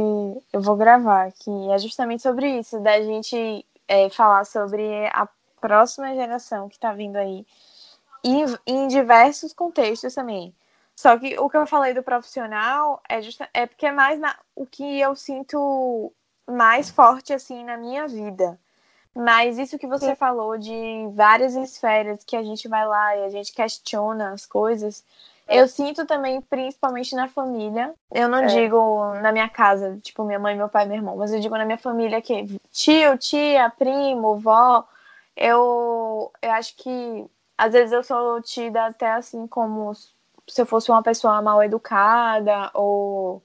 eu 0.53 0.61
vou 0.61 0.75
gravar, 0.75 1.31
que 1.31 1.71
é 1.71 1.77
justamente 1.77 2.23
sobre 2.23 2.59
isso, 2.59 2.79
da 2.79 3.01
gente 3.01 3.65
é, 3.87 4.09
falar 4.09 4.45
sobre 4.45 5.07
a 5.07 5.27
próxima 5.61 6.15
geração 6.15 6.67
que 6.67 6.75
está 6.75 6.91
vindo 6.91 7.15
aí, 7.15 7.45
e 8.23 8.43
em 8.65 8.87
diversos 8.87 9.53
contextos 9.53 10.15
também. 10.15 10.53
Só 10.95 11.17
que 11.17 11.39
o 11.39 11.49
que 11.49 11.57
eu 11.57 11.65
falei 11.65 11.93
do 11.93 12.03
profissional 12.03 13.01
é, 13.07 13.21
just, 13.21 13.39
é 13.53 13.65
porque 13.65 13.85
é 13.85 13.91
mais 13.91 14.19
na, 14.19 14.35
o 14.55 14.65
que 14.65 14.99
eu 14.99 15.15
sinto 15.15 16.11
mais 16.45 16.89
forte 16.89 17.33
assim 17.33 17.63
na 17.63 17.77
minha 17.77 18.07
vida. 18.07 18.59
Mas 19.15 19.57
isso 19.57 19.77
que 19.77 19.87
você 19.87 20.07
Sim. 20.07 20.15
falou 20.15 20.57
de 20.57 21.09
várias 21.13 21.55
esferas 21.55 22.23
que 22.23 22.35
a 22.35 22.43
gente 22.43 22.67
vai 22.67 22.85
lá 22.85 23.15
e 23.17 23.25
a 23.25 23.29
gente 23.29 23.53
questiona 23.53 24.31
as 24.31 24.45
coisas, 24.45 25.03
eu 25.51 25.67
sinto 25.67 26.05
também, 26.05 26.39
principalmente 26.39 27.13
na 27.13 27.27
família. 27.27 27.93
Eu 28.09 28.29
não 28.29 28.39
é. 28.39 28.45
digo 28.45 29.13
na 29.15 29.33
minha 29.33 29.49
casa, 29.49 29.99
tipo, 30.01 30.23
minha 30.23 30.39
mãe, 30.39 30.55
meu 30.55 30.69
pai, 30.69 30.85
meu 30.85 30.95
irmão, 30.95 31.17
mas 31.17 31.33
eu 31.33 31.41
digo 31.41 31.57
na 31.57 31.65
minha 31.65 31.77
família 31.77 32.21
que 32.21 32.59
tio, 32.71 33.17
tia, 33.17 33.69
primo, 33.69 34.37
vó. 34.37 34.87
Eu, 35.35 36.31
eu 36.41 36.51
acho 36.51 36.75
que 36.77 37.25
às 37.57 37.73
vezes 37.73 37.91
eu 37.91 38.03
sou 38.03 38.41
tida 38.41 38.85
até 38.87 39.11
assim 39.11 39.47
como 39.47 39.93
se 39.93 40.61
eu 40.61 40.65
fosse 40.65 40.91
uma 40.91 41.03
pessoa 41.03 41.41
mal 41.41 41.63
educada 41.63 42.71
ou 42.73 43.41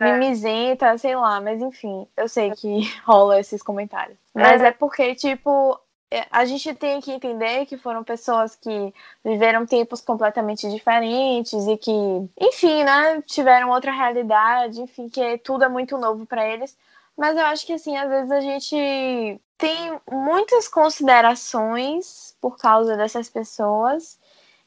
é. 0.00 0.12
mimizenta, 0.18 0.96
sei 0.98 1.16
lá, 1.16 1.40
mas 1.40 1.62
enfim, 1.62 2.06
eu 2.16 2.28
sei 2.28 2.50
que 2.50 2.80
rola 3.04 3.38
esses 3.38 3.62
comentários. 3.62 4.18
Mas 4.34 4.60
é, 4.60 4.68
é 4.68 4.70
porque, 4.72 5.14
tipo, 5.14 5.78
é, 6.10 6.26
a 6.30 6.44
gente 6.44 6.74
tem 6.74 7.00
que 7.00 7.12
entender 7.12 7.66
que 7.66 7.76
foram 7.76 8.04
pessoas 8.04 8.54
que 8.56 8.92
viveram 9.24 9.66
tempos 9.66 10.00
completamente 10.00 10.68
diferentes 10.70 11.66
e 11.66 11.76
que, 11.76 11.90
enfim, 12.40 12.84
né, 12.84 13.22
tiveram 13.22 13.70
outra 13.70 13.92
realidade, 13.92 14.80
enfim, 14.80 15.08
que 15.08 15.38
tudo 15.38 15.64
é 15.64 15.68
muito 15.68 15.96
novo 15.96 16.26
para 16.26 16.46
eles. 16.46 16.76
Mas 17.16 17.36
eu 17.36 17.44
acho 17.44 17.64
que, 17.66 17.72
assim, 17.72 17.96
às 17.96 18.08
vezes 18.08 18.30
a 18.30 18.40
gente 18.40 19.40
tem 19.56 20.00
muitas 20.10 20.68
considerações 20.68 22.36
por 22.40 22.56
causa 22.56 22.96
dessas 22.96 23.28
pessoas 23.30 24.18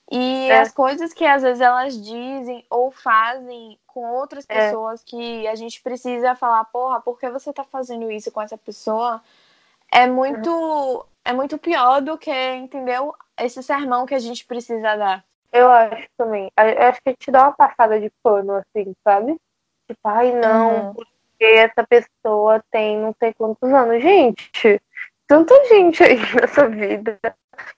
e 0.09 0.49
é. 0.49 0.61
as 0.61 0.71
coisas 0.71 1.13
que 1.13 1.25
às 1.25 1.43
vezes 1.43 1.59
elas 1.59 2.01
dizem 2.01 2.65
ou 2.69 2.89
fazem 2.89 3.77
com 3.85 4.09
outras 4.13 4.45
é. 4.47 4.55
pessoas 4.55 5.03
que 5.03 5.45
a 5.47 5.55
gente 5.55 5.81
precisa 5.81 6.35
falar, 6.35 6.63
porra, 6.65 7.01
por 7.01 7.19
que 7.19 7.29
você 7.29 7.51
tá 7.51 7.65
fazendo 7.65 8.09
isso 8.09 8.31
com 8.31 8.41
essa 8.41 8.57
pessoa? 8.57 9.21
É 9.91 10.07
muito 10.07 11.05
é 11.25 11.33
muito 11.33 11.57
pior 11.57 12.01
do 12.01 12.17
que, 12.17 12.31
entendeu? 12.55 13.13
Esse 13.37 13.61
sermão 13.61 14.05
que 14.05 14.15
a 14.15 14.19
gente 14.19 14.45
precisa 14.45 14.95
dar. 14.95 15.25
Eu 15.51 15.69
acho 15.69 16.07
também. 16.17 16.49
Eu 16.57 16.87
acho 16.87 17.01
que 17.01 17.09
a 17.09 17.11
gente 17.11 17.31
dá 17.31 17.43
uma 17.43 17.53
passada 17.53 17.99
de 17.99 18.09
pano, 18.23 18.53
assim, 18.53 18.93
sabe? 19.03 19.35
Tipo, 19.87 19.99
ai, 20.05 20.31
não, 20.33 20.87
uhum. 20.89 21.03
Porque 21.37 21.45
essa 21.45 21.85
pessoa 21.85 22.63
tem 22.71 22.97
não 22.97 23.15
sei 23.19 23.33
quantos 23.33 23.71
anos. 23.71 24.01
Gente, 24.01 24.81
tanta 25.27 25.53
gente 25.67 26.03
aí 26.03 26.17
nessa 26.33 26.67
vida 26.67 27.19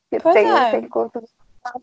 que 0.10 0.20
pois 0.20 0.34
tem 0.34 0.48
é. 0.48 0.50
não 0.50 0.72
sei 0.72 0.88
quantos 0.88 1.16
anos. 1.18 1.30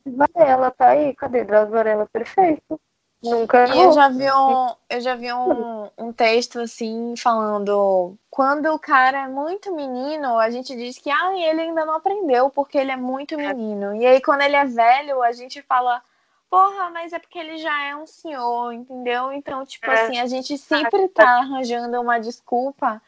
Varela, 0.07 0.71
tá 0.71 0.89
aí, 0.89 1.15
cadê 1.15 1.45
Drauzio 1.45 1.75
Varela? 1.75 2.09
Perfeito. 2.11 2.81
Nunca 3.23 3.67
e 3.75 3.81
eu 3.81 3.93
já 3.93 4.09
vi 4.09 4.31
um, 4.31 4.75
eu 4.91 5.01
já 5.01 5.15
vi 5.15 5.33
um, 5.33 5.89
um 5.97 6.13
texto 6.13 6.61
assim 6.61 7.15
falando 7.17 8.15
quando 8.31 8.67
o 8.67 8.79
cara 8.79 9.25
é 9.25 9.29
muito 9.29 9.75
menino, 9.75 10.39
a 10.39 10.51
gente 10.51 10.77
diz 10.77 10.99
que 10.99 11.11
ah, 11.11 11.33
ele 11.35 11.63
ainda 11.63 11.85
não 11.87 11.95
aprendeu 11.95 12.51
porque 12.51 12.77
ele 12.77 12.93
é 12.93 12.97
muito 12.97 13.35
é. 13.35 13.55
menino. 13.55 13.95
E 13.97 14.07
aí 14.07 14.21
quando 14.21 14.43
ele 14.43 14.55
é 14.55 14.67
velho, 14.67 15.23
a 15.23 15.33
gente 15.33 15.63
fala 15.63 16.03
porra, 16.51 16.91
mas 16.91 17.13
é 17.13 17.19
porque 17.19 17.39
ele 17.39 17.59
já 17.59 17.85
é 17.85 17.97
um 17.97 18.07
senhor, 18.07 18.73
entendeu? 18.73 19.33
Então, 19.33 19.65
tipo 19.65 19.91
é. 19.91 20.05
assim, 20.05 20.19
a 20.19 20.27
gente 20.27 20.57
sempre 20.59 21.09
tá 21.09 21.39
arranjando 21.39 22.01
uma 22.01 22.19
desculpa 22.19 23.01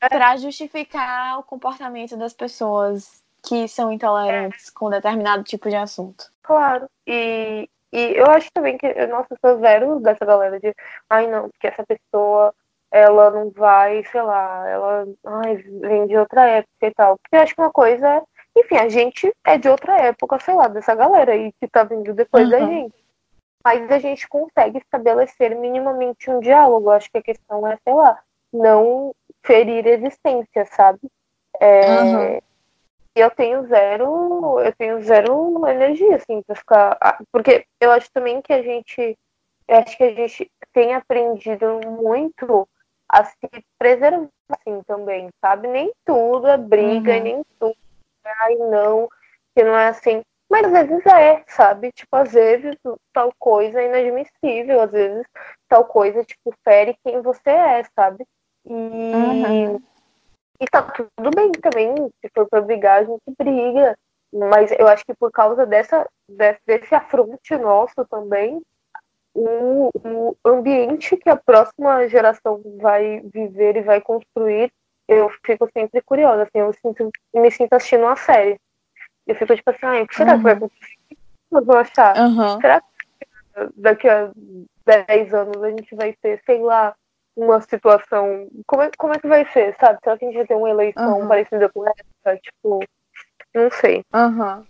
é. 0.00 0.08
para 0.08 0.36
justificar 0.36 1.38
o 1.38 1.42
comportamento 1.42 2.16
das 2.16 2.32
pessoas 2.32 3.22
que 3.42 3.66
são 3.66 3.92
intolerantes 3.92 4.68
é. 4.68 4.72
com 4.72 4.90
determinado 4.90 5.42
tipo 5.42 5.68
de 5.68 5.76
assunto. 5.76 6.30
Claro. 6.42 6.88
E 7.06 7.68
e 7.92 8.16
eu 8.16 8.26
acho 8.26 8.50
também 8.52 8.78
que, 8.78 8.90
nossa, 9.06 9.34
eu 9.34 9.38
sou 9.38 9.60
zero 9.60 10.00
dessa 10.00 10.24
galera 10.24 10.58
de, 10.58 10.74
ai 11.10 11.26
não, 11.26 11.50
porque 11.50 11.66
essa 11.66 11.84
pessoa, 11.84 12.54
ela 12.90 13.30
não 13.30 13.50
vai, 13.50 14.02
sei 14.04 14.22
lá, 14.22 14.66
ela 14.66 15.06
ai, 15.24 15.56
vem 15.56 16.06
de 16.06 16.16
outra 16.16 16.46
época 16.46 16.86
e 16.86 16.90
tal. 16.94 17.18
Porque 17.18 17.36
eu 17.36 17.40
acho 17.40 17.54
que 17.54 17.60
uma 17.60 17.70
coisa 17.70 18.08
é, 18.08 18.22
enfim, 18.56 18.76
a 18.76 18.88
gente 18.88 19.32
é 19.44 19.58
de 19.58 19.68
outra 19.68 19.98
época, 19.98 20.38
sei 20.40 20.54
lá, 20.54 20.68
dessa 20.68 20.94
galera 20.94 21.32
aí 21.32 21.52
que 21.60 21.68
tá 21.68 21.84
vindo 21.84 22.12
depois 22.12 22.44
uhum. 22.44 22.50
da 22.50 22.60
gente. 22.60 22.94
Mas 23.64 23.90
a 23.90 23.98
gente 23.98 24.28
consegue 24.28 24.78
estabelecer 24.78 25.54
minimamente 25.54 26.28
um 26.30 26.40
diálogo. 26.40 26.90
Acho 26.90 27.10
que 27.10 27.18
a 27.18 27.22
questão 27.22 27.66
é, 27.66 27.78
sei 27.84 27.94
lá, 27.94 28.18
não 28.52 29.14
ferir 29.42 29.86
existência, 29.86 30.66
sabe? 30.66 31.00
É, 31.60 32.00
uhum 32.02 32.40
eu 33.14 33.30
tenho 33.30 33.66
zero, 33.66 34.60
eu 34.60 34.72
tenho 34.74 35.02
zero 35.02 35.66
energia, 35.68 36.16
assim, 36.16 36.42
pra 36.42 36.56
ficar. 36.56 37.18
Porque 37.30 37.66
eu 37.80 37.90
acho 37.90 38.10
também 38.12 38.40
que 38.40 38.52
a 38.52 38.62
gente. 38.62 39.18
Eu 39.68 39.78
acho 39.78 39.96
que 39.96 40.04
a 40.04 40.14
gente 40.14 40.50
tem 40.72 40.94
aprendido 40.94 41.80
muito 41.86 42.68
a 43.08 43.24
se 43.24 43.36
preservar, 43.78 44.28
assim, 44.48 44.82
também, 44.86 45.28
sabe? 45.40 45.68
Nem 45.68 45.92
tudo 46.04 46.48
é 46.48 46.56
briga, 46.56 47.12
uhum. 47.16 47.22
nem 47.22 47.42
tudo 47.58 47.76
ai, 48.24 48.54
não, 48.56 49.08
que 49.54 49.62
não 49.62 49.76
é 49.76 49.88
assim. 49.88 50.22
Mas 50.50 50.66
às 50.66 50.88
vezes 50.88 51.06
é, 51.06 51.42
sabe? 51.48 51.90
Tipo, 51.92 52.16
às 52.16 52.32
vezes 52.32 52.76
tal 53.12 53.32
coisa 53.38 53.80
é 53.80 53.86
inadmissível, 53.86 54.82
às 54.82 54.90
vezes 54.90 55.26
tal 55.68 55.84
coisa, 55.84 56.22
tipo, 56.24 56.54
fere 56.62 56.96
quem 57.04 57.22
você 57.22 57.50
é, 57.50 57.84
sabe? 57.94 58.24
E. 58.66 58.72
Uhum 58.72 59.82
e 60.62 60.66
tá 60.66 60.80
tudo 60.82 61.30
bem 61.34 61.50
também, 61.50 61.92
se 62.20 62.30
for 62.32 62.48
pra 62.48 62.60
brigar, 62.60 63.00
a 63.00 63.04
gente 63.04 63.22
briga. 63.36 63.98
Mas 64.32 64.70
eu 64.78 64.86
acho 64.86 65.04
que 65.04 65.12
por 65.12 65.30
causa 65.32 65.66
dessa, 65.66 66.08
desse 66.64 66.94
afronte 66.94 67.56
nosso 67.56 68.04
também, 68.08 68.62
o, 69.34 69.90
o 70.04 70.36
ambiente 70.46 71.16
que 71.16 71.28
a 71.28 71.36
próxima 71.36 72.08
geração 72.08 72.62
vai 72.80 73.20
viver 73.34 73.76
e 73.76 73.82
vai 73.82 74.00
construir, 74.00 74.72
eu 75.12 75.30
fico 75.44 75.68
sempre 75.72 76.00
curiosa. 76.02 76.42
Assim, 76.42 76.58
eu 76.58 76.72
sinto, 76.72 77.10
me 77.34 77.50
sinto 77.50 77.72
assistindo 77.72 78.04
uma 78.04 78.16
série. 78.16 78.58
Eu 79.26 79.34
fico 79.34 79.54
tipo 79.54 79.70
assim, 79.70 79.86
ah, 79.86 80.02
o 80.02 80.06
que 80.06 80.16
será 80.16 80.32
uhum. 80.32 80.38
que 80.38 80.42
vai 80.42 80.52
uhum. 80.52 80.58
acontecer? 80.58 80.96
O 81.10 81.16
que 81.16 81.56
eu 81.56 81.64
vou 81.64 81.76
achar? 81.76 82.16
Uhum. 82.16 82.60
Será 82.60 82.80
que 82.80 82.92
daqui 83.76 84.08
a 84.08 84.30
10 84.84 85.34
anos 85.34 85.62
a 85.62 85.70
gente 85.70 85.94
vai 85.94 86.12
ter, 86.14 86.40
sei 86.44 86.60
lá, 86.60 86.94
uma 87.36 87.60
situação. 87.60 88.48
Como 88.66 88.82
é, 88.82 88.90
como 88.96 89.14
é 89.14 89.18
que 89.18 89.28
vai 89.28 89.44
ser, 89.52 89.76
sabe? 89.78 89.98
Será 90.02 90.18
que 90.18 90.24
a 90.24 90.28
gente 90.28 90.36
vai 90.36 90.46
ter 90.46 90.54
uma 90.54 90.70
eleição 90.70 91.20
uhum. 91.20 91.28
parecida 91.28 91.68
com 91.68 91.84
essa? 91.86 92.38
Tipo, 92.38 92.80
não 93.54 93.70
sei. 93.70 94.04
Uhum. 94.14 94.66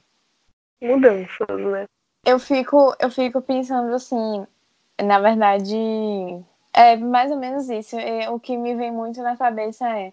Mudanças, 0.80 1.60
né? 1.60 1.86
Eu 2.24 2.38
fico, 2.38 2.94
eu 3.00 3.10
fico 3.10 3.42
pensando 3.42 3.92
assim, 3.94 4.46
na 5.02 5.18
verdade, 5.18 5.76
é 6.72 6.96
mais 6.96 7.30
ou 7.30 7.38
menos 7.38 7.68
isso. 7.68 7.98
É, 7.98 8.30
o 8.30 8.38
que 8.38 8.56
me 8.56 8.74
vem 8.74 8.92
muito 8.92 9.20
na 9.22 9.36
cabeça 9.36 9.88
é 9.88 10.12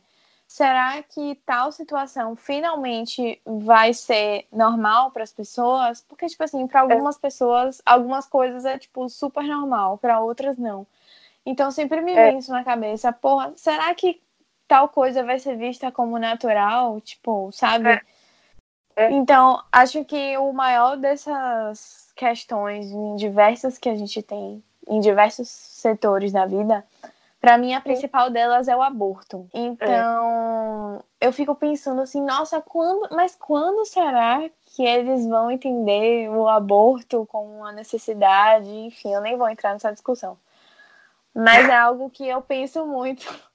será 0.50 1.04
que 1.04 1.36
tal 1.46 1.72
situação 1.72 2.36
finalmente 2.36 3.40
vai 3.46 3.94
ser 3.94 4.48
normal 4.52 5.12
para 5.12 5.22
as 5.22 5.32
pessoas? 5.32 6.02
Porque, 6.02 6.26
tipo 6.26 6.44
assim, 6.44 6.66
para 6.66 6.82
algumas 6.82 7.18
é. 7.18 7.20
pessoas, 7.20 7.80
algumas 7.86 8.26
coisas 8.26 8.66
é, 8.66 8.76
tipo, 8.80 9.08
super 9.08 9.44
normal, 9.44 10.00
para 10.00 10.20
outras 10.20 10.58
não. 10.58 10.88
Então 11.46 11.70
sempre 11.70 12.02
me 12.02 12.14
é. 12.14 12.32
vem 12.32 12.40
isso 12.40 12.52
na 12.52 12.64
cabeça, 12.64 13.14
porra, 13.14 13.54
será 13.56 13.94
que 13.94 14.20
tal 14.68 14.90
coisa 14.90 15.24
vai 15.24 15.38
ser 15.38 15.56
vista 15.56 15.92
como 15.92 16.18
natural? 16.18 17.00
Tipo, 17.00 17.52
sabe? 17.52 17.90
É. 17.90 18.02
É. 18.96 19.12
Então, 19.12 19.64
acho 19.72 20.04
que 20.04 20.36
o 20.38 20.52
maior 20.52 20.98
dessas 20.98 22.12
questões 22.16 22.88
diversas 23.18 23.78
que 23.78 23.88
a 23.88 23.96
gente 23.96 24.22
tem 24.24 24.64
em 24.88 25.00
diversos 25.00 25.48
setores 25.48 26.32
da 26.32 26.48
vida, 26.48 26.84
para 27.40 27.58
mim 27.58 27.74
a 27.74 27.82
principal 27.82 28.30
delas 28.30 28.68
é 28.68 28.76
o 28.76 28.82
aborto. 28.82 29.50
Então, 29.54 31.02
é. 31.22 31.28
eu 31.28 31.32
fico 31.32 31.56
pensando 31.56 32.02
assim, 32.02 32.22
nossa, 32.22 32.62
quando, 32.62 33.16
mas 33.16 33.36
quando 33.36 33.86
será 33.86 34.50
que 34.66 34.86
eles 34.86 35.26
vão 35.26 35.50
entender 35.50 36.30
o 36.30 36.48
aborto 36.48 37.26
como 37.28 37.60
uma 37.60 37.72
necessidade? 37.72 38.70
Enfim, 38.70 39.14
eu 39.14 39.22
nem 39.22 39.38
vou 39.38 39.50
entrar 39.50 39.74
nessa 39.74 39.92
discussão. 39.92 40.38
Mas 41.34 41.70
é 41.70 41.76
algo 41.76 42.10
que 42.10 42.28
eu 42.28 42.42
penso 42.42 42.86
muito. 42.86 43.26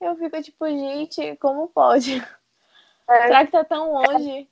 Eu 0.00 0.16
fico 0.16 0.40
tipo, 0.40 0.66
gente, 0.66 1.36
como 1.36 1.68
pode? 1.68 2.26
É, 3.06 3.26
Será 3.26 3.44
que 3.44 3.52
tá 3.52 3.62
tão 3.62 3.92
longe? 3.92 4.48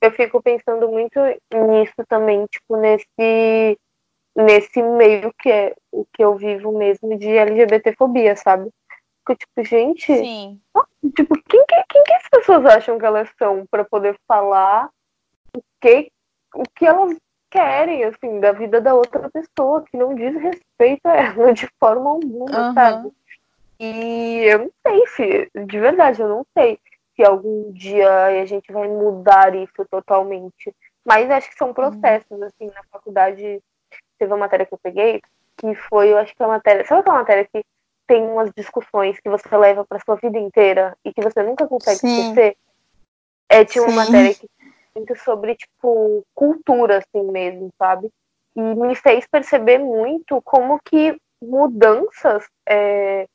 Eu 0.00 0.10
fico 0.12 0.40
pensando 0.40 0.88
muito 0.88 1.20
nisso 1.52 2.06
também, 2.08 2.46
tipo, 2.46 2.74
nesse 2.78 3.78
nesse 4.38 4.80
meio 4.80 5.34
que 5.40 5.50
é 5.50 5.74
o 5.90 6.06
que 6.12 6.22
eu 6.22 6.36
vivo 6.36 6.76
mesmo 6.78 7.18
de 7.18 7.28
LGBTfobia, 7.28 8.36
sabe? 8.36 8.70
Porque, 9.24 9.44
tipo, 9.44 9.64
gente. 9.64 10.06
Sim. 10.06 10.60
Tipo, 11.16 11.34
quem, 11.42 11.64
quem, 11.66 11.84
quem 11.88 12.04
que 12.04 12.12
as 12.14 12.28
pessoas 12.30 12.64
acham 12.64 12.98
que 12.98 13.04
elas 13.04 13.28
são 13.36 13.66
para 13.68 13.84
poder 13.84 14.16
falar 14.28 14.88
o 15.56 15.60
que, 15.80 16.10
o 16.54 16.62
que 16.74 16.86
elas 16.86 17.16
querem, 17.50 18.04
assim, 18.04 18.38
da 18.38 18.52
vida 18.52 18.80
da 18.80 18.94
outra 18.94 19.28
pessoa, 19.28 19.82
que 19.82 19.96
não 19.96 20.14
diz 20.14 20.34
respeito 20.40 21.06
a 21.06 21.16
ela 21.16 21.52
de 21.52 21.68
forma 21.80 22.10
alguma, 22.10 22.68
uhum. 22.68 22.74
sabe? 22.74 23.12
E 23.80 24.44
eu 24.44 24.58
não 24.60 24.70
sei 24.86 25.06
se, 25.08 25.50
de 25.66 25.80
verdade, 25.80 26.20
eu 26.20 26.28
não 26.28 26.46
sei 26.56 26.78
se 27.14 27.24
algum 27.24 27.72
dia 27.72 28.26
a 28.26 28.44
gente 28.44 28.72
vai 28.72 28.86
mudar 28.86 29.54
isso 29.54 29.84
totalmente. 29.90 30.74
Mas 31.04 31.30
acho 31.30 31.48
que 31.48 31.56
são 31.56 31.72
processos, 31.72 32.42
assim, 32.42 32.66
na 32.66 32.82
faculdade 32.90 33.62
teve 34.18 34.32
uma 34.32 34.40
matéria 34.40 34.66
que 34.66 34.74
eu 34.74 34.78
peguei, 34.82 35.22
que 35.56 35.74
foi, 35.74 36.12
eu 36.12 36.18
acho 36.18 36.34
que 36.34 36.42
a 36.42 36.48
matéria, 36.48 36.84
sabe 36.84 37.00
aquela 37.00 37.18
matéria 37.18 37.48
que 37.52 37.64
tem 38.06 38.22
umas 38.22 38.50
discussões 38.56 39.20
que 39.20 39.28
você 39.28 39.54
leva 39.56 39.84
para 39.84 40.00
sua 40.00 40.16
vida 40.16 40.38
inteira 40.38 40.96
e 41.04 41.12
que 41.12 41.20
você 41.20 41.42
nunca 41.42 41.66
consegue 41.66 42.00
Sim. 42.00 42.20
esquecer? 42.20 42.56
É, 43.48 43.64
tinha 43.64 43.82
uma 43.84 43.90
Sim. 43.90 43.96
matéria 43.96 44.34
que 44.34 44.48
muito 44.96 45.16
sobre, 45.16 45.54
tipo, 45.54 46.24
cultura, 46.34 46.98
assim 46.98 47.22
mesmo, 47.30 47.70
sabe? 47.78 48.10
E 48.56 48.60
me 48.60 48.94
fez 48.94 49.26
perceber 49.26 49.78
muito 49.78 50.42
como 50.42 50.80
que 50.84 51.16
mudanças 51.40 52.46
é, 52.68 53.26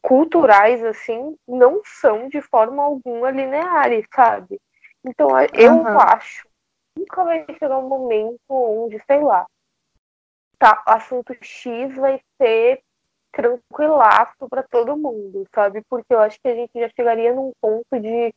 culturais, 0.00 0.84
assim, 0.84 1.36
não 1.48 1.80
são 1.84 2.28
de 2.28 2.40
forma 2.40 2.82
alguma 2.82 3.30
lineares, 3.30 4.06
sabe? 4.14 4.60
Então, 5.04 5.30
eu 5.54 5.74
uhum. 5.74 5.98
acho 5.98 6.46
nunca 6.96 7.24
vai 7.24 7.44
chegar 7.58 7.78
um 7.78 7.88
momento 7.88 8.38
onde, 8.50 9.00
sei 9.06 9.20
lá, 9.20 9.46
tá, 10.62 10.80
assunto 10.86 11.34
X 11.40 11.96
vai 11.96 12.20
ser 12.40 12.80
tranquilaço 13.32 14.48
para 14.48 14.62
todo 14.62 14.96
mundo, 14.96 15.44
sabe? 15.52 15.82
Porque 15.90 16.14
eu 16.14 16.20
acho 16.20 16.40
que 16.40 16.46
a 16.46 16.54
gente 16.54 16.70
já 16.72 16.88
chegaria 16.94 17.34
num 17.34 17.50
ponto 17.60 17.98
de 17.98 18.32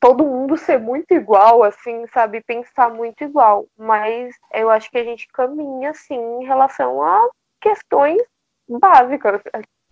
todo 0.00 0.24
mundo 0.24 0.56
ser 0.56 0.78
muito 0.78 1.12
igual, 1.12 1.62
assim, 1.62 2.06
sabe? 2.06 2.42
Pensar 2.42 2.88
muito 2.88 3.22
igual. 3.22 3.66
Mas 3.76 4.34
eu 4.54 4.70
acho 4.70 4.90
que 4.90 4.96
a 4.96 5.04
gente 5.04 5.28
caminha, 5.28 5.90
assim, 5.90 6.18
em 6.40 6.46
relação 6.46 7.02
a 7.02 7.28
questões 7.60 8.22
básicas, 8.66 9.42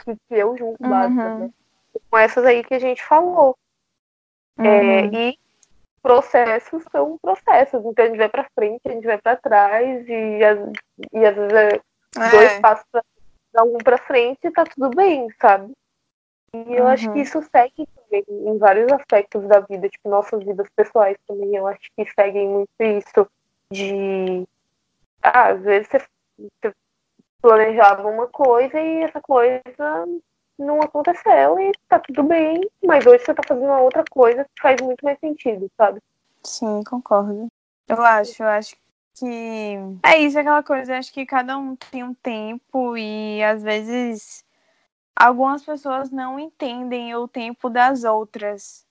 que, 0.02 0.16
que 0.16 0.34
eu 0.34 0.56
julgo 0.56 0.78
uhum. 0.80 0.88
básicas, 0.88 1.38
né? 1.40 1.50
Com 2.10 2.16
essas 2.16 2.44
aí 2.46 2.64
que 2.64 2.72
a 2.72 2.78
gente 2.78 3.04
falou. 3.04 3.54
É, 4.56 4.62
uhum. 4.62 4.68
É, 4.68 5.06
e 5.06 5.38
processos 6.02 6.82
são 6.90 7.18
processos. 7.18 7.84
Então 7.84 8.04
a 8.04 8.08
gente 8.08 8.18
vai 8.18 8.28
para 8.28 8.48
frente, 8.54 8.80
a 8.86 8.90
gente 8.90 9.06
vai 9.06 9.18
para 9.18 9.36
trás 9.36 10.08
e, 10.08 10.38
e 11.12 11.24
às 11.24 11.34
vezes 11.34 11.52
é, 11.52 11.80
é. 12.16 12.30
dois 12.30 12.60
passos 12.60 12.86
dar 13.52 13.64
um 13.64 13.78
para 13.78 13.98
frente 13.98 14.38
e 14.44 14.50
tá 14.50 14.64
tudo 14.64 14.90
bem, 14.90 15.28
sabe? 15.40 15.72
E 16.54 16.74
eu 16.74 16.84
uhum. 16.84 16.88
acho 16.88 17.04
que 17.04 17.18
uhum. 17.18 17.22
isso 17.22 17.42
segue 17.50 17.86
também 17.94 18.24
em 18.28 18.58
vários 18.58 18.90
aspectos 18.92 19.46
da 19.46 19.60
vida, 19.60 19.88
tipo 19.88 20.08
nossas 20.08 20.42
vidas 20.42 20.68
pessoais 20.74 21.16
também. 21.26 21.54
Eu 21.54 21.66
acho 21.66 21.80
que 21.96 22.04
seguem 22.12 22.48
muito 22.48 22.70
isso 22.80 23.28
de 23.72 24.46
ah, 25.22 25.50
às 25.50 25.62
vezes 25.62 25.88
você, 25.88 25.98
você 26.38 26.74
planejava 27.40 28.08
uma 28.08 28.26
coisa 28.26 28.80
e 28.80 29.02
essa 29.02 29.20
coisa 29.20 29.62
não 30.60 30.80
aconteceu 30.80 31.58
e 31.58 31.72
tá 31.88 31.98
tudo 31.98 32.22
bem, 32.22 32.60
mas 32.84 33.06
hoje 33.06 33.24
você 33.24 33.34
tá 33.34 33.42
fazendo 33.46 33.66
uma 33.66 33.80
outra 33.80 34.04
coisa 34.10 34.44
que 34.44 34.62
faz 34.62 34.80
muito 34.80 35.04
mais 35.04 35.18
sentido, 35.18 35.70
sabe? 35.76 36.00
Sim, 36.42 36.82
concordo. 36.84 37.48
Eu 37.88 38.02
acho, 38.02 38.42
eu 38.42 38.48
acho 38.48 38.76
que 39.14 39.74
é 40.04 40.18
isso, 40.18 40.38
aquela 40.38 40.62
coisa, 40.62 40.96
acho 40.96 41.12
que 41.12 41.26
cada 41.26 41.58
um 41.58 41.74
tem 41.76 42.04
um 42.04 42.14
tempo 42.14 42.96
e 42.96 43.42
às 43.42 43.62
vezes 43.62 44.44
algumas 45.14 45.64
pessoas 45.64 46.10
não 46.10 46.38
entendem 46.38 47.14
o 47.14 47.26
tempo 47.26 47.68
das 47.68 48.04
outras. 48.04 48.86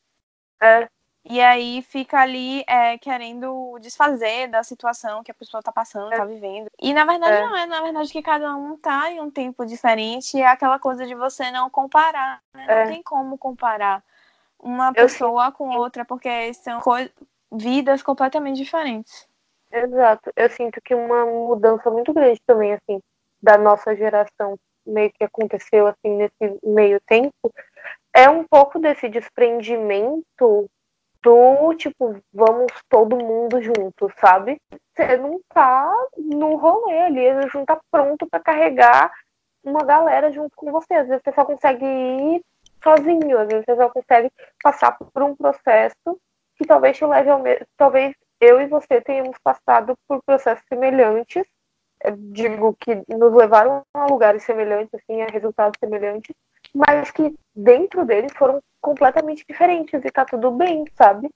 É. 0.61 0.89
E 1.25 1.41
aí 1.41 1.81
fica 1.81 2.19
ali 2.19 2.63
é, 2.67 2.97
querendo 2.97 3.77
desfazer 3.79 4.47
da 4.47 4.63
situação 4.63 5.21
que 5.21 5.31
a 5.31 5.35
pessoa 5.35 5.61
tá 5.61 5.71
passando, 5.71 6.13
é. 6.13 6.17
tá 6.17 6.25
vivendo. 6.25 6.67
E 6.81 6.93
na 6.93 7.05
verdade 7.05 7.37
é. 7.37 7.41
não, 7.41 7.55
é 7.57 7.65
na 7.65 7.81
verdade 7.81 8.11
que 8.11 8.21
cada 8.21 8.55
um 8.55 8.77
tá 8.77 9.11
em 9.11 9.19
um 9.19 9.29
tempo 9.29 9.65
diferente 9.65 10.37
e 10.37 10.41
é 10.41 10.47
aquela 10.47 10.79
coisa 10.79 11.05
de 11.05 11.13
você 11.13 11.51
não 11.51 11.69
comparar. 11.69 12.41
Né? 12.53 12.65
Não 12.67 12.73
é. 12.73 12.87
tem 12.87 13.03
como 13.03 13.37
comparar 13.37 14.03
uma 14.57 14.93
pessoa 14.93 15.51
com 15.51 15.69
outra, 15.69 16.03
porque 16.03 16.53
são 16.53 16.81
vidas 17.51 18.01
completamente 18.01 18.57
diferentes. 18.57 19.27
Exato. 19.71 20.31
Eu 20.35 20.49
sinto 20.49 20.81
que 20.81 20.95
uma 20.95 21.25
mudança 21.25 21.89
muito 21.91 22.13
grande 22.13 22.41
também, 22.45 22.73
assim, 22.73 22.99
da 23.41 23.57
nossa 23.57 23.95
geração, 23.95 24.57
meio 24.85 25.11
que 25.11 25.23
aconteceu 25.23 25.87
assim 25.87 26.15
nesse 26.15 26.59
meio 26.63 26.99
tempo, 27.01 27.53
é 28.13 28.29
um 28.29 28.43
pouco 28.43 28.79
desse 28.79 29.07
desprendimento 29.07 30.69
do 31.21 31.73
tipo, 31.75 32.15
vamos 32.33 32.71
todo 32.87 33.17
mundo 33.17 33.61
junto, 33.61 34.09
sabe? 34.17 34.59
Você 34.95 35.17
não 35.17 35.39
tá 35.49 35.93
no 36.17 36.55
rolê 36.55 36.99
ali, 36.99 37.41
gente 37.41 37.55
não 37.55 37.65
tá 37.65 37.79
pronto 37.91 38.27
para 38.27 38.39
carregar 38.39 39.11
uma 39.63 39.83
galera 39.83 40.31
junto 40.31 40.55
com 40.55 40.71
você. 40.71 40.93
Às 40.93 41.07
vezes 41.07 41.21
você 41.23 41.33
só 41.33 41.45
consegue 41.45 41.85
ir 41.85 42.41
sozinho, 42.83 43.37
às 43.37 43.47
vezes 43.47 43.65
você 43.65 43.75
só 43.75 43.89
consegue 43.89 44.31
passar 44.63 44.97
por 44.97 45.23
um 45.23 45.35
processo 45.35 46.19
que 46.55 46.65
talvez 46.65 46.97
te 46.97 47.05
leve 47.05 47.29
ao 47.29 47.39
mesmo. 47.39 47.65
Talvez 47.77 48.15
eu 48.39 48.61
e 48.61 48.67
você 48.67 49.01
tenhamos 49.01 49.37
passado 49.43 49.95
por 50.07 50.23
processos 50.23 50.65
semelhantes. 50.67 51.45
Digo 52.31 52.75
que 52.79 52.95
nos 53.09 53.33
levaram 53.33 53.83
a 53.93 54.05
lugares 54.05 54.43
semelhantes, 54.43 54.93
assim, 54.93 55.21
a 55.21 55.27
resultados 55.27 55.77
semelhantes, 55.79 56.33
mas 56.73 57.11
que 57.11 57.35
dentro 57.53 58.05
deles 58.05 58.31
foram 58.37 58.61
completamente 58.81 59.45
diferentes 59.47 60.03
e 60.03 60.11
tá 60.11 60.25
tudo 60.25 60.51
bem, 60.51 60.85
sabe? 60.95 61.29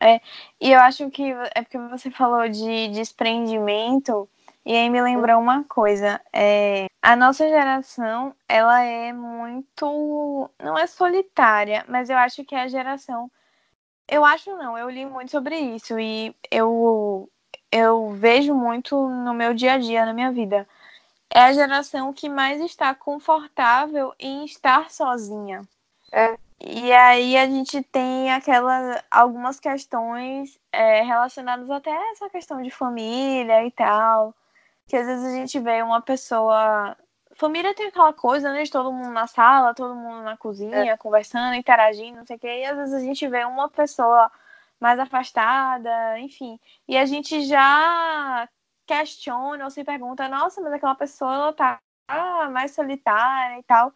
É, 0.00 0.20
e 0.60 0.70
eu 0.70 0.80
acho 0.80 1.10
que 1.10 1.32
é 1.54 1.62
porque 1.62 1.78
você 1.78 2.10
falou 2.10 2.48
de 2.48 2.88
desprendimento, 2.88 4.28
e 4.64 4.76
aí 4.76 4.90
me 4.90 5.00
lembrou 5.00 5.40
uma 5.40 5.64
coisa. 5.64 6.20
É, 6.32 6.86
a 7.00 7.16
nossa 7.16 7.48
geração, 7.48 8.34
ela 8.46 8.82
é 8.82 9.12
muito. 9.12 10.50
Não 10.62 10.78
é 10.78 10.86
solitária, 10.86 11.84
mas 11.88 12.10
eu 12.10 12.18
acho 12.18 12.44
que 12.44 12.54
é 12.54 12.60
a 12.62 12.68
geração. 12.68 13.30
Eu 14.06 14.24
acho 14.24 14.54
não, 14.56 14.76
eu 14.76 14.90
li 14.90 15.06
muito 15.06 15.30
sobre 15.30 15.58
isso 15.58 15.98
e 15.98 16.34
eu, 16.50 17.30
eu 17.72 18.10
vejo 18.12 18.54
muito 18.54 19.08
no 19.08 19.34
meu 19.34 19.54
dia 19.54 19.74
a 19.74 19.78
dia, 19.78 20.04
na 20.06 20.14
minha 20.14 20.30
vida. 20.32 20.68
É 21.30 21.40
a 21.40 21.52
geração 21.52 22.12
que 22.12 22.28
mais 22.28 22.60
está 22.60 22.94
confortável 22.94 24.14
em 24.18 24.44
estar 24.44 24.90
sozinha. 24.90 25.62
É. 26.12 26.38
E 26.60 26.92
aí 26.92 27.36
a 27.36 27.46
gente 27.46 27.82
tem 27.84 28.32
aquela, 28.32 29.02
algumas 29.10 29.60
questões 29.60 30.58
é, 30.72 31.02
relacionadas 31.02 31.70
até 31.70 31.90
a 31.90 32.10
essa 32.10 32.28
questão 32.28 32.60
de 32.62 32.70
família 32.70 33.64
e 33.64 33.70
tal. 33.70 34.34
Que 34.88 34.96
às 34.96 35.06
vezes 35.06 35.24
a 35.24 35.36
gente 35.36 35.58
vê 35.60 35.82
uma 35.82 36.00
pessoa. 36.02 36.96
Família 37.36 37.74
tem 37.74 37.86
aquela 37.88 38.12
coisa, 38.12 38.52
né? 38.52 38.64
De 38.64 38.70
todo 38.70 38.92
mundo 38.92 39.10
na 39.10 39.26
sala, 39.28 39.74
todo 39.74 39.94
mundo 39.94 40.22
na 40.22 40.36
cozinha, 40.36 40.92
é. 40.92 40.96
conversando, 40.96 41.54
interagindo, 41.54 42.18
não 42.18 42.26
sei 42.26 42.36
o 42.36 42.38
quê. 42.40 42.60
E 42.62 42.64
às 42.64 42.76
vezes 42.76 42.94
a 42.94 43.00
gente 43.00 43.28
vê 43.28 43.44
uma 43.44 43.68
pessoa 43.68 44.30
mais 44.80 44.98
afastada, 44.98 46.18
enfim. 46.20 46.58
E 46.88 46.96
a 46.96 47.04
gente 47.06 47.42
já 47.42 48.48
questiona 48.86 49.64
ou 49.64 49.70
se 49.70 49.84
pergunta, 49.84 50.28
nossa, 50.28 50.60
mas 50.60 50.72
aquela 50.72 50.94
pessoa 50.94 51.34
ela 51.34 51.52
tá 51.52 51.80
mais 52.50 52.72
solitária 52.72 53.58
e 53.58 53.62
tal. 53.64 53.92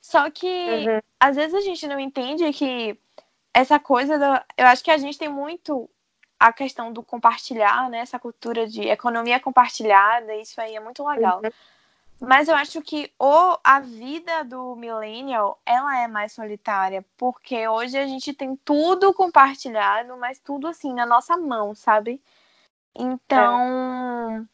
Só 0.00 0.30
que 0.30 0.46
uhum. 0.46 1.00
às 1.18 1.36
vezes 1.36 1.54
a 1.54 1.60
gente 1.60 1.86
não 1.86 2.00
entende 2.00 2.50
que 2.52 2.98
essa 3.52 3.78
coisa 3.78 4.18
da. 4.18 4.44
Eu 4.56 4.66
acho 4.66 4.82
que 4.82 4.90
a 4.90 4.98
gente 4.98 5.18
tem 5.18 5.28
muito 5.28 5.88
a 6.38 6.52
questão 6.52 6.92
do 6.92 7.02
compartilhar, 7.02 7.90
né? 7.90 7.98
Essa 7.98 8.18
cultura 8.18 8.66
de 8.66 8.82
economia 8.88 9.38
compartilhada, 9.38 10.34
isso 10.36 10.60
aí 10.60 10.74
é 10.74 10.80
muito 10.80 11.06
legal. 11.06 11.40
Uhum. 11.44 11.50
Mas 12.20 12.48
eu 12.48 12.54
acho 12.54 12.82
que 12.82 13.10
o, 13.18 13.58
a 13.64 13.80
vida 13.80 14.44
do 14.44 14.76
millennial, 14.76 15.58
ela 15.64 15.98
é 15.98 16.06
mais 16.06 16.32
solitária, 16.32 17.04
porque 17.16 17.66
hoje 17.66 17.98
a 17.98 18.06
gente 18.06 18.34
tem 18.34 18.56
tudo 18.56 19.12
compartilhado, 19.14 20.16
mas 20.18 20.38
tudo 20.38 20.66
assim 20.66 20.92
na 20.92 21.06
nossa 21.06 21.36
mão, 21.38 21.74
sabe? 21.74 22.20
Então, 22.94 24.30
é. 24.30 24.44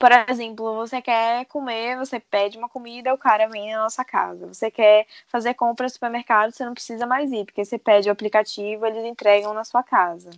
Por 0.00 0.10
exemplo, 0.30 0.74
você 0.76 1.02
quer 1.02 1.44
comer, 1.44 1.98
você 1.98 2.18
pede 2.18 2.56
uma 2.56 2.70
comida, 2.70 3.12
o 3.12 3.18
cara 3.18 3.46
vem 3.48 3.70
na 3.70 3.82
nossa 3.82 4.02
casa. 4.02 4.46
Você 4.46 4.70
quer 4.70 5.06
fazer 5.28 5.52
compra 5.52 5.84
no 5.84 5.90
supermercado, 5.90 6.52
você 6.52 6.64
não 6.64 6.72
precisa 6.72 7.04
mais 7.06 7.30
ir, 7.30 7.44
porque 7.44 7.62
você 7.62 7.78
pede 7.78 8.08
o 8.08 8.12
aplicativo, 8.12 8.86
eles 8.86 9.04
entregam 9.04 9.52
na 9.52 9.62
sua 9.62 9.82
casa. 9.82 10.30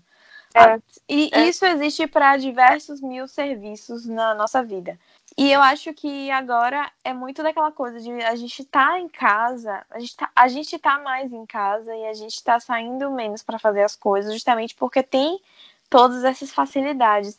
É, 0.52 0.60
ah, 0.64 0.80
e 1.08 1.30
é. 1.32 1.48
isso 1.48 1.64
existe 1.64 2.08
para 2.08 2.36
diversos 2.36 3.00
mil 3.00 3.28
serviços 3.28 4.04
na 4.04 4.34
nossa 4.34 4.64
vida. 4.64 4.98
E 5.38 5.52
eu 5.52 5.62
acho 5.62 5.94
que 5.94 6.28
agora 6.32 6.90
é 7.04 7.14
muito 7.14 7.40
daquela 7.40 7.70
coisa 7.70 8.00
de 8.00 8.10
a 8.24 8.34
gente 8.34 8.64
tá 8.64 8.98
em 8.98 9.08
casa, 9.08 9.86
a 9.92 10.00
gente 10.00 10.16
tá, 10.16 10.28
a 10.34 10.48
gente 10.48 10.76
tá 10.76 10.98
mais 10.98 11.32
em 11.32 11.46
casa 11.46 11.94
e 11.94 12.06
a 12.06 12.14
gente 12.14 12.42
tá 12.42 12.58
saindo 12.58 13.12
menos 13.12 13.44
para 13.44 13.60
fazer 13.60 13.84
as 13.84 13.94
coisas, 13.94 14.32
justamente 14.32 14.74
porque 14.74 15.04
tem 15.04 15.40
todas 15.88 16.24
essas 16.24 16.50
facilidades. 16.50 17.38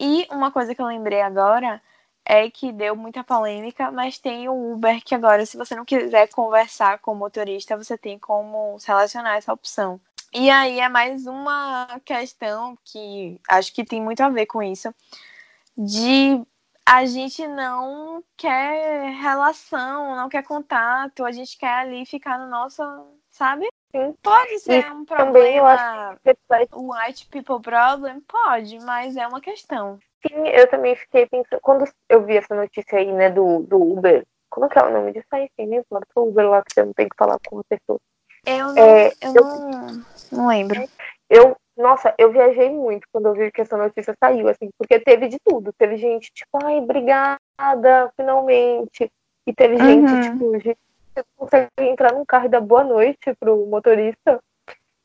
E 0.00 0.26
uma 0.30 0.50
coisa 0.50 0.74
que 0.74 0.80
eu 0.80 0.86
lembrei 0.86 1.20
agora 1.20 1.82
é 2.24 2.50
que 2.50 2.72
deu 2.72 2.96
muita 2.96 3.22
polêmica, 3.22 3.90
mas 3.90 4.18
tem 4.18 4.48
o 4.48 4.72
Uber 4.72 5.04
que 5.04 5.14
agora, 5.14 5.44
se 5.44 5.58
você 5.58 5.76
não 5.76 5.84
quiser 5.84 6.28
conversar 6.30 7.00
com 7.00 7.12
o 7.12 7.14
motorista, 7.14 7.76
você 7.76 7.98
tem 7.98 8.18
como 8.18 8.78
selecionar 8.78 9.36
essa 9.36 9.52
opção. 9.52 10.00
E 10.32 10.48
aí 10.48 10.80
é 10.80 10.88
mais 10.88 11.26
uma 11.26 12.00
questão 12.04 12.78
que 12.84 13.38
acho 13.48 13.74
que 13.74 13.84
tem 13.84 14.00
muito 14.00 14.22
a 14.22 14.30
ver 14.30 14.46
com 14.46 14.62
isso, 14.62 14.94
de 15.76 16.40
a 16.86 17.04
gente 17.04 17.46
não 17.46 18.24
quer 18.36 19.10
relação, 19.20 20.16
não 20.16 20.28
quer 20.28 20.42
contato, 20.42 21.24
a 21.24 21.32
gente 21.32 21.58
quer 21.58 21.74
ali 21.80 22.06
ficar 22.06 22.38
no 22.38 22.48
nosso, 22.48 22.82
sabe? 23.30 23.69
Sim. 23.90 24.14
Pode 24.22 24.58
ser 24.60 24.86
e 24.86 24.90
um 24.90 25.04
problema, 25.04 26.16
o 26.72 26.92
white 26.92 27.26
people 27.28 27.60
problem, 27.60 28.20
pode, 28.20 28.78
mas 28.80 29.16
é 29.16 29.26
uma 29.26 29.40
questão. 29.40 29.98
Sim, 30.26 30.46
eu 30.48 30.68
também 30.68 30.94
fiquei 30.94 31.26
pensando, 31.26 31.60
quando 31.60 31.84
eu 32.08 32.24
vi 32.24 32.36
essa 32.36 32.54
notícia 32.54 32.98
aí, 32.98 33.10
né, 33.12 33.30
do, 33.30 33.60
do 33.60 33.80
Uber, 33.80 34.24
como 34.48 34.68
que 34.68 34.78
é 34.78 34.82
o 34.82 34.90
nome 34.90 35.12
disso 35.12 35.26
aí? 35.32 35.44
Enfim, 35.44 35.68
nem 35.68 35.80
importa, 35.80 36.06
o 36.16 36.28
Uber 36.28 36.48
lá 36.48 36.62
que 36.62 36.72
você 36.74 36.84
não 36.84 36.92
tem 36.92 37.08
que 37.08 37.16
falar 37.16 37.38
com 37.46 37.60
a 37.60 37.64
pessoa. 37.64 37.98
Eu 38.46 38.74
não, 38.74 38.76
é, 38.76 39.08
eu, 39.20 39.34
eu 39.34 39.44
não, 39.44 40.04
não 40.32 40.48
lembro. 40.48 40.88
Eu, 41.28 41.56
nossa, 41.76 42.14
eu 42.18 42.30
viajei 42.32 42.70
muito 42.70 43.06
quando 43.12 43.26
eu 43.26 43.34
vi 43.34 43.50
que 43.50 43.60
essa 43.60 43.76
notícia 43.76 44.14
saiu, 44.22 44.48
assim, 44.48 44.70
porque 44.76 44.98
teve 45.00 45.28
de 45.28 45.38
tudo. 45.44 45.72
Teve 45.72 45.96
gente, 45.96 46.30
tipo, 46.32 46.58
ai, 46.64 46.78
obrigada, 46.78 48.12
finalmente. 48.16 49.10
E 49.46 49.54
teve 49.54 49.78
gente, 49.78 50.12
uhum. 50.12 50.20
tipo, 50.20 50.58
gente, 50.58 50.78
você 51.14 51.24
consegue 51.36 51.68
entrar 51.78 52.12
num 52.12 52.24
carro 52.24 52.46
e 52.46 52.48
dar 52.48 52.60
boa 52.60 52.84
noite 52.84 53.34
pro 53.38 53.66
motorista. 53.66 54.40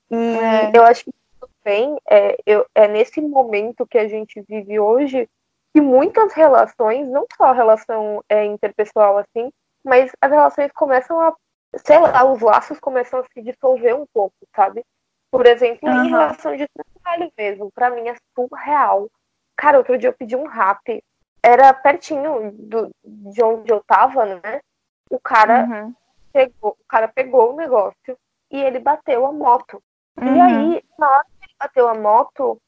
E 0.09 0.15
é. 0.15 0.71
eu 0.73 0.83
acho 0.83 1.05
que 1.05 1.11
também 1.39 1.97
é, 2.09 2.37
eu, 2.45 2.65
é 2.75 2.87
nesse 2.87 3.19
momento 3.21 3.87
que 3.87 3.97
a 3.97 4.07
gente 4.07 4.41
vive 4.47 4.79
hoje 4.79 5.27
que 5.73 5.81
muitas 5.81 6.31
relações, 6.33 7.07
não 7.07 7.25
só 7.35 7.45
a 7.45 7.53
relação 7.53 8.23
é, 8.29 8.45
interpessoal 8.45 9.17
assim, 9.17 9.51
mas 9.83 10.11
as 10.21 10.31
relações 10.31 10.71
começam 10.71 11.19
a, 11.19 11.35
sei 11.75 11.99
lá, 11.99 12.23
os 12.23 12.39
laços 12.39 12.79
começam 12.79 13.19
a 13.19 13.23
se 13.23 13.41
dissolver 13.41 13.93
um 13.93 14.05
pouco, 14.13 14.35
sabe? 14.55 14.85
Por 15.29 15.45
exemplo, 15.45 15.89
uhum. 15.89 16.05
em 16.05 16.09
relação 16.09 16.55
de 16.55 16.65
trabalho 16.67 17.31
mesmo, 17.37 17.71
para 17.71 17.89
mim 17.89 18.07
é 18.07 18.15
surreal. 18.33 19.09
Cara, 19.57 19.77
outro 19.77 19.97
dia 19.97 20.09
eu 20.09 20.13
pedi 20.13 20.35
um 20.35 20.47
rap, 20.47 21.03
era 21.43 21.73
pertinho 21.73 22.51
do, 22.53 22.89
de 23.03 23.43
onde 23.43 23.71
eu 23.71 23.83
tava, 23.85 24.25
né? 24.25 24.61
O 25.09 25.19
cara 25.19 25.65
uhum. 25.65 25.93
pegou, 26.33 26.77
o 26.79 26.87
cara 26.87 27.07
pegou 27.07 27.53
o 27.53 27.55
negócio 27.55 28.17
e 28.51 28.61
ele 28.61 28.79
bateu 28.79 29.25
a 29.25 29.31
moto. 29.31 29.81
Uhum. 30.17 30.35
E 30.35 30.41
aí, 30.41 30.83
na 30.97 31.09
hora 31.09 31.23
que 31.23 31.45
ele 31.45 31.55
bateu 31.59 31.87
a 31.87 31.93
moto, 31.93 32.61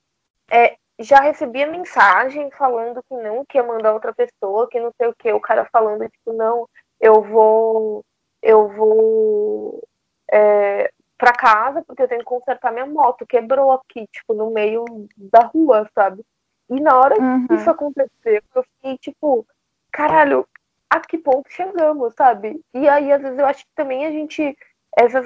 é, 0.49 0.77
já 0.99 1.19
recebia 1.19 1.67
mensagem 1.67 2.49
falando 2.51 3.03
que 3.03 3.15
não, 3.15 3.45
que 3.45 3.57
ia 3.57 3.63
mandar 3.63 3.93
outra 3.93 4.13
pessoa, 4.13 4.67
que 4.69 4.79
não 4.79 4.91
sei 4.97 5.07
o 5.07 5.15
que. 5.15 5.31
O 5.31 5.39
cara 5.39 5.67
falando, 5.71 6.07
tipo, 6.09 6.33
não, 6.33 6.67
eu 6.99 7.21
vou. 7.21 8.03
Eu 8.41 8.67
vou. 8.69 9.83
É, 10.31 10.91
pra 11.17 11.33
casa 11.33 11.83
porque 11.85 12.03
eu 12.03 12.07
tenho 12.07 12.19
que 12.19 12.25
consertar 12.25 12.71
minha 12.71 12.85
moto. 12.85 13.25
Quebrou 13.25 13.71
aqui, 13.71 14.07
tipo, 14.07 14.33
no 14.33 14.51
meio 14.51 14.85
da 15.15 15.45
rua, 15.45 15.89
sabe? 15.93 16.23
E 16.69 16.79
na 16.79 16.97
hora 16.97 17.19
uhum. 17.19 17.47
que 17.47 17.55
isso 17.55 17.69
aconteceu, 17.69 18.41
eu 18.55 18.63
fiquei, 18.63 18.97
tipo, 18.97 19.45
caralho, 19.91 20.47
a 20.89 20.99
que 20.99 21.17
ponto 21.17 21.49
chegamos, 21.49 22.13
sabe? 22.15 22.61
E 22.73 22.87
aí, 22.87 23.11
às 23.11 23.21
vezes, 23.21 23.37
eu 23.37 23.45
acho 23.45 23.63
que 23.63 23.71
também 23.75 24.05
a 24.05 24.11
gente. 24.11 24.57
Essa, 24.97 25.21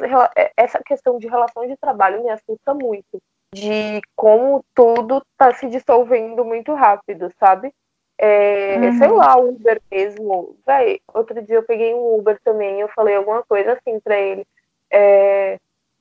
essa 0.57 0.83
questão 0.83 1.17
de 1.17 1.27
relação 1.27 1.65
de 1.65 1.77
trabalho 1.77 2.23
me 2.23 2.29
assusta 2.29 2.73
muito. 2.73 3.21
De 3.53 4.01
como 4.15 4.65
tudo 4.75 5.23
tá 5.37 5.53
se 5.53 5.67
dissolvendo 5.67 6.43
muito 6.43 6.73
rápido, 6.73 7.31
sabe? 7.39 7.73
É, 8.17 8.77
uhum. 8.77 8.97
Sei 8.97 9.07
lá, 9.07 9.37
Uber 9.37 9.81
mesmo. 9.89 10.57
Véi, 10.65 10.99
outro 11.13 11.41
dia 11.41 11.55
eu 11.55 11.63
peguei 11.63 11.93
um 11.93 12.17
Uber 12.17 12.39
também 12.43 12.79
eu 12.79 12.87
falei 12.89 13.15
alguma 13.15 13.43
coisa 13.43 13.73
assim 13.73 13.99
pra 13.99 14.17
ele. 14.17 14.45
É, 14.91 15.57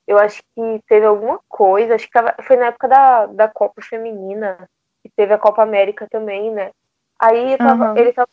eu 0.06 0.18
acho 0.18 0.42
que 0.54 0.82
teve 0.88 1.06
alguma 1.06 1.40
coisa, 1.48 1.94
acho 1.94 2.06
que 2.06 2.12
tava, 2.12 2.34
foi 2.42 2.56
na 2.56 2.66
época 2.66 2.88
da, 2.88 3.26
da 3.26 3.48
Copa 3.48 3.80
Feminina, 3.80 4.68
que 5.02 5.08
teve 5.16 5.32
a 5.32 5.38
Copa 5.38 5.62
América 5.62 6.06
também, 6.11 6.50
né? 6.50 6.72
Aí 7.18 7.56
tava, 7.56 7.92
uhum. 7.92 7.96
ele 7.96 8.12
tava 8.12 8.28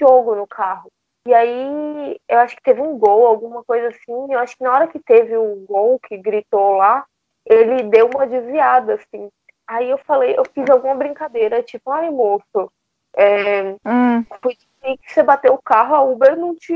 jogo 0.00 0.34
no 0.34 0.46
carro. 0.46 0.90
E 1.26 1.34
aí 1.34 2.18
eu 2.28 2.38
acho 2.38 2.56
que 2.56 2.62
teve 2.62 2.80
um 2.80 2.98
gol, 2.98 3.26
alguma 3.26 3.62
coisa 3.62 3.88
assim. 3.88 4.32
Eu 4.32 4.38
acho 4.38 4.56
que 4.56 4.64
na 4.64 4.72
hora 4.72 4.88
que 4.88 4.98
teve 4.98 5.36
o 5.36 5.56
gol 5.68 6.00
que 6.00 6.16
gritou 6.16 6.76
lá, 6.76 7.04
ele 7.44 7.82
deu 7.84 8.08
uma 8.12 8.26
desviada, 8.26 8.94
assim. 8.94 9.28
Aí 9.66 9.88
eu 9.90 9.98
falei, 9.98 10.34
eu 10.36 10.44
fiz 10.44 10.68
alguma 10.68 10.94
brincadeira, 10.94 11.62
tipo, 11.62 11.90
ai 11.90 12.10
moço, 12.10 12.72
é, 13.16 13.76
hum. 13.86 14.24
que 14.24 15.12
você 15.12 15.22
bateu 15.22 15.54
o 15.54 15.62
carro, 15.62 15.94
a 15.94 16.02
Uber 16.02 16.36
não 16.36 16.56
te, 16.56 16.74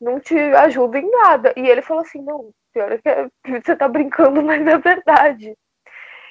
não 0.00 0.20
te 0.20 0.38
ajuda 0.38 0.98
em 0.98 1.10
nada. 1.10 1.52
E 1.56 1.66
ele 1.68 1.82
falou 1.82 2.02
assim, 2.02 2.22
não, 2.22 2.50
pior 2.72 2.92
é 2.92 2.98
que 2.98 3.30
você 3.64 3.74
tá 3.74 3.88
brincando, 3.88 4.42
mas 4.42 4.64
é 4.66 4.78
verdade. 4.78 5.56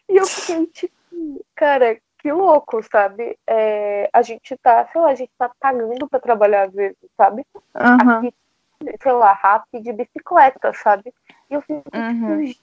E 0.08 0.18
eu 0.18 0.26
fiquei 0.26 0.68
tipo, 0.68 1.45
cara, 1.56 1.97
que 2.26 2.32
louco, 2.32 2.82
sabe? 2.91 3.38
É, 3.45 4.09
a 4.11 4.23
gente 4.23 4.57
tá, 4.57 4.89
sei 4.91 4.99
lá, 4.99 5.09
a 5.09 5.15
gente 5.15 5.32
tá 5.38 5.47
pagando 5.59 6.09
pra 6.09 6.19
trabalhar 6.19 6.63
às 6.63 6.73
vezes, 6.73 6.97
sabe? 7.15 7.45
Uhum. 7.53 8.17
Aqui, 8.17 8.34
sei 8.99 9.11
lá, 9.11 9.32
rápido 9.32 9.84
de 9.84 9.93
bicicleta, 9.93 10.73
sabe? 10.73 11.13
E 11.51 11.53
eu 11.53 11.61
fico, 11.61 11.84
uhum. 11.93 12.43
tipo, 12.43 12.59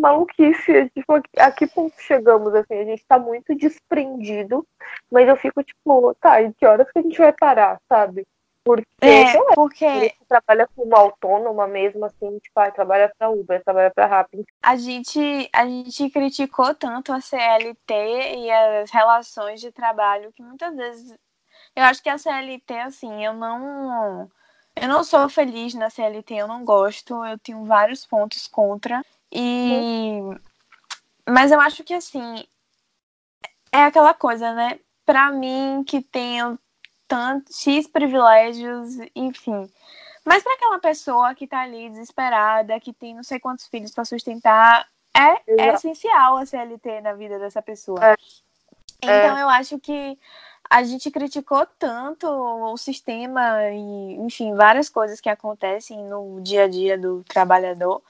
maluquice, 0.00 0.90
tipo, 0.90 1.12
a 1.38 1.50
que 1.52 1.64
ponto 1.68 1.94
chegamos, 2.00 2.52
assim, 2.56 2.74
a 2.74 2.84
gente 2.84 3.04
tá 3.06 3.16
muito 3.16 3.54
desprendido, 3.54 4.66
mas 5.08 5.28
eu 5.28 5.36
fico, 5.36 5.62
tipo, 5.62 6.12
tá, 6.16 6.42
e 6.42 6.52
que 6.52 6.66
horas 6.66 6.90
que 6.90 6.98
a 6.98 7.02
gente 7.02 7.16
vai 7.16 7.32
parar, 7.32 7.80
sabe? 7.88 8.26
Porque, 8.64 8.86
é, 9.02 9.34
lá, 9.34 9.54
porque... 9.54 9.84
Ele 9.84 10.14
trabalha 10.26 10.66
como 10.74 10.96
autônoma 10.96 11.66
mesmo, 11.66 12.06
assim, 12.06 12.38
tipo, 12.38 12.58
ah, 12.58 12.70
trabalha 12.70 13.12
pra 13.18 13.28
Uber, 13.28 13.62
trabalha 13.62 13.90
pra 13.90 14.06
Rappi. 14.06 14.46
A 14.62 14.74
gente, 14.76 15.50
a 15.52 15.66
gente 15.66 16.08
criticou 16.08 16.74
tanto 16.74 17.12
a 17.12 17.20
CLT 17.20 17.94
e 18.38 18.50
as 18.50 18.90
relações 18.90 19.60
de 19.60 19.70
trabalho 19.70 20.32
que 20.32 20.42
muitas 20.42 20.74
vezes. 20.74 21.14
Eu 21.76 21.84
acho 21.84 22.02
que 22.02 22.08
a 22.08 22.16
CLT, 22.16 22.78
assim, 22.78 23.24
eu 23.24 23.34
não. 23.34 24.30
Eu 24.74 24.88
não 24.88 25.04
sou 25.04 25.28
feliz 25.28 25.74
na 25.74 25.90
CLT, 25.90 26.34
eu 26.34 26.48
não 26.48 26.64
gosto, 26.64 27.22
eu 27.24 27.38
tenho 27.38 27.64
vários 27.64 28.06
pontos 28.06 28.46
contra. 28.48 29.04
E. 29.30 30.20
Mas 31.28 31.52
eu 31.52 31.60
acho 31.60 31.84
que, 31.84 31.92
assim. 31.92 32.46
É 33.70 33.84
aquela 33.84 34.14
coisa, 34.14 34.54
né? 34.54 34.78
Pra 35.04 35.30
mim, 35.30 35.84
que 35.86 36.00
tenho 36.00 36.58
tanto, 37.06 37.52
X 37.52 37.86
privilégios, 37.86 38.96
enfim. 39.14 39.70
Mas 40.24 40.42
para 40.42 40.54
aquela 40.54 40.78
pessoa 40.78 41.34
que 41.34 41.46
tá 41.46 41.60
ali 41.60 41.90
desesperada, 41.90 42.80
que 42.80 42.92
tem 42.92 43.14
não 43.14 43.22
sei 43.22 43.38
quantos 43.38 43.66
filhos 43.66 43.90
para 43.90 44.04
sustentar, 44.04 44.86
é, 45.16 45.62
é, 45.62 45.74
essencial 45.74 46.38
a 46.38 46.46
CLT 46.46 47.02
na 47.02 47.12
vida 47.12 47.38
dessa 47.38 47.62
pessoa. 47.62 48.04
É. 48.04 48.16
Então 49.02 49.38
é. 49.38 49.42
eu 49.42 49.48
acho 49.48 49.78
que 49.78 50.18
a 50.68 50.82
gente 50.82 51.10
criticou 51.10 51.66
tanto 51.78 52.26
o 52.26 52.76
sistema 52.76 53.62
e, 53.70 54.14
enfim, 54.16 54.54
várias 54.54 54.88
coisas 54.88 55.20
que 55.20 55.28
acontecem 55.28 56.02
no 56.04 56.40
dia 56.40 56.64
a 56.64 56.68
dia 56.68 56.98
do 56.98 57.22
trabalhador, 57.24 58.02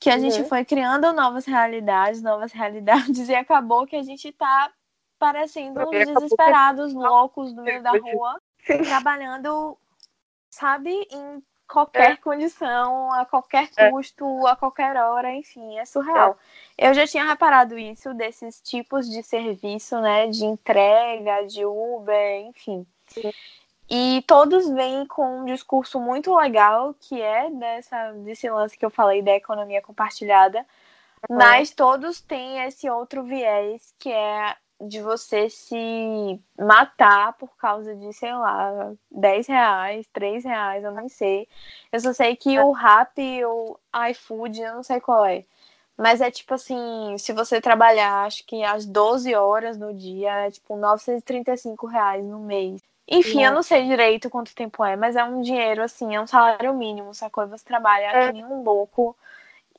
que 0.00 0.08
a 0.08 0.14
uhum. 0.14 0.20
gente 0.20 0.48
foi 0.48 0.64
criando 0.64 1.12
novas 1.12 1.44
realidades, 1.44 2.22
novas 2.22 2.50
realidades, 2.52 3.28
e 3.28 3.34
acabou 3.34 3.86
que 3.86 3.96
a 3.96 4.02
gente 4.02 4.32
tá 4.32 4.72
parecendo 5.18 5.80
uns 5.80 5.90
desesperados, 5.90 6.92
loucos 6.92 7.52
no 7.52 7.62
meio 7.62 7.82
da 7.82 7.92
rua, 7.92 8.40
trabalhando, 8.84 9.76
sabe, 10.50 10.90
em 11.10 11.42
qualquer 11.66 12.12
é. 12.12 12.16
condição, 12.16 13.12
a 13.12 13.24
qualquer 13.24 13.68
é. 13.76 13.90
custo, 13.90 14.46
é. 14.46 14.50
a 14.50 14.56
qualquer 14.56 14.96
hora, 14.96 15.32
enfim, 15.34 15.78
é 15.78 15.84
surreal. 15.84 16.38
É. 16.76 16.88
Eu 16.88 16.94
já 16.94 17.06
tinha 17.06 17.24
reparado 17.24 17.78
isso 17.78 18.14
desses 18.14 18.60
tipos 18.60 19.08
de 19.08 19.22
serviço, 19.22 20.00
né, 20.00 20.28
de 20.28 20.44
entrega, 20.44 21.46
de 21.46 21.64
Uber, 21.64 22.46
enfim. 22.46 22.86
Sim. 23.06 23.32
E 23.88 24.24
todos 24.26 24.68
vêm 24.70 25.06
com 25.06 25.40
um 25.40 25.44
discurso 25.44 26.00
muito 26.00 26.34
legal, 26.34 26.94
que 26.98 27.20
é 27.20 27.50
dessa, 27.50 28.12
desse 28.12 28.48
lance 28.48 28.78
que 28.78 28.84
eu 28.84 28.90
falei 28.90 29.20
da 29.20 29.32
economia 29.32 29.82
compartilhada, 29.82 30.64
mas 31.28 31.70
todos 31.70 32.20
têm 32.20 32.64
esse 32.64 32.88
outro 32.88 33.22
viés, 33.22 33.94
que 33.98 34.10
é 34.10 34.56
de 34.80 35.00
você 35.00 35.48
se 35.48 36.40
matar 36.58 37.32
por 37.34 37.56
causa 37.56 37.94
de, 37.94 38.12
sei 38.12 38.32
lá, 38.32 38.92
10 39.10 39.46
reais, 39.46 40.06
3 40.12 40.44
reais, 40.44 40.84
eu 40.84 40.92
não 40.92 41.08
sei. 41.08 41.48
Eu 41.92 42.00
só 42.00 42.12
sei 42.12 42.36
que 42.36 42.58
o 42.58 42.72
Rap 42.72 43.18
e 43.18 43.44
o 43.44 43.78
iFood, 44.10 44.60
eu 44.60 44.74
não 44.74 44.82
sei 44.82 45.00
qual 45.00 45.24
é. 45.24 45.44
Mas 45.96 46.20
é 46.20 46.30
tipo 46.30 46.54
assim, 46.54 47.16
se 47.18 47.32
você 47.32 47.60
trabalhar, 47.60 48.24
acho 48.24 48.44
que 48.46 48.64
às 48.64 48.84
12 48.84 49.34
horas 49.34 49.78
no 49.78 49.94
dia, 49.94 50.46
é 50.46 50.50
tipo 50.50 50.76
935 50.76 51.86
reais 51.86 52.24
no 52.24 52.40
mês. 52.40 52.82
Enfim, 53.06 53.44
eu 53.44 53.52
não 53.52 53.62
sei 53.62 53.86
direito 53.86 54.30
quanto 54.30 54.54
tempo 54.54 54.82
é, 54.82 54.96
mas 54.96 55.14
é 55.14 55.22
um 55.22 55.42
dinheiro, 55.42 55.82
assim, 55.82 56.14
é 56.14 56.20
um 56.20 56.26
salário 56.26 56.72
mínimo, 56.74 57.14
sacou? 57.14 57.46
Você 57.48 57.64
trabalha 57.64 58.06
é. 58.06 58.26
que 58.26 58.32
nem 58.32 58.44
um 58.44 58.62
louco. 58.62 59.16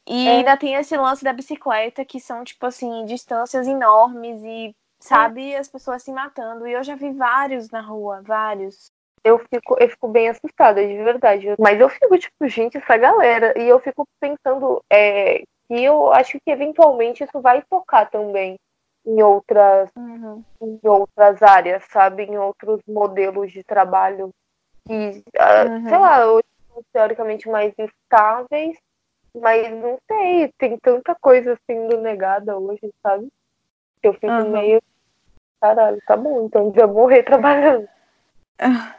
E 0.07 0.27
é. 0.27 0.37
ainda 0.37 0.55
tem 0.55 0.75
esse 0.75 0.95
lance 0.95 1.23
da 1.23 1.33
bicicleta, 1.33 2.05
que 2.05 2.19
são, 2.19 2.43
tipo 2.43 2.65
assim, 2.65 3.05
distâncias 3.05 3.67
enormes 3.67 4.41
e 4.43 4.75
sabe? 5.05 5.55
As 5.55 5.67
pessoas 5.67 6.03
se 6.03 6.11
matando. 6.11 6.67
E 6.67 6.73
eu 6.73 6.83
já 6.83 6.95
vi 6.95 7.11
vários 7.11 7.69
na 7.69 7.81
rua, 7.81 8.21
vários. 8.23 8.91
Eu 9.23 9.39
fico, 9.39 9.75
eu 9.79 9.89
fico 9.89 10.07
bem 10.07 10.29
assustada, 10.29 10.85
de 10.85 10.95
verdade. 10.95 11.47
Mas 11.59 11.79
eu 11.79 11.89
fico, 11.89 12.17
tipo, 12.17 12.47
gente, 12.47 12.77
essa 12.77 12.97
galera. 12.97 13.57
E 13.57 13.67
eu 13.67 13.79
fico 13.79 14.07
pensando 14.19 14.83
é, 14.89 15.43
que 15.67 15.83
eu 15.83 16.11
acho 16.11 16.39
que 16.39 16.51
eventualmente 16.51 17.23
isso 17.23 17.41
vai 17.41 17.61
tocar 17.63 18.09
também 18.09 18.57
em 19.05 19.21
outras, 19.21 19.89
uhum. 19.95 20.43
em 20.61 20.79
outras 20.83 21.41
áreas, 21.43 21.83
sabe? 21.89 22.23
Em 22.23 22.37
outros 22.37 22.81
modelos 22.87 23.51
de 23.51 23.63
trabalho 23.63 24.31
que, 24.87 25.23
ah, 25.37 25.65
uhum. 25.65 25.89
sei 25.89 25.97
lá, 25.97 26.31
hoje 26.31 26.45
são 26.71 26.83
teoricamente 26.91 27.49
mais 27.49 27.73
estáveis, 27.77 28.77
mas 29.35 29.71
não 29.71 29.97
sei, 30.07 30.51
tem 30.57 30.77
tanta 30.77 31.15
coisa 31.15 31.57
sendo 31.65 31.99
negada 32.01 32.57
hoje, 32.57 32.91
sabe? 33.01 33.27
Eu 34.01 34.13
fico 34.13 34.27
uhum. 34.27 34.51
meio. 34.51 34.81
Caralho, 35.65 35.99
tá 36.05 36.15
bom, 36.15 36.45
então 36.45 36.71
já 36.75 36.85
morrer 36.85 37.23
trabalhando. 37.25 37.89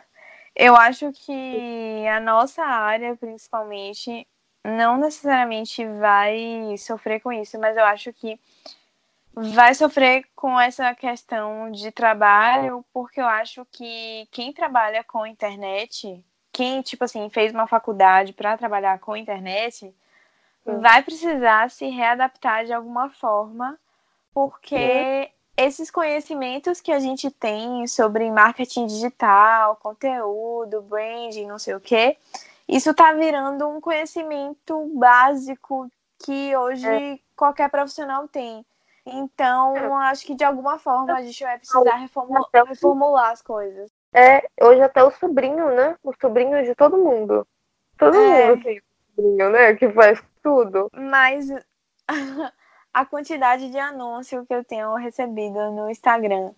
Eu 0.55 0.75
acho 0.75 1.13
que 1.13 2.07
a 2.09 2.19
nossa 2.19 2.65
área, 2.65 3.15
principalmente, 3.15 4.27
não 4.65 4.97
necessariamente 4.97 5.87
vai 5.87 6.75
sofrer 6.79 7.21
com 7.21 7.31
isso, 7.31 7.59
mas 7.61 7.77
eu 7.77 7.85
acho 7.85 8.11
que 8.11 8.41
vai 9.35 9.75
sofrer 9.75 10.25
com 10.35 10.59
essa 10.59 10.95
questão 10.95 11.71
de 11.71 11.93
trabalho, 11.93 12.83
porque 12.91 13.21
eu 13.21 13.27
acho 13.27 13.67
que 13.67 14.27
quem 14.31 14.51
trabalha 14.51 15.05
com 15.05 15.27
internet, 15.27 16.25
quem, 16.51 16.81
tipo 16.81 17.05
assim, 17.05 17.29
fez 17.29 17.53
uma 17.53 17.67
faculdade 17.67 18.33
para 18.33 18.57
trabalhar 18.57 18.99
com 18.99 19.15
internet, 19.15 19.95
vai 20.65 21.03
precisar 21.03 21.71
se 21.71 21.87
readaptar 21.89 22.65
de 22.65 22.73
alguma 22.73 23.11
forma, 23.11 23.79
porque 24.33 25.31
esses 25.57 25.91
conhecimentos 25.91 26.81
que 26.81 26.93
a 26.93 26.99
gente 26.99 27.31
tem 27.31 27.87
sobre 27.87 28.31
marketing 28.31 28.87
digital, 28.87 29.77
conteúdo, 29.77 30.83
branding, 30.83 31.47
não 31.47 31.59
sei 31.59 31.75
o 31.75 31.81
quê, 31.81 32.17
isso 32.69 32.91
está 32.91 33.13
virando 33.13 33.67
um 33.69 33.81
conhecimento 33.81 34.91
básico 34.95 35.91
que 36.19 36.57
hoje 36.57 36.87
é. 36.87 37.19
qualquer 37.37 37.71
profissional 37.71 38.27
tem. 38.29 38.65
Então, 39.07 39.97
acho 39.99 40.27
que 40.27 40.35
de 40.35 40.43
alguma 40.43 40.79
forma 40.79 41.15
a 41.15 41.23
gente 41.23 41.43
vai 41.45 41.59
precisar 41.59 41.95
reformular, 41.95 42.45
reformular 42.67 43.31
as 43.31 43.41
coisas. 43.41 43.89
É, 44.13 44.49
hoje 44.61 44.83
até 44.83 45.05
o 45.05 45.13
sobrinho, 45.13 45.71
né? 45.71 45.97
O 46.03 46.13
sobrinho 46.21 46.63
de 46.65 46.75
todo 46.75 46.99
mundo. 46.99 47.47
Todo 47.97 48.17
é. 48.17 48.49
mundo 48.49 48.65
tem 48.65 48.83
sobrinho, 49.15 49.51
né? 49.51 49.75
Que 49.75 49.89
faz 49.91 50.21
tudo. 50.43 50.91
Mas 50.93 51.49
a 52.97 53.05
quantidade 53.05 53.71
de 53.71 53.79
anúncio 53.79 54.47
que 54.47 54.55
eu 54.55 54.65
tenho 54.65 54.95
recebido 54.95 55.71
no 55.71 55.91
Instagram 55.91 56.55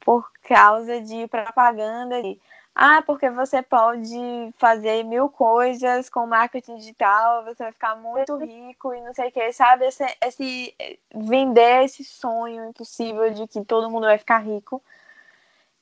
por 0.00 0.30
causa 0.42 1.00
de 1.00 1.26
propaganda 1.28 2.22
de 2.22 2.38
ah, 2.74 3.02
porque 3.06 3.30
você 3.30 3.62
pode 3.62 4.52
fazer 4.58 5.02
mil 5.04 5.30
coisas 5.30 6.10
com 6.10 6.26
marketing 6.26 6.76
digital, 6.76 7.42
você 7.42 7.62
vai 7.62 7.72
ficar 7.72 7.96
muito 7.96 8.36
rico 8.36 8.92
e 8.92 9.00
não 9.00 9.14
sei 9.14 9.30
o 9.30 9.32
que, 9.32 9.50
sabe? 9.50 9.86
Esse, 9.86 10.04
esse 10.20 10.74
vender 11.14 11.84
esse 11.84 12.04
sonho 12.04 12.68
impossível 12.68 13.30
de 13.32 13.48
que 13.48 13.64
todo 13.64 13.90
mundo 13.90 14.04
vai 14.04 14.18
ficar 14.18 14.40
rico. 14.40 14.82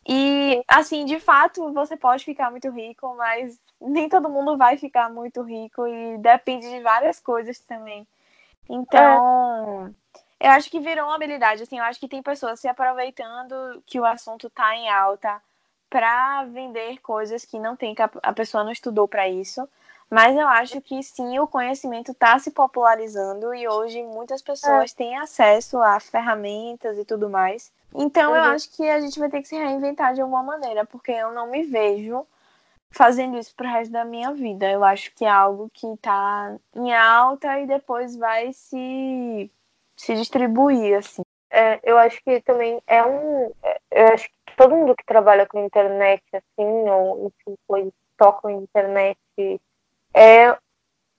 E, 0.08 0.62
assim, 0.68 1.04
de 1.04 1.18
fato, 1.18 1.72
você 1.72 1.96
pode 1.96 2.24
ficar 2.24 2.48
muito 2.52 2.70
rico, 2.70 3.12
mas 3.16 3.60
nem 3.80 4.08
todo 4.08 4.30
mundo 4.30 4.56
vai 4.56 4.78
ficar 4.78 5.10
muito 5.10 5.42
rico 5.42 5.84
e 5.86 6.16
depende 6.18 6.70
de 6.70 6.80
várias 6.80 7.18
coisas 7.18 7.58
também. 7.58 8.06
Então, 8.68 9.94
é. 10.40 10.48
eu 10.48 10.50
acho 10.52 10.70
que 10.70 10.80
virou 10.80 11.06
uma 11.06 11.14
habilidade, 11.14 11.62
assim, 11.62 11.78
eu 11.78 11.84
acho 11.84 12.00
que 12.00 12.08
tem 12.08 12.22
pessoas 12.22 12.60
se 12.60 12.68
aproveitando 12.68 13.82
que 13.86 14.00
o 14.00 14.04
assunto 14.04 14.50
tá 14.50 14.74
em 14.74 14.88
alta 14.88 15.40
para 15.88 16.44
vender 16.44 16.98
coisas 17.00 17.44
que 17.44 17.58
não 17.58 17.76
tem, 17.76 17.94
que 17.94 18.02
a 18.02 18.32
pessoa 18.32 18.64
não 18.64 18.72
estudou 18.72 19.06
para 19.06 19.28
isso. 19.28 19.68
Mas 20.08 20.36
eu 20.36 20.46
acho 20.46 20.80
que 20.80 21.02
sim, 21.02 21.38
o 21.40 21.48
conhecimento 21.48 22.12
está 22.12 22.38
se 22.38 22.52
popularizando 22.52 23.52
e 23.52 23.66
hoje 23.66 24.02
muitas 24.04 24.40
pessoas 24.40 24.92
é. 24.92 24.94
têm 24.94 25.16
acesso 25.18 25.78
a 25.78 25.98
ferramentas 25.98 26.96
e 26.96 27.04
tudo 27.04 27.28
mais. 27.28 27.72
Então 27.94 28.30
uhum. 28.30 28.36
eu 28.36 28.42
acho 28.44 28.70
que 28.70 28.88
a 28.88 29.00
gente 29.00 29.18
vai 29.18 29.28
ter 29.28 29.42
que 29.42 29.48
se 29.48 29.56
reinventar 29.56 30.14
de 30.14 30.20
alguma 30.20 30.42
maneira, 30.42 30.84
porque 30.84 31.10
eu 31.10 31.32
não 31.32 31.48
me 31.48 31.64
vejo 31.64 32.24
fazendo 32.90 33.38
isso 33.38 33.54
pro 33.54 33.68
resto 33.68 33.92
da 33.92 34.04
minha 34.04 34.32
vida. 34.32 34.70
Eu 34.70 34.84
acho 34.84 35.14
que 35.14 35.24
é 35.24 35.28
algo 35.30 35.70
que 35.72 35.86
está 35.86 36.56
em 36.74 36.94
alta 36.94 37.58
e 37.60 37.66
depois 37.66 38.16
vai 38.16 38.52
se, 38.52 39.50
se 39.96 40.14
distribuir, 40.14 40.98
assim. 40.98 41.22
É, 41.50 41.80
eu 41.82 41.96
acho 41.98 42.22
que 42.22 42.40
também 42.42 42.82
é 42.86 43.04
um. 43.04 43.52
É, 43.62 43.80
eu 43.90 44.06
acho 44.08 44.28
que 44.28 44.56
todo 44.56 44.74
mundo 44.74 44.96
que 44.96 45.04
trabalha 45.04 45.46
com 45.46 45.64
internet, 45.64 46.22
assim, 46.32 46.88
ou 46.88 47.26
enfim, 47.26 47.56
coisas 47.66 47.92
tocam 48.16 48.50
internet, 48.50 49.18
é, 50.14 50.56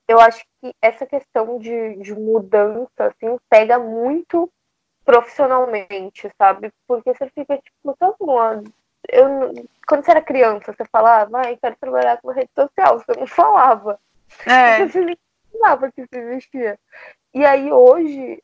eu 0.07 0.19
acho 0.19 0.43
que 0.59 0.73
essa 0.81 1.05
questão 1.05 1.59
de, 1.59 1.97
de 1.97 2.13
mudança, 2.13 2.89
assim, 2.97 3.37
pega 3.49 3.77
muito 3.77 4.51
profissionalmente, 5.05 6.29
sabe? 6.37 6.71
Porque 6.87 7.13
você 7.13 7.29
fica, 7.29 7.57
tipo, 7.57 7.95
tá 7.97 8.13
eu, 9.09 9.53
quando 9.87 10.03
você 10.03 10.11
era 10.11 10.21
criança, 10.21 10.73
você 10.73 10.85
falava, 10.91 11.41
ah, 11.41 11.57
quero 11.57 11.75
trabalhar 11.79 12.17
com 12.21 12.31
rede 12.31 12.49
social, 12.55 12.99
você 12.99 13.19
não 13.19 13.27
falava. 13.27 13.99
É. 14.45 14.85
Você 14.85 15.01
não 15.01 15.15
falava 15.51 15.91
que 15.91 16.01
isso 16.01 16.15
existia. 16.15 16.79
E 17.33 17.45
aí 17.45 17.71
hoje 17.71 18.39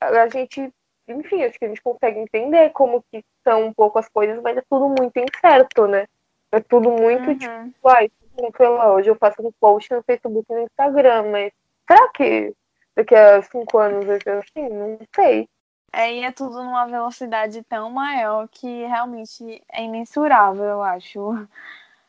a 0.00 0.28
gente 0.28 0.72
enfim, 1.08 1.42
acho 1.44 1.58
que 1.58 1.64
a 1.64 1.68
gente 1.68 1.82
consegue 1.82 2.18
entender 2.20 2.70
como 2.70 3.04
que 3.10 3.24
são 3.42 3.66
um 3.66 3.72
pouco 3.72 3.98
as 3.98 4.08
coisas, 4.08 4.40
mas 4.40 4.56
é 4.56 4.62
tudo 4.68 4.88
muito 4.88 5.16
incerto, 5.18 5.86
né? 5.86 6.06
É 6.50 6.60
tudo 6.60 6.90
muito 6.90 7.28
uhum. 7.28 7.38
tipo, 7.38 7.88
ai, 7.88 8.10
sei 8.56 8.68
lá, 8.68 8.92
hoje 8.92 9.08
eu 9.08 9.16
faço 9.16 9.42
um 9.46 9.50
post 9.60 9.92
no 9.92 10.02
Facebook 10.02 10.46
e 10.50 10.54
no 10.54 10.62
Instagram, 10.62 11.30
mas 11.30 11.52
será 11.88 12.08
que 12.10 12.54
daqui 12.94 13.14
a 13.14 13.42
cinco 13.42 13.78
anos 13.78 14.04
vai 14.04 14.20
ser 14.20 14.30
assim? 14.30 14.68
Não 14.68 14.98
sei. 15.14 15.48
E 15.94 16.24
é 16.24 16.32
tudo 16.32 16.62
numa 16.62 16.86
velocidade 16.86 17.62
tão 17.64 17.90
maior 17.90 18.48
que 18.48 18.86
realmente 18.86 19.62
é 19.70 19.84
imensurável, 19.84 20.64
eu 20.64 20.82
acho. 20.82 21.34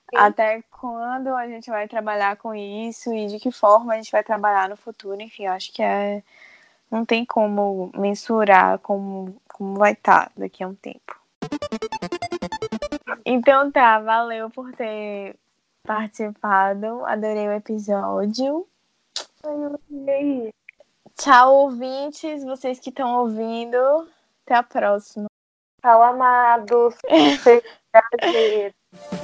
Sim. 0.10 0.18
Até 0.18 0.64
quando 0.72 1.36
a 1.36 1.48
gente 1.48 1.70
vai 1.70 1.88
trabalhar 1.88 2.38
com 2.38 2.56
isso 2.56 3.14
e 3.14 3.28
de 3.28 3.40
que 3.40 3.52
forma 3.52 3.94
a 3.94 3.96
gente 3.98 4.12
vai 4.12 4.24
trabalhar 4.24 4.70
no 4.70 4.78
futuro, 4.78 5.22
enfim, 5.22 5.46
eu 5.46 5.52
acho 5.52 5.74
que 5.74 5.82
é 5.82 6.24
não 6.94 7.04
tem 7.04 7.26
como 7.26 7.92
mensurar 7.96 8.78
como, 8.78 9.36
como 9.52 9.80
vai 9.80 9.94
estar 9.94 10.28
tá 10.28 10.32
daqui 10.38 10.64
a 10.64 10.68
um 10.68 10.76
tempo. 10.76 11.20
Então 13.26 13.72
tá, 13.72 14.00
valeu 14.00 14.50
por 14.52 14.72
ter 14.74 15.36
participado. 15.84 17.04
Adorei 17.06 17.48
o 17.48 17.54
episódio. 17.54 18.68
Tchau, 21.18 21.56
ouvintes, 21.56 22.44
vocês 22.44 22.80
que 22.80 22.90
estão 22.90 23.20
ouvindo. 23.20 23.78
Até 24.46 24.56
a 24.56 24.64
próxima. 24.64 25.28
Tchau, 25.82 26.02
amados. 26.02 26.96